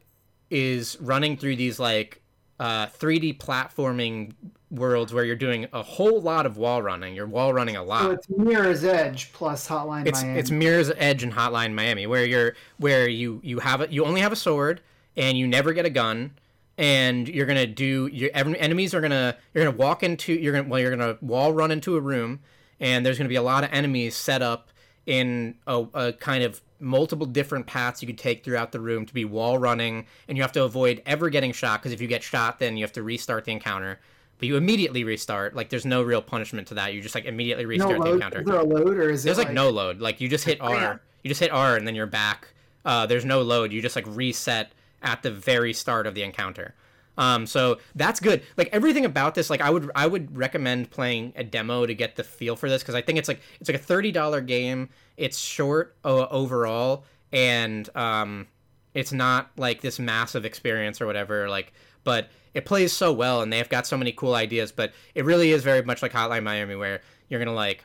[0.51, 2.23] is running through these like
[2.59, 4.33] uh 3D platforming
[4.70, 7.15] worlds where you're doing a whole lot of wall running.
[7.15, 8.03] You're wall running a lot.
[8.03, 10.39] So it's Mirror's Edge plus Hotline it's, Miami.
[10.39, 14.20] It's Mirror's Edge and Hotline Miami, where you're where you you have a, you only
[14.20, 14.81] have a sword
[15.16, 16.32] and you never get a gun,
[16.77, 20.81] and you're gonna do your enemies are gonna you're gonna walk into you're gonna well
[20.81, 22.40] you're gonna wall run into a room,
[22.81, 24.69] and there's gonna be a lot of enemies set up
[25.07, 29.15] in a, a kind of multiple different paths you could take throughout the room to
[29.15, 32.23] be wall running, and you have to avoid ever getting shot because if you get
[32.23, 33.99] shot, then you have to restart the encounter
[34.39, 35.55] but you immediately restart.
[35.55, 36.94] Like there's no real punishment to that.
[36.94, 38.40] You just like immediately restart no the encounter.
[38.40, 40.01] Is there a load or is there's like, like no load?
[40.01, 41.01] Like you just hit R.
[41.23, 42.48] You just hit R and then you're back.
[42.85, 43.73] Uh, there's no load.
[43.73, 46.74] You just like reset at the very start of the encounter.
[47.19, 48.43] Um, so that's good.
[48.56, 52.15] Like everything about this, like I would I would recommend playing a demo to get
[52.15, 54.89] the feel for this because I think it's like it's like a thirty dollar game.
[55.16, 58.47] It's short uh, overall, and um,
[58.94, 61.48] it's not like this massive experience or whatever.
[61.48, 61.73] Like,
[62.05, 65.53] but it plays so well and they've got so many cool ideas but it really
[65.53, 67.85] is very much like hotline miami where you're gonna like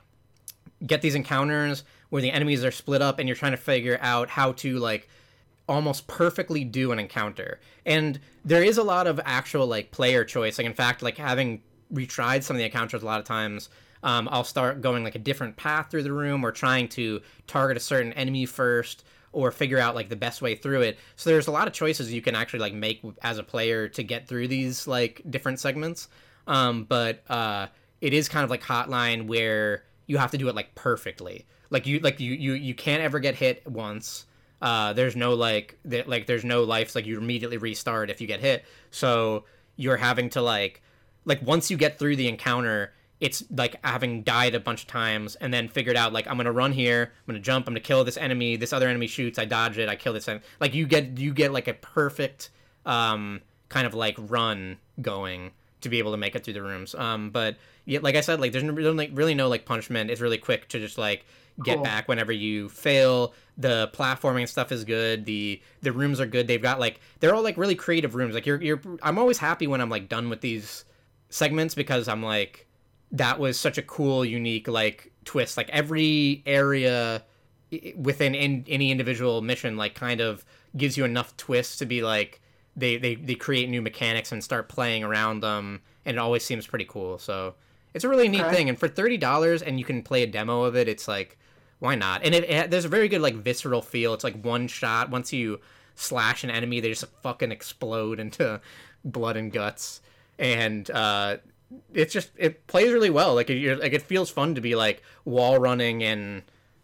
[0.85, 4.29] get these encounters where the enemies are split up and you're trying to figure out
[4.29, 5.07] how to like
[5.67, 7.59] almost perfectly do an encounter.
[7.85, 10.57] And there is a lot of actual like player choice.
[10.57, 11.61] Like in fact like having
[11.93, 13.69] retried some of the encounters a lot of times
[14.01, 17.77] um, i'll start going like a different path through the room or trying to target
[17.77, 20.97] a certain enemy first or figure out like the best way through it.
[21.15, 24.03] So there's a lot of choices you can actually like make as a player to
[24.03, 26.07] get through these like different segments.
[26.47, 27.67] Um, but uh,
[27.99, 31.45] it is kind of like Hotline where you have to do it like perfectly.
[31.69, 34.25] Like you like you you you can't ever get hit once.
[34.61, 38.27] Uh, there's no like th- like there's no life like you immediately restart if you
[38.27, 38.63] get hit.
[38.91, 39.45] So
[39.75, 40.81] you're having to like
[41.25, 42.93] like once you get through the encounter
[43.23, 46.51] it's like having died a bunch of times and then figured out like I'm gonna
[46.51, 48.57] run here, I'm gonna jump, I'm gonna kill this enemy.
[48.57, 50.27] This other enemy shoots, I dodge it, I kill this.
[50.27, 50.43] Enemy.
[50.59, 52.49] Like you get you get like a perfect
[52.85, 53.39] um,
[53.69, 56.95] kind of like run going to be able to make it through the rooms.
[56.95, 57.55] Um, but
[57.85, 60.11] yeah, like I said, like there's really, really no like punishment.
[60.11, 61.25] It's really quick to just like
[61.63, 61.83] get cool.
[61.85, 63.33] back whenever you fail.
[63.57, 65.23] The platforming stuff is good.
[65.23, 66.47] The the rooms are good.
[66.47, 68.33] They've got like they're all like really creative rooms.
[68.33, 70.83] Like you're you're I'm always happy when I'm like done with these
[71.29, 72.67] segments because I'm like
[73.13, 75.55] that was such a cool, unique like twist.
[75.55, 77.23] Like every area
[77.95, 80.43] within in, any individual mission, like kind of
[80.75, 82.41] gives you enough twists to be like
[82.75, 86.67] they, they they create new mechanics and start playing around them, and it always seems
[86.67, 87.19] pretty cool.
[87.19, 87.55] So
[87.93, 88.55] it's a really neat okay.
[88.55, 88.69] thing.
[88.69, 91.37] And for thirty dollars, and you can play a demo of it, it's like
[91.83, 92.23] why not?
[92.23, 94.13] And it, it, there's a very good like visceral feel.
[94.13, 95.09] It's like one shot.
[95.09, 95.59] Once you
[95.95, 98.61] slash an enemy, they just fucking explode into
[99.05, 99.99] blood and guts.
[100.39, 101.37] And uh,
[101.93, 103.35] it's just it plays really well.
[103.35, 106.43] Like it, like it feels fun to be like wall running and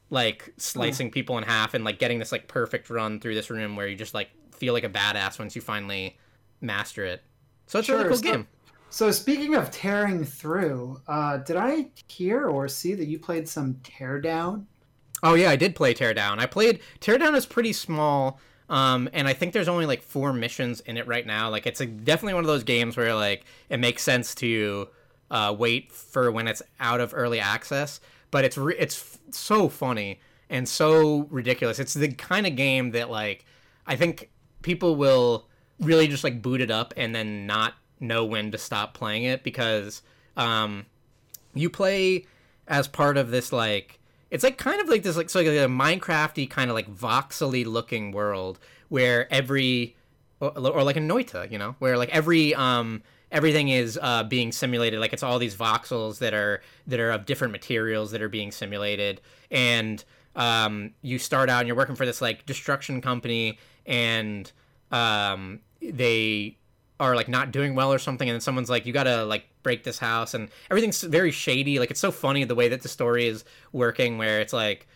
[0.10, 3.76] like slicing people in half and like getting this like perfect run through this room
[3.76, 6.18] where you just like feel like a badass once you finally
[6.62, 7.24] master it.
[7.68, 7.96] So it's sure.
[7.96, 8.48] a really cool so, game.
[8.90, 13.76] So speaking of tearing through, uh, did I hear or see that you played some
[13.84, 14.66] Teardown?
[15.22, 16.40] Oh yeah, I did play Teardown.
[16.40, 18.40] I played Teardown is pretty small.
[18.70, 21.50] Um, and I think there's only like four missions in it right now.
[21.50, 24.88] Like it's a, definitely one of those games where like it makes sense to
[25.32, 28.00] uh, wait for when it's out of early access.
[28.32, 30.20] But it's re- it's f- so funny
[30.50, 31.80] and so ridiculous.
[31.80, 33.46] It's the kind of game that like
[33.88, 34.30] I think
[34.62, 35.48] people will
[35.80, 39.44] really just like boot it up and then not know when to stop playing it
[39.44, 40.02] because
[40.38, 40.86] um,
[41.54, 42.26] you play
[42.68, 43.99] as part of this like
[44.32, 47.66] it's like kind of like this like so like a Minecrafty kind of like voxely
[47.66, 49.96] looking world where every
[50.40, 53.02] or, or like a Noita, you know, where like every um
[53.32, 55.00] everything is uh, being simulated.
[55.00, 58.52] Like it's all these voxels that are that are of different materials that are being
[58.52, 59.22] simulated.
[59.52, 60.04] And
[60.36, 64.52] um, you start out and you're working for this like destruction company and
[64.92, 66.58] um, they
[67.00, 68.28] are like not doing well or something.
[68.28, 71.78] And then someone's like you gotta like break this house and everything's very shady.
[71.78, 74.88] Like it's so funny the way that the story is working where it's like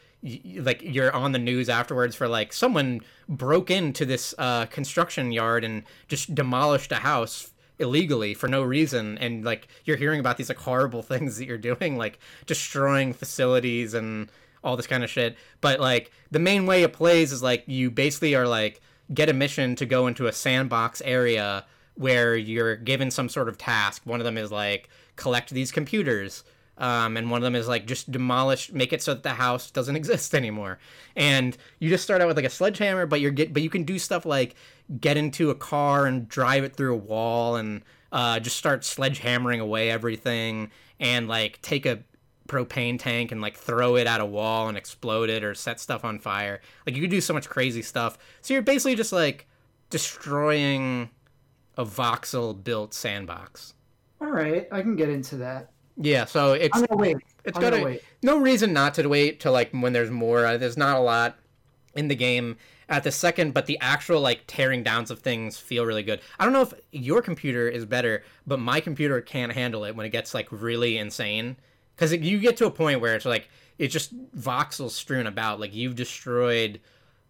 [0.56, 5.64] like you're on the news afterwards for like someone broke into this uh, construction yard
[5.64, 10.50] and just demolished a house illegally for no reason and like you're hearing about these
[10.50, 12.18] like horrible things that you're doing like
[12.48, 14.32] destroying facilities and
[14.64, 15.38] all this kind of shit.
[15.62, 18.82] But like the main way it plays is like you basically are like
[19.14, 21.64] get a mission to go into a sandbox area
[21.96, 24.02] where you're given some sort of task.
[24.06, 26.44] One of them is like collect these computers
[26.78, 29.70] um, and one of them is like just demolish make it so that the house
[29.70, 30.80] doesn't exist anymore.
[31.16, 33.84] And you just start out with like a sledgehammer but you're get but you can
[33.84, 34.56] do stuff like
[35.00, 39.60] get into a car and drive it through a wall and uh, just start sledgehammering
[39.60, 42.00] away everything and like take a
[42.48, 46.04] propane tank and like throw it at a wall and explode it or set stuff
[46.04, 46.62] on fire.
[46.86, 48.18] Like you could do so much crazy stuff.
[48.42, 49.48] So you're basically just like
[49.90, 51.10] destroying
[51.78, 53.74] a voxel built sandbox
[54.22, 55.72] All right, I can get into that.
[55.98, 57.18] yeah so it's I'm gonna wait.
[57.46, 58.04] it's I'm got gonna a, wait.
[58.22, 60.46] no reason not to wait till like when there's more.
[60.46, 61.38] Uh, there's not a lot
[61.96, 62.58] in the game
[62.90, 66.20] at the second, but the actual like tearing downs of things feel really good.
[66.40, 70.06] I don't know if your computer is better, but my computer can't handle it when
[70.06, 71.56] it gets like really insane
[71.96, 73.48] because you get to a point where it's like
[73.78, 75.60] it's just voxels strewn about.
[75.60, 76.80] Like you've destroyed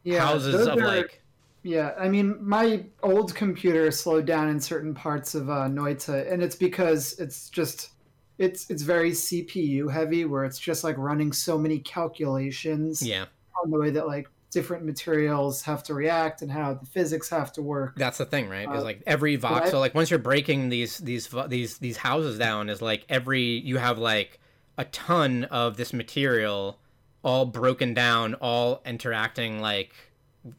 [0.03, 1.21] Yeah, houses of are- like
[1.64, 6.44] Yeah, I mean, my old computer slowed down in certain parts of uh, Noita, and
[6.44, 7.91] it's because it's just
[8.38, 13.26] it's it's very CPU heavy, where it's just like running so many calculations yeah.
[13.64, 17.52] on the way that like different materials have to react and how the physics have
[17.53, 17.95] to work.
[17.95, 18.69] That's the thing, right?
[18.69, 22.69] Is Uh, like every voxel, like once you're breaking these these these these houses down,
[22.69, 24.40] is like every you have like
[24.77, 26.80] a ton of this material,
[27.23, 29.94] all broken down, all interacting like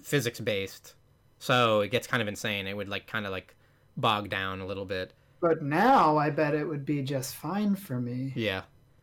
[0.03, 0.95] physics based.
[1.39, 2.67] So it gets kind of insane.
[2.67, 3.55] It would like kind of like
[3.97, 5.13] bog down a little bit.
[5.41, 8.33] But now I bet it would be just fine for me.
[8.35, 8.63] Yeah.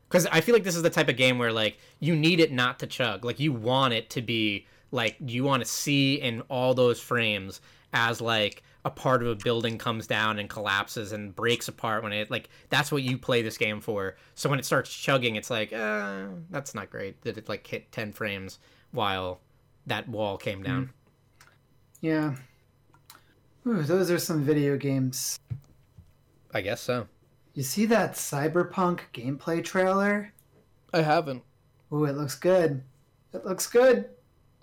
[0.10, 2.52] Because I feel like this is the type of game where like you need it
[2.52, 3.24] not to chug.
[3.24, 7.62] Like you want it to be like you want to see in all those frames
[7.94, 12.12] as like a part of a building comes down and collapses and breaks apart when
[12.12, 14.16] it like that's what you play this game for.
[14.36, 17.92] So when it starts chugging, it's like uh, that's not great that it like hit
[17.92, 18.60] ten frames
[18.92, 19.40] while
[19.86, 20.92] that wall came down.
[22.02, 22.36] Yeah.
[23.68, 25.40] Ooh, those are some video games.
[26.54, 27.08] I guess so.
[27.54, 30.34] You see that Cyberpunk gameplay trailer?
[30.94, 31.44] I haven't.
[31.94, 32.84] Ooh, it looks good.
[33.34, 34.10] It looks good.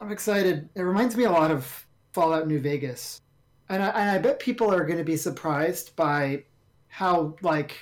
[0.01, 0.69] I'm excited.
[0.75, 3.21] It reminds me a lot of Fallout New Vegas.
[3.69, 6.45] And I, and I bet people are going to be surprised by
[6.89, 7.77] how, like,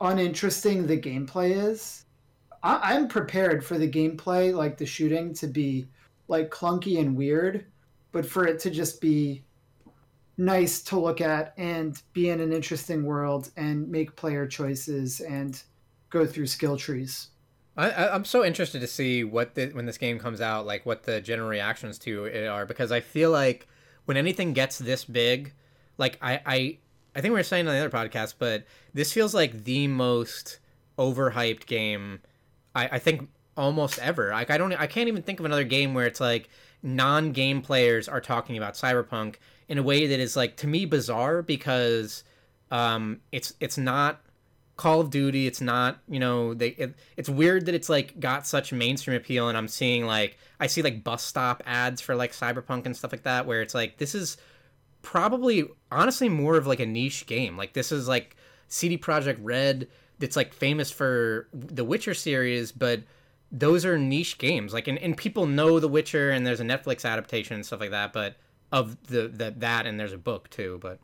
[0.00, 2.04] uninteresting the gameplay is.
[2.62, 5.88] I, I'm prepared for the gameplay, like the shooting, to be,
[6.28, 7.66] like, clunky and weird,
[8.12, 9.44] but for it to just be
[10.36, 15.62] nice to look at and be in an interesting world and make player choices and
[16.10, 17.28] go through skill trees.
[17.76, 21.02] I, I'm so interested to see what the, when this game comes out, like what
[21.02, 23.66] the general reactions to it are, because I feel like
[24.04, 25.52] when anything gets this big,
[25.98, 26.78] like I I,
[27.16, 30.60] I think we were saying on the other podcast, but this feels like the most
[30.98, 32.20] overhyped game
[32.76, 34.30] I, I think almost ever.
[34.30, 36.48] Like I don't I can't even think of another game where it's like
[36.82, 39.36] non-game players are talking about Cyberpunk
[39.68, 42.24] in a way that is like to me bizarre because
[42.70, 44.20] um it's it's not
[44.76, 45.46] Call of Duty.
[45.46, 46.68] It's not, you know, they.
[46.70, 50.66] It, it's weird that it's like got such mainstream appeal, and I'm seeing like I
[50.66, 53.98] see like bus stop ads for like Cyberpunk and stuff like that, where it's like
[53.98, 54.36] this is
[55.02, 57.56] probably honestly more of like a niche game.
[57.56, 58.36] Like this is like
[58.66, 59.86] CD Projekt Red
[60.18, 63.00] that's like famous for the Witcher series, but
[63.54, 64.74] those are niche games.
[64.74, 67.92] Like and, and people know The Witcher and there's a Netflix adaptation and stuff like
[67.92, 68.36] that, but
[68.72, 70.98] of the, the that and there's a book too, but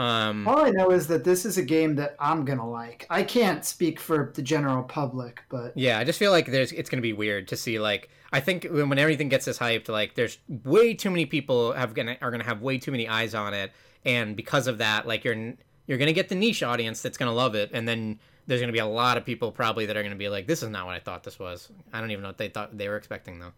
[0.00, 3.06] um All I know is that this is a game that I'm gonna like.
[3.10, 6.88] I can't speak for the general public, but Yeah, I just feel like there's it's
[6.88, 10.14] gonna be weird to see like I think when, when everything gets this hyped, like
[10.14, 13.54] there's way too many people have gonna are gonna have way too many eyes on
[13.54, 13.72] it,
[14.04, 15.54] and because of that, like you're
[15.86, 18.80] you're gonna get the niche audience that's gonna love it, and then there's gonna be
[18.80, 20.98] a lot of people probably that are gonna be like, this is not what I
[20.98, 21.70] thought this was.
[21.92, 23.52] I don't even know what they thought they were expecting though.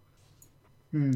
[0.91, 1.12] hmm.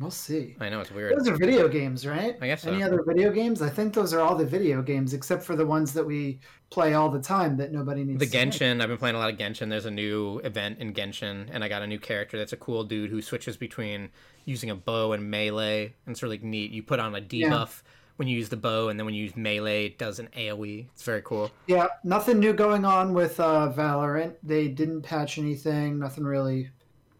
[0.00, 0.56] We'll see.
[0.58, 1.14] I know it's weird.
[1.18, 2.34] Those are video games, right?
[2.40, 2.72] I guess so.
[2.72, 3.60] Any other video games?
[3.60, 6.94] I think those are all the video games, except for the ones that we play
[6.94, 8.18] all the time that nobody needs.
[8.18, 8.44] The to play.
[8.46, 9.68] The Genshin, I've been playing a lot of Genshin.
[9.68, 12.82] There's a new event in Genshin, and I got a new character that's a cool
[12.82, 14.08] dude who switches between
[14.46, 16.70] using a bow and melee, and it's really neat.
[16.70, 17.82] You put on a debuff
[18.20, 20.88] when you use the bow, and then when you use melee, it does an AoE.
[20.92, 21.50] It's very cool.
[21.66, 24.34] Yeah, nothing new going on with uh, Valorant.
[24.42, 25.98] They didn't patch anything.
[25.98, 26.68] Nothing really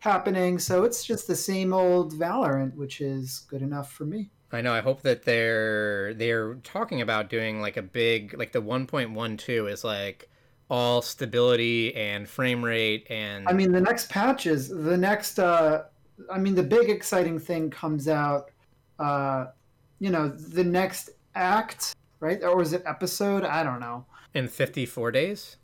[0.00, 0.58] happening.
[0.58, 4.28] So it's just the same old Valorant, which is good enough for me.
[4.52, 4.74] I know.
[4.74, 9.82] I hope that they're they're talking about doing like a big like the 1.12 is
[9.82, 10.28] like
[10.68, 15.38] all stability and frame rate and I mean, the next patch is the next.
[15.38, 15.84] Uh,
[16.30, 18.50] I mean, the big exciting thing comes out.
[18.98, 19.46] Uh,
[20.00, 22.42] you know, the next act, right?
[22.42, 23.44] Or was it episode?
[23.44, 24.04] I don't know.
[24.34, 25.56] in 54 days.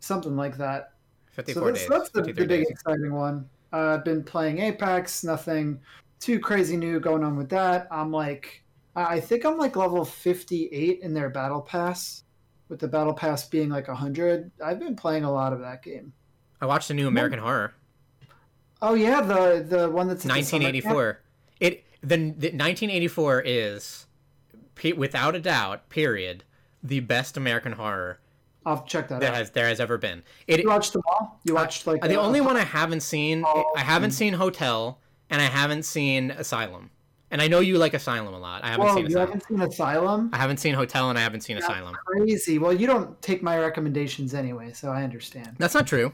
[0.00, 0.92] Something like that.
[1.32, 1.88] 54 So that's, days.
[1.88, 2.66] that's the, the big days.
[2.70, 3.48] exciting one.
[3.72, 5.24] Uh, I've been playing Apex.
[5.24, 5.80] Nothing
[6.20, 7.88] too crazy new going on with that.
[7.90, 8.62] I'm like,
[8.94, 12.24] I think I'm like level 58 in their battle pass,
[12.68, 14.50] with the battle pass being like 100.
[14.62, 16.12] I've been playing a lot of that game.
[16.60, 17.74] I watched the new American Horror.
[18.82, 20.84] Oh yeah, the the one that's at the summer camp?
[20.84, 21.20] 1984.
[21.60, 24.06] It the, the 1984 is
[24.96, 26.44] without a doubt, period,
[26.82, 28.18] the best American horror
[28.64, 29.36] I'll check that that out.
[29.36, 30.22] has there has ever been.
[30.46, 31.40] It You watched them all?
[31.44, 33.72] You watched like Uh, the uh, only one I haven't seen, Oh.
[33.76, 34.98] I haven't seen Hotel,
[35.30, 36.90] and I haven't seen Asylum.
[37.30, 38.62] And I know you like Asylum a lot.
[38.62, 39.26] I haven't Whoa, seen you Asylum.
[39.28, 40.30] haven't seen Asylum?
[40.32, 41.96] I haven't seen Hotel, and I haven't seen That's Asylum.
[42.04, 42.58] Crazy.
[42.58, 45.56] Well, you don't take my recommendations anyway, so I understand.
[45.58, 46.12] That's not true.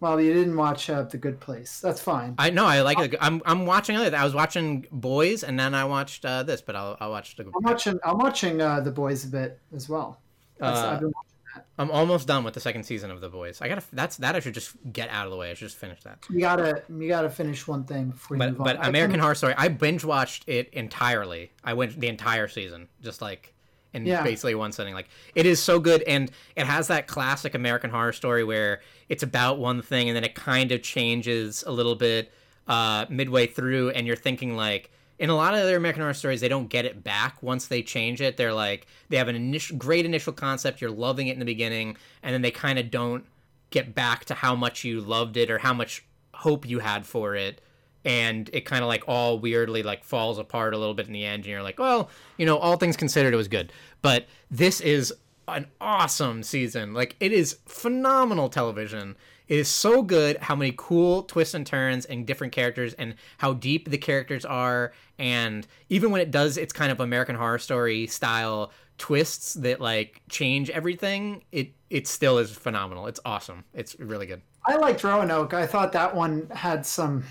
[0.00, 1.80] Well, you didn't watch uh, The Good Place.
[1.80, 2.34] That's fine.
[2.38, 2.64] I know.
[2.66, 3.16] I like it.
[3.20, 4.16] I'm I'm watching other.
[4.16, 7.44] I was watching Boys, and then I watched uh, this, but I'll I'll watch the.
[7.44, 7.98] I'm watching.
[8.04, 10.20] I'm watching uh, The Boys a bit as well.
[10.60, 11.66] Uh, I've been watching that.
[11.78, 13.60] I'm almost done with the second season of The Boys.
[13.60, 13.82] I gotta.
[13.92, 14.36] That's that.
[14.36, 15.50] I should just get out of the way.
[15.50, 16.18] I should just finish that.
[16.30, 16.82] You gotta.
[16.88, 18.64] You gotta finish one thing before you But move on.
[18.76, 21.50] but American Horror Story, I binge watched it entirely.
[21.64, 23.52] I went the entire season, just like
[23.94, 24.22] in Yeah.
[24.22, 24.94] basically one sitting.
[24.94, 29.22] Like it is so good, and it has that classic American Horror Story where it's
[29.22, 32.32] about one thing, and then it kind of changes a little bit
[32.66, 34.90] uh, midway through, and you're thinking like.
[35.20, 37.82] In a lot of other American Horror Stories, they don't get it back once they
[37.82, 38.36] change it.
[38.36, 40.80] They're like they have an initial, great initial concept.
[40.80, 43.26] You're loving it in the beginning, and then they kind of don't
[43.70, 46.04] get back to how much you loved it or how much
[46.34, 47.60] hope you had for it
[48.08, 51.26] and it kind of like all weirdly like falls apart a little bit in the
[51.26, 52.08] end and you're like well
[52.38, 53.72] you know all things considered it was good.
[54.00, 55.12] But this is
[55.46, 56.94] an awesome season.
[56.94, 59.16] Like it is phenomenal television.
[59.46, 63.54] It is so good how many cool twists and turns and different characters and how
[63.54, 64.92] deep the characters are.
[65.18, 70.22] And even when it does its kind of american horror story style twists that like
[70.28, 73.06] change everything it it still is phenomenal.
[73.06, 73.64] It's awesome.
[73.74, 74.42] It's really good.
[74.66, 75.54] I liked Roanoke.
[75.54, 77.24] I thought that one had some.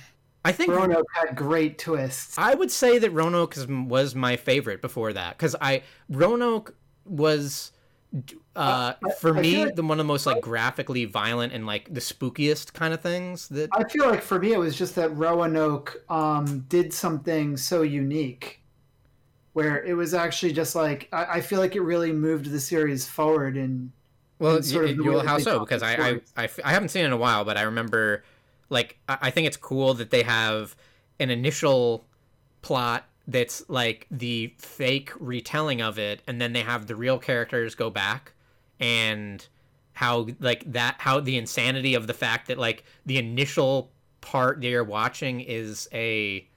[0.48, 2.38] I think Roanoke had great twists.
[2.38, 6.76] I would say that Roanoke was my favorite before that because I Roanoke
[7.06, 7.72] was
[8.56, 11.94] uh, for I me like- the one of the most like graphically violent and like
[11.94, 15.16] the spookiest kind of things that I feel like for me it was just that
[15.16, 18.62] Roanoke um, did something so unique,
[19.54, 23.06] where it was actually just like I, I feel like it really moved the series
[23.06, 23.92] forward and
[24.40, 26.34] well sort of you how so because I, I, stories.
[26.38, 28.24] I f- I haven't seen it in a while but I remember
[28.70, 30.76] like I, I think it's cool that they have
[31.20, 32.06] an initial
[32.62, 37.76] plot that's like the fake retelling of it and then they have the real characters
[37.76, 38.34] go back
[38.80, 39.48] and
[39.94, 43.92] how like that how the insanity of the fact that like the initial
[44.22, 46.48] part that you're watching is a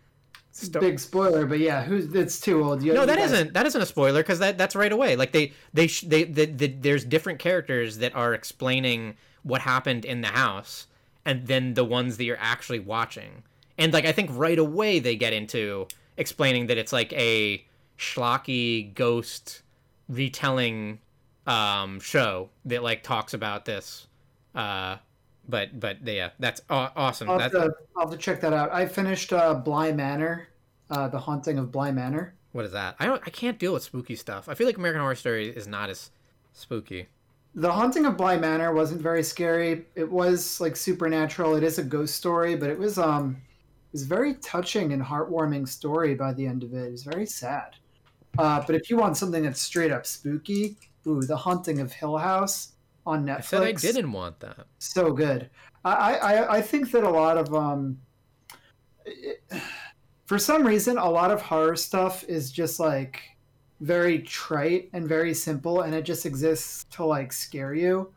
[0.50, 1.46] sto- big spoiler.
[1.46, 2.82] But yeah, who's it's too old.
[2.82, 5.32] You, no that gotta- not that isn't a spoiler because that that's right away like
[5.32, 10.20] they they sh- they, they, they there's different characters that are explaining what happened in
[10.20, 10.86] the house
[11.24, 13.42] and then the ones that you're actually watching.
[13.78, 15.88] And like i think right away they get into
[16.18, 17.64] explaining that it's like a
[17.98, 19.62] schlocky ghost
[20.08, 21.00] retelling
[21.46, 24.06] um show that like talks about this
[24.54, 24.96] uh
[25.48, 27.30] but but yeah that's aw- awesome.
[27.30, 28.70] I'll that's to, I'll have to check that out.
[28.70, 30.48] I finished uh, Bly Manor,
[30.90, 32.34] uh, the haunting of Bly Manor.
[32.52, 32.96] what is that?
[32.98, 34.46] I don't i can't deal with spooky stuff.
[34.48, 36.10] I feel like american horror story is not as
[36.52, 37.06] spooky
[37.54, 39.86] The Haunting of Bly Manor wasn't very scary.
[39.96, 41.56] It was like supernatural.
[41.56, 45.02] It is a ghost story, but it was um it was a very touching and
[45.02, 46.86] heartwarming story by the end of it.
[46.86, 47.74] It was very sad.
[48.38, 50.76] Uh, but if you want something that's straight up spooky,
[51.08, 52.74] ooh, The Haunting of Hill House
[53.04, 53.38] on Netflix.
[53.38, 55.50] i said i didn't want that So good.
[55.84, 57.98] I I, I think that a lot of um
[59.04, 59.42] it-
[60.26, 63.20] for some reason a lot of horror stuff is just like
[63.80, 68.12] very trite and very simple and it just exists to like scare you.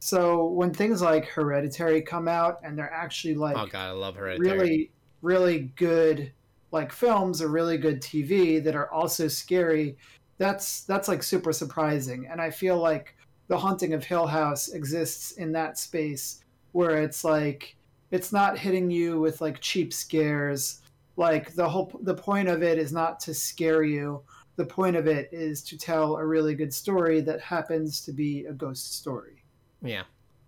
[0.00, 4.16] So when things like Hereditary come out and they're actually like oh god i love
[4.16, 4.90] hereditary really
[5.22, 6.30] really good
[6.74, 9.96] like films or really good TV that are also scary,
[10.38, 12.26] that's that's like super surprising.
[12.28, 13.16] And I feel like
[13.46, 16.42] The Haunting of Hill House exists in that space
[16.72, 17.76] where it's like
[18.10, 20.82] it's not hitting you with like cheap scares.
[21.16, 24.22] Like the whole the point of it is not to scare you.
[24.56, 28.46] The point of it is to tell a really good story that happens to be
[28.46, 29.42] a ghost story.
[29.82, 30.04] Yeah.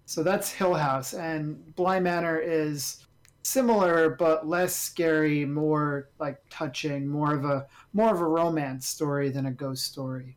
[0.07, 3.05] So that's Hill House, and Bly Manor is
[3.43, 9.31] similar but less scary, more like touching, more of a more of a romance story
[9.31, 10.37] than a ghost story.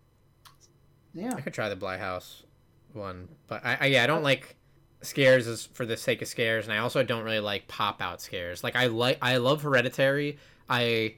[1.14, 2.44] Yeah, I could try the Bly House
[2.94, 4.56] one, but I, I yeah I don't like
[5.02, 8.22] scares as for the sake of scares, and I also don't really like pop out
[8.22, 8.64] scares.
[8.64, 10.38] Like I like I love Hereditary.
[10.70, 11.16] I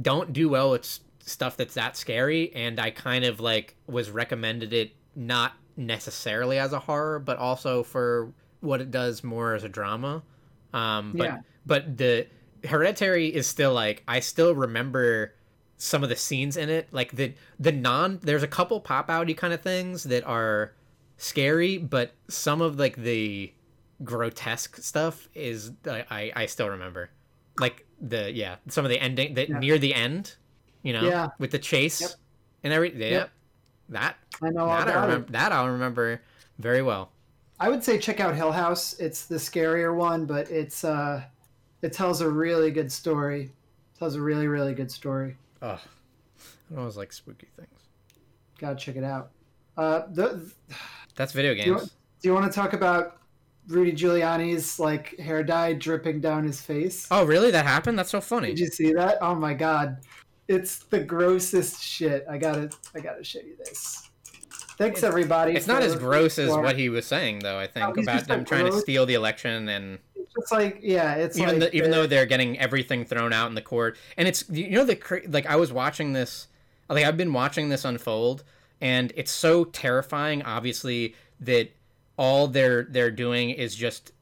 [0.00, 4.72] don't do well with stuff that's that scary, and I kind of like was recommended
[4.72, 9.68] it not necessarily as a horror, but also for what it does more as a
[9.68, 10.22] drama.
[10.72, 11.38] Um, but Yeah.
[11.66, 12.26] but the
[12.64, 15.34] Hereditary is still like I still remember
[15.78, 18.18] some of the scenes in it, like the the non.
[18.22, 20.72] There's a couple pop outy kind of things that are
[21.16, 23.52] scary, but some of like the
[24.04, 27.10] grotesque stuff is I I, I still remember,
[27.58, 29.58] like the yeah some of the ending that Yeah.
[29.58, 30.36] near the end,
[30.82, 31.28] you know, Yeah.
[31.38, 32.10] with the chase Yep.
[32.64, 33.00] and everything.
[33.00, 33.30] yeah, Yep.
[33.90, 35.32] that I know that I remember it.
[35.32, 36.20] that I'll remember
[36.58, 37.10] very well.
[37.58, 38.94] I would say check out Hill House.
[38.98, 41.22] It's the scarier one, but it's uh,
[41.82, 43.52] it tells a really good story.
[43.98, 45.36] tells a really really good story.
[45.60, 45.78] Oh,
[46.74, 47.68] I always like spooky things.
[48.58, 49.30] Gotta check it out.
[49.76, 50.50] Uh, the,
[51.16, 51.90] That's video you- games.
[52.22, 53.18] do you want to talk about
[53.68, 57.06] Rudy Giuliani's like hair dye dripping down his face?
[57.10, 57.50] Oh, really?
[57.50, 57.98] That happened?
[57.98, 58.48] That's so funny.
[58.48, 59.18] Did you see that?
[59.20, 59.98] Oh my god,
[60.50, 62.26] it's the grossest shit.
[62.28, 64.10] I gotta, I gotta show you this.
[64.76, 65.52] Thanks everybody.
[65.52, 67.58] It's not as gross as what he was saying, though.
[67.58, 70.80] I think oh, No, about them trying to steal the election, and It's just like
[70.82, 73.96] yeah, it's even like the, even though they're getting everything thrown out in the court,
[74.16, 76.48] and it's you know the like I was watching this,
[76.88, 78.42] like I've been watching this unfold,
[78.80, 80.42] and it's so terrifying.
[80.42, 81.70] Obviously, that
[82.16, 84.12] all they're they're doing is just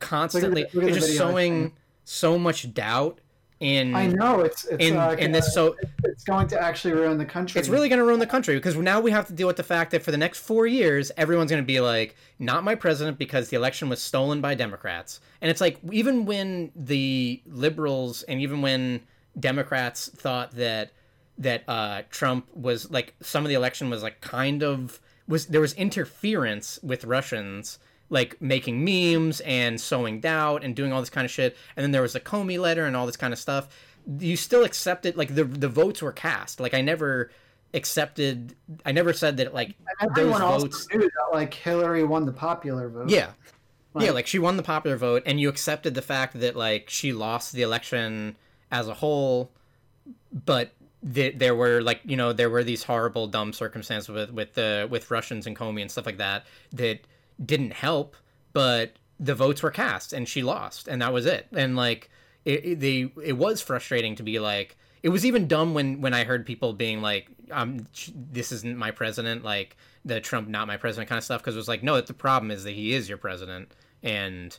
[0.00, 1.74] constantly look at it's the just sowing
[2.04, 3.20] so much doubt
[3.60, 7.18] in I know it's it's in uh, in this so it's going to actually ruin
[7.18, 7.58] the country.
[7.58, 9.62] It's really going to ruin the country because now we have to deal with the
[9.62, 13.18] fact that for the next four years, everyone's going to be like, not my president
[13.18, 15.20] because the election was stolen by Democrats.
[15.42, 19.02] And it's like, even when the liberals and even when
[19.38, 20.92] Democrats thought that
[21.36, 25.60] that uh, Trump was like some of the election was like kind of was there
[25.60, 27.78] was interference with Russians
[28.10, 31.90] like making memes and sowing doubt and doing all this kind of shit and then
[31.92, 33.68] there was a Comey letter and all this kind of stuff
[34.18, 37.30] you still accepted like the the votes were cast like I never
[37.72, 38.54] accepted
[38.84, 42.32] I never said that like And those everyone votes knew that like Hillary won the
[42.32, 43.08] popular vote.
[43.10, 43.18] yeah.
[43.18, 43.32] yeah,
[43.94, 47.12] Like- like she won the popular vote and you accepted the fact that like she
[47.12, 48.36] lost the election
[48.72, 49.50] as a whole,
[50.32, 50.72] but
[51.14, 54.86] th- there were like, you know, there were these horrible dumb circumstances with with the
[54.90, 57.00] with Russians and Comey and stuff like that that
[57.44, 58.16] didn't help,
[58.52, 61.46] but the votes were cast and she lost and that was it.
[61.52, 62.10] And like
[62.44, 66.14] it, it they it was frustrating to be like it was even dumb when when
[66.14, 67.86] I heard people being like um
[68.32, 71.58] this isn't my president like the Trump not my president kind of stuff because it
[71.58, 73.72] was like no the problem is that he is your president
[74.02, 74.58] and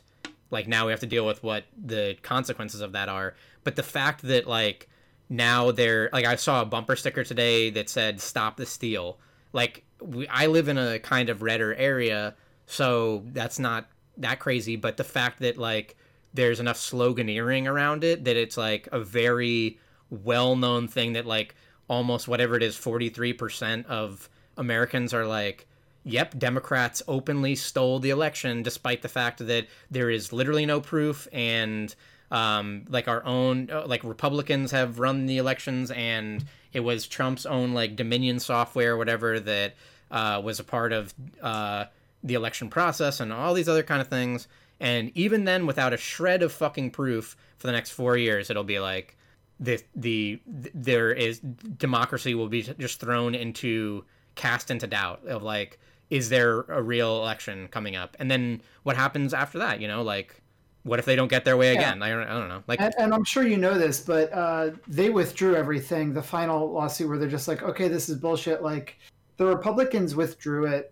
[0.50, 3.34] like now we have to deal with what the consequences of that are
[3.64, 4.88] but the fact that like
[5.28, 9.18] now they're like I saw a bumper sticker today that said stop the steal
[9.52, 12.34] like we, I live in a kind of redder area
[12.66, 15.96] so that's not that crazy but the fact that like
[16.34, 19.78] there's enough sloganeering around it that it's like a very
[20.10, 21.54] well-known thing that like
[21.88, 25.66] almost whatever it is 43% of Americans are like
[26.04, 31.28] yep Democrats openly stole the election despite the fact that there is literally no proof
[31.32, 31.94] and
[32.30, 37.44] um, like our own uh, like Republicans have run the elections and it was Trump's
[37.44, 39.74] own like Dominion software or whatever that
[40.10, 41.12] uh, was a part of
[41.42, 41.84] uh,
[42.22, 44.48] the election process and all these other kind of things
[44.80, 48.64] and even then without a shred of fucking proof for the next 4 years it'll
[48.64, 49.16] be like
[49.60, 54.04] the the there is democracy will be just thrown into
[54.34, 55.78] cast into doubt of like
[56.10, 60.02] is there a real election coming up and then what happens after that you know
[60.02, 60.40] like
[60.84, 61.78] what if they don't get their way Yeah.
[61.78, 64.32] again I, don't, I don't know like And, and I'm sure you know this, but
[64.32, 66.12] uh, they withdrew everything.
[66.12, 68.62] The final lawsuit where they're just like, okay, this is bullshit.
[68.64, 68.98] Like
[69.36, 70.91] the Republicans withdrew it,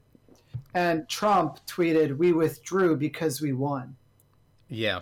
[0.74, 3.96] and Trump tweeted, "We withdrew because we won."
[4.68, 5.00] yeah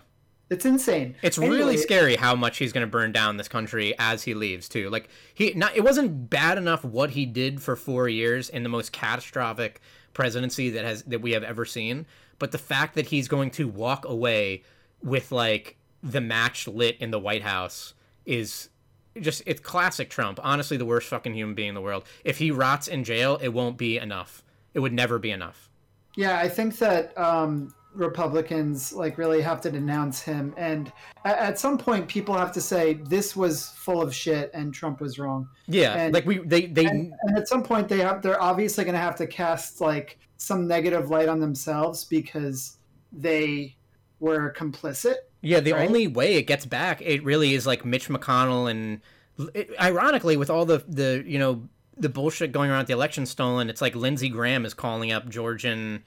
[0.50, 1.14] It's insane.
[1.20, 4.66] It's really scary how much he's going to burn down this country as he leaves
[4.66, 4.88] too.
[4.88, 8.70] Like he not it wasn't bad enough what he did for 4 years in the
[8.70, 9.82] most catastrophic
[10.14, 12.06] presidency that has that we have ever seen,
[12.38, 14.62] but the fact that he's going to walk away
[15.02, 17.92] with like the match lit in the White House
[18.24, 18.70] is
[19.20, 20.40] just it's classic Trump.
[20.42, 22.04] Honestly, the worst fucking human being in the world.
[22.24, 24.42] If he rots in jail, it won't be enough.
[24.74, 25.70] It would never be enough.
[26.16, 30.92] Yeah, I think that um, Republicans like really have to denounce him, and
[31.24, 35.00] at, at, some point, people have to say this was full of shit and Trump
[35.00, 35.48] was wrong.
[35.66, 38.84] Yeah, and, like we they they and, and at some point they have they're obviously
[38.84, 42.78] going to have to cast like some negative light on themselves because
[43.12, 43.76] they
[44.20, 45.16] were complicit.
[45.40, 45.86] Yeah, the right?
[45.86, 49.00] only way it gets back, it really is like Mitch McConnell and
[49.80, 53.80] ironically, with all the the you know the bullshit going around the election stolen, it's
[53.80, 56.04] like Lindsey Graham is calling up Georgian,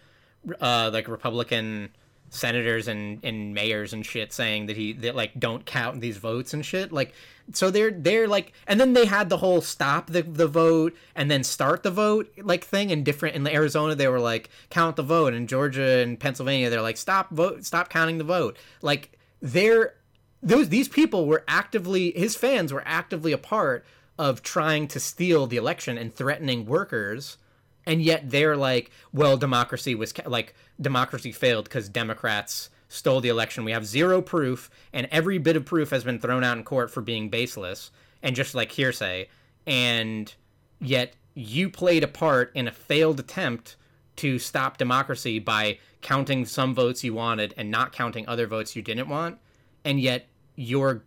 [0.59, 1.89] uh, like Republican
[2.31, 6.53] senators and, and mayors and shit saying that he that like don't count these votes
[6.53, 6.91] and shit.
[6.91, 7.13] Like
[7.51, 11.29] so they're they're like and then they had the whole stop the the vote and
[11.29, 15.03] then start the vote like thing in different in Arizona they were like count the
[15.03, 15.33] vote.
[15.33, 18.57] In Georgia and Pennsylvania they're like stop vote stop counting the vote.
[18.81, 19.95] Like they're
[20.41, 23.85] those these people were actively his fans were actively a part
[24.21, 27.39] of trying to steal the election and threatening workers
[27.87, 33.65] and yet they're like well democracy was like democracy failed because democrats stole the election
[33.65, 36.91] we have zero proof and every bit of proof has been thrown out in court
[36.91, 37.89] for being baseless
[38.21, 39.27] and just like hearsay
[39.65, 40.35] and
[40.79, 43.75] yet you played a part in a failed attempt
[44.15, 48.83] to stop democracy by counting some votes you wanted and not counting other votes you
[48.83, 49.39] didn't want
[49.83, 51.01] and yet you're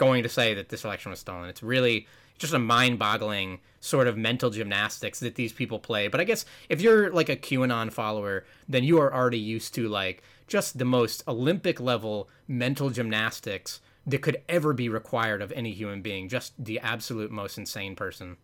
[0.00, 1.50] going to say that this election was stolen.
[1.50, 2.06] It's really
[2.40, 6.08] just a mind-boggling sort of mental gymnastics that these people play.
[6.08, 9.88] But I guess if you're like a QAnon follower, then you are already used to
[9.88, 15.72] like just the most Olympic level mental gymnastics that could ever be required of any
[15.72, 16.28] human being.
[16.28, 18.38] Just the absolute most insane person.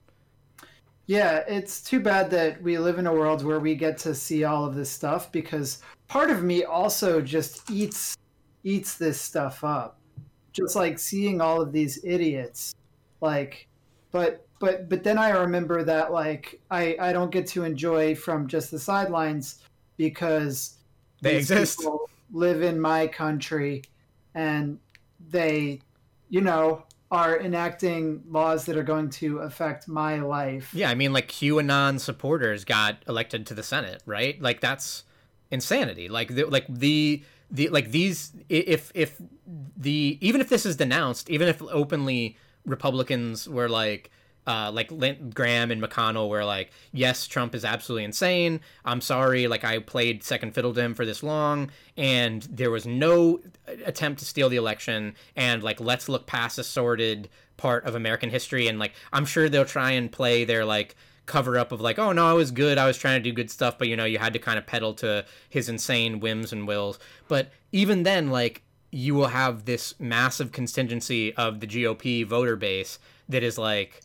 [1.06, 4.44] Yeah, it's too bad that we live in a world where we get to see
[4.44, 8.16] all of this stuff because part of me also just eats
[8.62, 10.00] eats this stuff up
[10.52, 12.74] just like seeing all of these idiots
[13.20, 13.65] like
[14.16, 18.48] but but but then i remember that like i i don't get to enjoy from
[18.48, 19.62] just the sidelines
[19.98, 20.78] because
[21.20, 21.86] they exist.
[22.32, 23.82] live in my country
[24.34, 24.78] and
[25.30, 25.80] they
[26.30, 30.74] you know are enacting laws that are going to affect my life.
[30.74, 34.40] Yeah i mean like qanon supporters got elected to the senate right?
[34.40, 35.04] Like that's
[35.50, 36.08] insanity.
[36.08, 39.20] Like the, like the the like these if if
[39.76, 42.36] the even if this is denounced, even if openly
[42.66, 44.10] Republicans were like
[44.46, 44.88] uh, like
[45.34, 48.60] Graham and McConnell were like, yes, Trump is absolutely insane.
[48.84, 52.86] I'm sorry, like I played second fiddle to him for this long, and there was
[52.86, 53.40] no
[53.84, 55.16] attempt to steal the election.
[55.34, 59.48] And like, let's look past a sordid part of American history, and like, I'm sure
[59.48, 60.94] they'll try and play their like
[61.26, 62.78] cover up of like, oh no, I was good.
[62.78, 64.66] I was trying to do good stuff, but you know, you had to kind of
[64.66, 67.00] pedal to his insane whims and wills.
[67.26, 68.62] But even then, like,
[68.96, 72.98] you will have this massive contingency of the GOP voter base
[73.28, 74.00] that is like,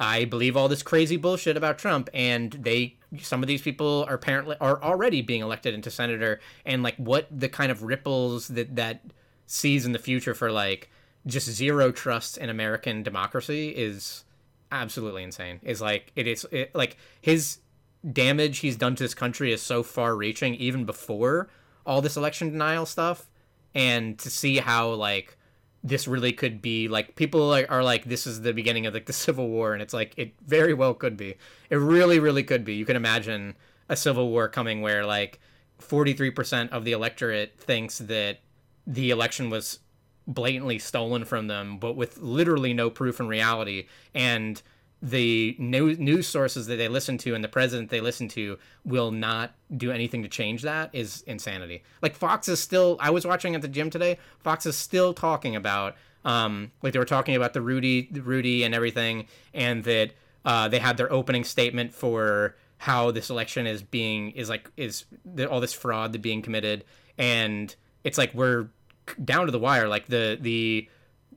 [0.00, 4.14] I believe all this crazy bullshit about Trump, and they some of these people are
[4.14, 8.74] apparently are already being elected into senator, and like what the kind of ripples that
[8.74, 9.02] that
[9.46, 10.90] sees in the future for like
[11.24, 14.24] just zero trust in American democracy is
[14.72, 15.60] absolutely insane.
[15.62, 17.58] Is like it is it, like his
[18.10, 21.48] damage he's done to this country is so far reaching even before
[21.86, 23.28] all this election denial stuff
[23.74, 25.36] and to see how like
[25.84, 29.06] this really could be like people are, are like this is the beginning of like
[29.06, 31.34] the civil war and it's like it very well could be
[31.70, 33.54] it really really could be you can imagine
[33.88, 35.40] a civil war coming where like
[35.82, 38.38] 43% of the electorate thinks that
[38.86, 39.80] the election was
[40.26, 43.86] blatantly stolen from them, but with literally no proof in reality.
[44.14, 44.62] And
[45.02, 49.52] the news sources that they listen to and the president they listen to will not
[49.76, 51.82] do anything to change that is insanity.
[52.00, 55.56] Like Fox is still I was watching at the gym today, Fox is still talking
[55.56, 60.12] about um like they were talking about the Rudy Rudy and everything and that
[60.44, 65.04] uh they had their opening statement for how this election is being is like is
[65.50, 66.84] all this fraud that being committed
[67.18, 67.74] and
[68.04, 68.68] it's like we're
[69.24, 69.88] down to the wire.
[69.88, 70.88] Like the the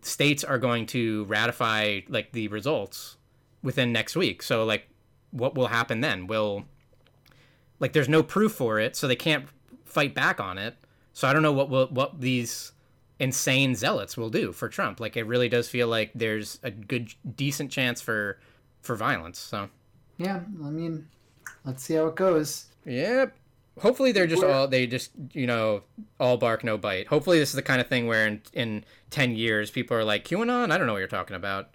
[0.02, 3.18] states are going to ratify like the results
[3.66, 4.42] within next week.
[4.42, 4.88] So like,
[5.32, 6.28] what will happen then?
[6.28, 6.64] Will
[7.80, 9.48] like there's no proof for it, so they can't
[9.84, 10.76] fight back on it.
[11.12, 12.72] So I don't know what will what these
[13.20, 15.00] insane zealots will do for Trump.
[15.00, 18.40] Like it really does feel like there's a good decent chance for
[18.82, 19.40] for violence.
[19.40, 19.70] So
[20.18, 21.08] yeah, I mean,
[21.66, 22.68] let's see how it goes.
[22.86, 23.36] Yep
[23.80, 25.84] hopefully they're just all they just you know
[26.20, 29.36] all bark no bite hopefully this is the kind of thing where in in 10
[29.36, 31.70] years people are like qanon i don't know what you're talking about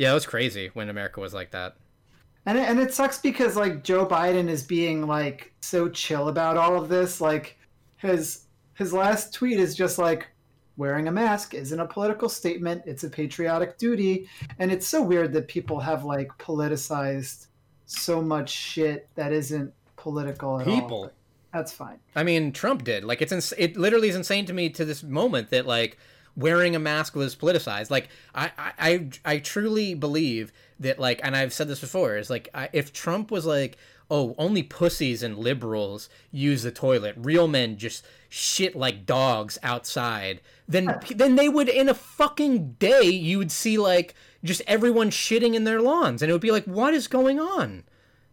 [0.00, 1.76] yeah it was crazy when america was like that
[2.46, 6.56] and it, and it sucks because like joe biden is being like so chill about
[6.56, 7.58] all of this like
[7.96, 10.26] his his last tweet is just like
[10.80, 14.26] wearing a mask isn't a political statement, it's a patriotic duty.
[14.58, 17.48] And it's so weird that people have like politicized
[17.84, 20.80] so much shit that isn't political at all.
[20.80, 21.12] People.
[21.52, 21.98] That's fine.
[22.16, 23.04] I mean, Trump did.
[23.04, 25.98] Like, it's ins- it literally is insane to me to this moment that like
[26.36, 27.90] wearing a mask was politicized.
[27.90, 32.48] Like, I I I, truly believe that like, and I've said this before, is like,
[32.54, 33.76] I, if Trump was like,
[34.10, 40.40] oh, only pussies and liberals use the toilet, real men just shit like dogs outside,
[40.68, 45.54] then then they would in a fucking day you would see like just everyone shitting
[45.54, 47.84] in their lawns, and it would be like, what is going on?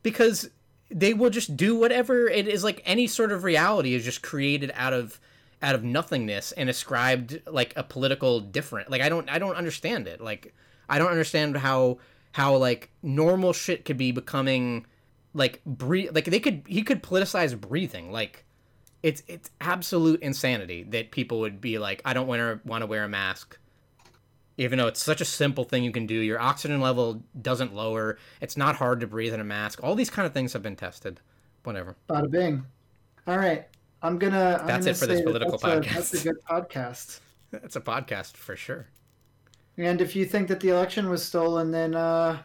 [0.03, 0.49] Because
[0.89, 4.71] they will just do whatever it is like any sort of reality is just created
[4.73, 5.19] out of
[5.61, 8.89] out of nothingness and ascribed like a political different.
[8.91, 10.21] Like i don't i don't understand it.
[10.21, 10.53] Like
[10.89, 11.97] i don't understand how
[12.33, 14.85] how like normal shit could be becoming
[15.33, 18.11] like breathe like they could he could politicize breathing.
[18.11, 18.45] Like
[19.03, 22.87] it's it's absolute insanity that people would be like i don't want to want to
[22.87, 23.57] wear a mask.
[24.59, 28.17] Even though it's such a simple thing you can do your oxygen level doesn't lower
[28.41, 29.83] it's not hard to breathe in a mask.
[29.83, 31.19] All these kind of things have been tested.
[31.63, 31.95] Whatever.
[32.07, 32.65] Bada bing.
[33.25, 33.67] All right.
[34.01, 34.59] I'm gonna.
[34.61, 35.91] I'm That's gonna it for this that political that's podcast.
[35.91, 37.19] A, that's a good podcast.
[37.51, 38.87] it's a podcast for sure
[39.77, 42.41] And if you think that the election was stolen, then uh,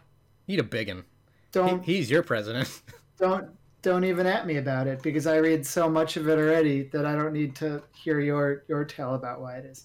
[0.47, 1.05] eat a biggin
[1.53, 2.83] don't he, he's your president
[3.19, 3.49] don't
[3.83, 7.05] don't even at me about it because I read so much of it already that
[7.05, 9.85] I don't need to hear your your tale about why it is.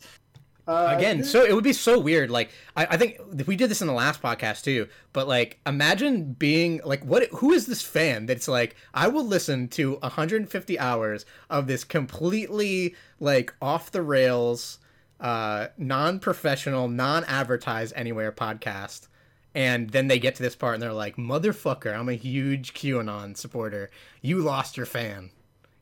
[0.68, 3.80] Uh, again so it would be so weird like I, I think we did this
[3.82, 8.26] in the last podcast too but like imagine being like what who is this fan
[8.26, 14.80] that's like i will listen to 150 hours of this completely like off the rails
[15.22, 19.08] uh non-professional non-advertised anywhere podcast
[19.56, 23.36] and then they get to this part and they're like motherfucker i'm a huge qanon
[23.38, 23.90] supporter.
[24.22, 25.32] You lost your fan.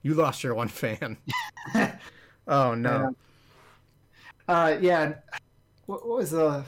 [0.01, 1.17] You lost your one fan.
[2.47, 3.15] Oh no
[4.47, 5.15] Uh, yeah.
[5.85, 6.63] What, what was the?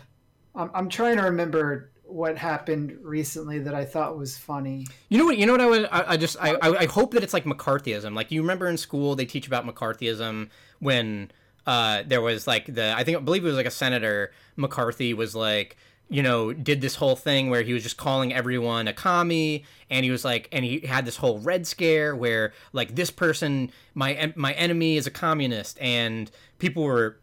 [0.56, 4.86] I'm I'm trying to remember what happened recently that I thought was funny.
[5.10, 5.38] You know what?
[5.38, 5.62] You know what?
[5.62, 5.86] I would.
[5.92, 6.38] I, I just.
[6.40, 6.78] I, I.
[6.80, 8.16] I hope that it's like McCarthyism.
[8.16, 10.50] Like you remember in school they teach about McCarthyism
[10.80, 11.32] when
[11.66, 12.94] uh there was like the.
[12.96, 15.78] I think I believe it was like a senator McCarthy was like
[16.10, 20.06] you know did this whole thing where he was just calling everyone a commie and
[20.06, 24.32] he was like and he had this whole red scare where like this person my
[24.36, 27.20] my enemy is a communist and people were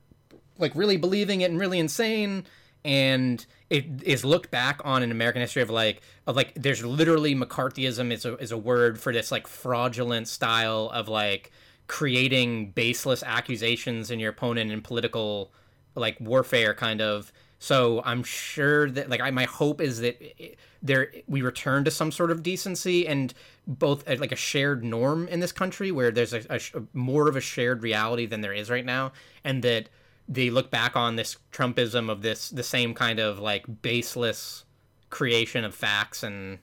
[0.59, 2.44] like really believing it and really insane.
[2.85, 7.35] And it is looked back on in American history of like of like there's literally
[7.35, 11.51] McCarthyism is a is a word for this like fraudulent style of like
[11.86, 15.52] creating baseless accusations in your opponent in political
[15.94, 17.32] like warfare kind of.
[17.59, 21.90] So I'm sure that like I, my hope is that it, there we return to
[21.90, 23.32] some sort of decency and
[23.66, 26.60] both uh, like a shared norm in this country where there's a, a,
[26.93, 29.12] more of a shared reality than there is right now.
[29.44, 29.89] And that
[30.28, 34.64] they look back on this Trumpism of this the same kind of like baseless
[35.10, 36.59] creation of facts and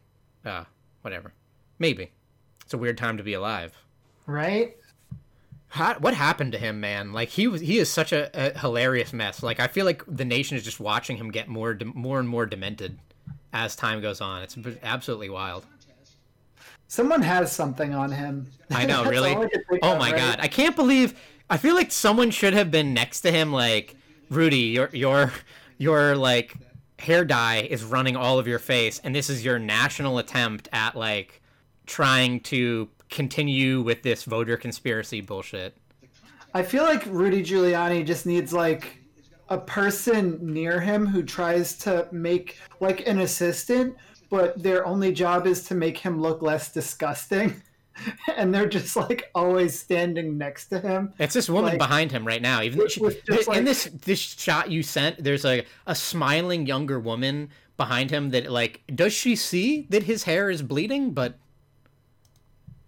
[0.46, 0.66] uh,
[1.02, 1.34] whatever.
[1.80, 2.12] Maybe
[2.64, 3.74] it's a weird time to be alive.
[4.26, 4.78] Right?
[5.70, 7.14] How, what happened to him, man?
[7.14, 9.42] Like he was, he is such a, a hilarious mess.
[9.42, 12.28] Like I feel like the nation is just watching him get more, de- more and
[12.28, 13.00] more demented
[13.54, 14.44] as time goes on.
[14.44, 15.66] It's absolutely wild.
[16.88, 18.52] Someone has something on him.
[18.70, 19.32] I know, really.
[19.32, 19.48] I
[19.82, 20.18] Oh my right?
[20.18, 21.18] god, I can't believe.
[21.52, 23.52] I feel like someone should have been next to him.
[23.52, 23.98] Like
[24.30, 25.34] Rudy, your your
[25.78, 26.56] your like
[26.98, 30.96] hair dye is running all of your face, and this is your national attempt at
[30.96, 31.42] like
[31.86, 35.76] trying to continue with this voter conspiracy bullshit.
[36.54, 39.00] I feel like Rudy Giuliani just needs like
[39.50, 43.98] a person near him who tries to make like an assistant,
[44.30, 47.62] but their only job is to make him look less disgusting.
[48.38, 51.14] And they're just like always standing next to him.
[51.20, 52.62] It's this woman Like- behind him right now.
[52.62, 56.66] Even With- she, with in like- this this shot you sent, there's a a smiling
[56.66, 61.12] younger woman behind him that like does she see that his hair is bleeding?
[61.14, 61.38] But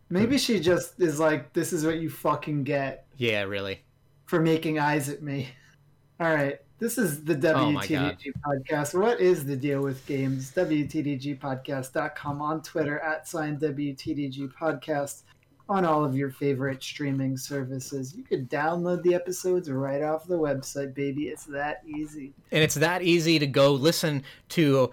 [0.09, 3.81] Maybe she just is like, this is what you fucking get yeah, really.
[4.25, 5.49] for making eyes at me.
[6.19, 6.59] All right.
[6.83, 7.71] This is the Oh.
[7.71, 8.99] WTDG podcast.
[8.99, 10.51] What is the deal with games?
[10.51, 15.21] WTDGpodcast.com on Twitter at sign WTDG podcast
[15.69, 18.13] on all of your favorite streaming services.
[18.13, 21.29] You could download the episodes right off the website, baby.
[21.29, 22.33] It's that easy.
[22.51, 24.91] and it's that easy to go listen to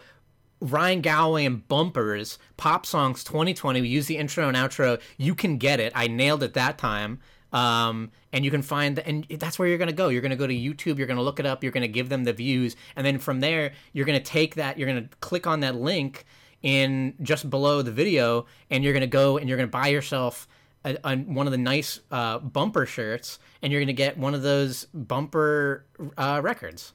[0.61, 3.81] Ryan Galway and Bumpers Pop Songs 2020.
[3.81, 5.01] We use the intro and outro.
[5.17, 5.93] You can get it.
[5.97, 7.19] I nailed it that time.
[7.53, 10.09] Um, and you can find and that's where you're gonna go.
[10.09, 10.99] You're gonna go to YouTube.
[10.99, 11.63] You're gonna look it up.
[11.63, 14.79] You're gonna give them the views, and then from there, you're gonna take that.
[14.79, 16.25] You're gonna click on that link
[16.63, 20.47] in just below the video, and you're gonna go and you're gonna buy yourself
[20.85, 24.43] a, a, one of the nice uh, bumper shirts, and you're gonna get one of
[24.43, 25.85] those bumper
[26.17, 26.93] uh, records.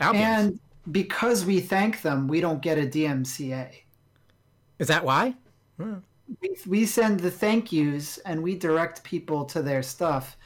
[0.00, 0.24] Albums.
[0.24, 0.60] And
[0.92, 3.70] because we thank them, we don't get a DMCA.
[4.78, 5.34] Is that why?
[6.40, 10.36] We, we send the thank yous and we direct people to their stuff.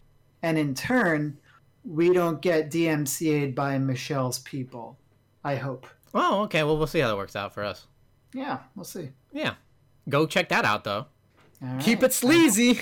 [0.43, 1.39] And in turn,
[1.85, 4.99] we don't get DMCA'd by Michelle's people.
[5.45, 5.87] I hope.
[6.15, 6.63] Oh, okay.
[6.63, 7.87] Well, we'll see how that works out for us.
[8.33, 9.11] Yeah, we'll see.
[9.33, 9.55] Yeah.
[10.09, 11.07] Go check that out, though.
[11.63, 12.81] All Keep it sleazy.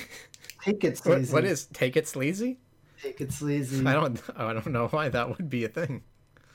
[0.63, 1.33] Take it What, sleazy.
[1.33, 2.59] what is take it sleazy?
[3.03, 3.87] Take it sleazy.
[3.87, 4.21] I don't.
[4.37, 6.03] I don't know why that would be a thing.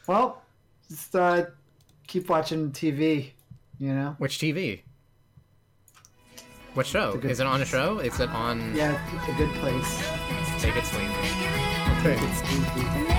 [0.08, 0.44] Well,
[0.88, 1.46] just uh,
[2.08, 3.32] keep watching TV.
[3.80, 4.16] You know.
[4.20, 4.82] Which TV?
[6.76, 7.16] What show?
[7.18, 8.00] good- Is it on a show?
[8.00, 9.92] Is it on Yeah, it's a good place.
[10.62, 11.14] Take It Sleazy?
[12.04, 13.15] Take it sleazy.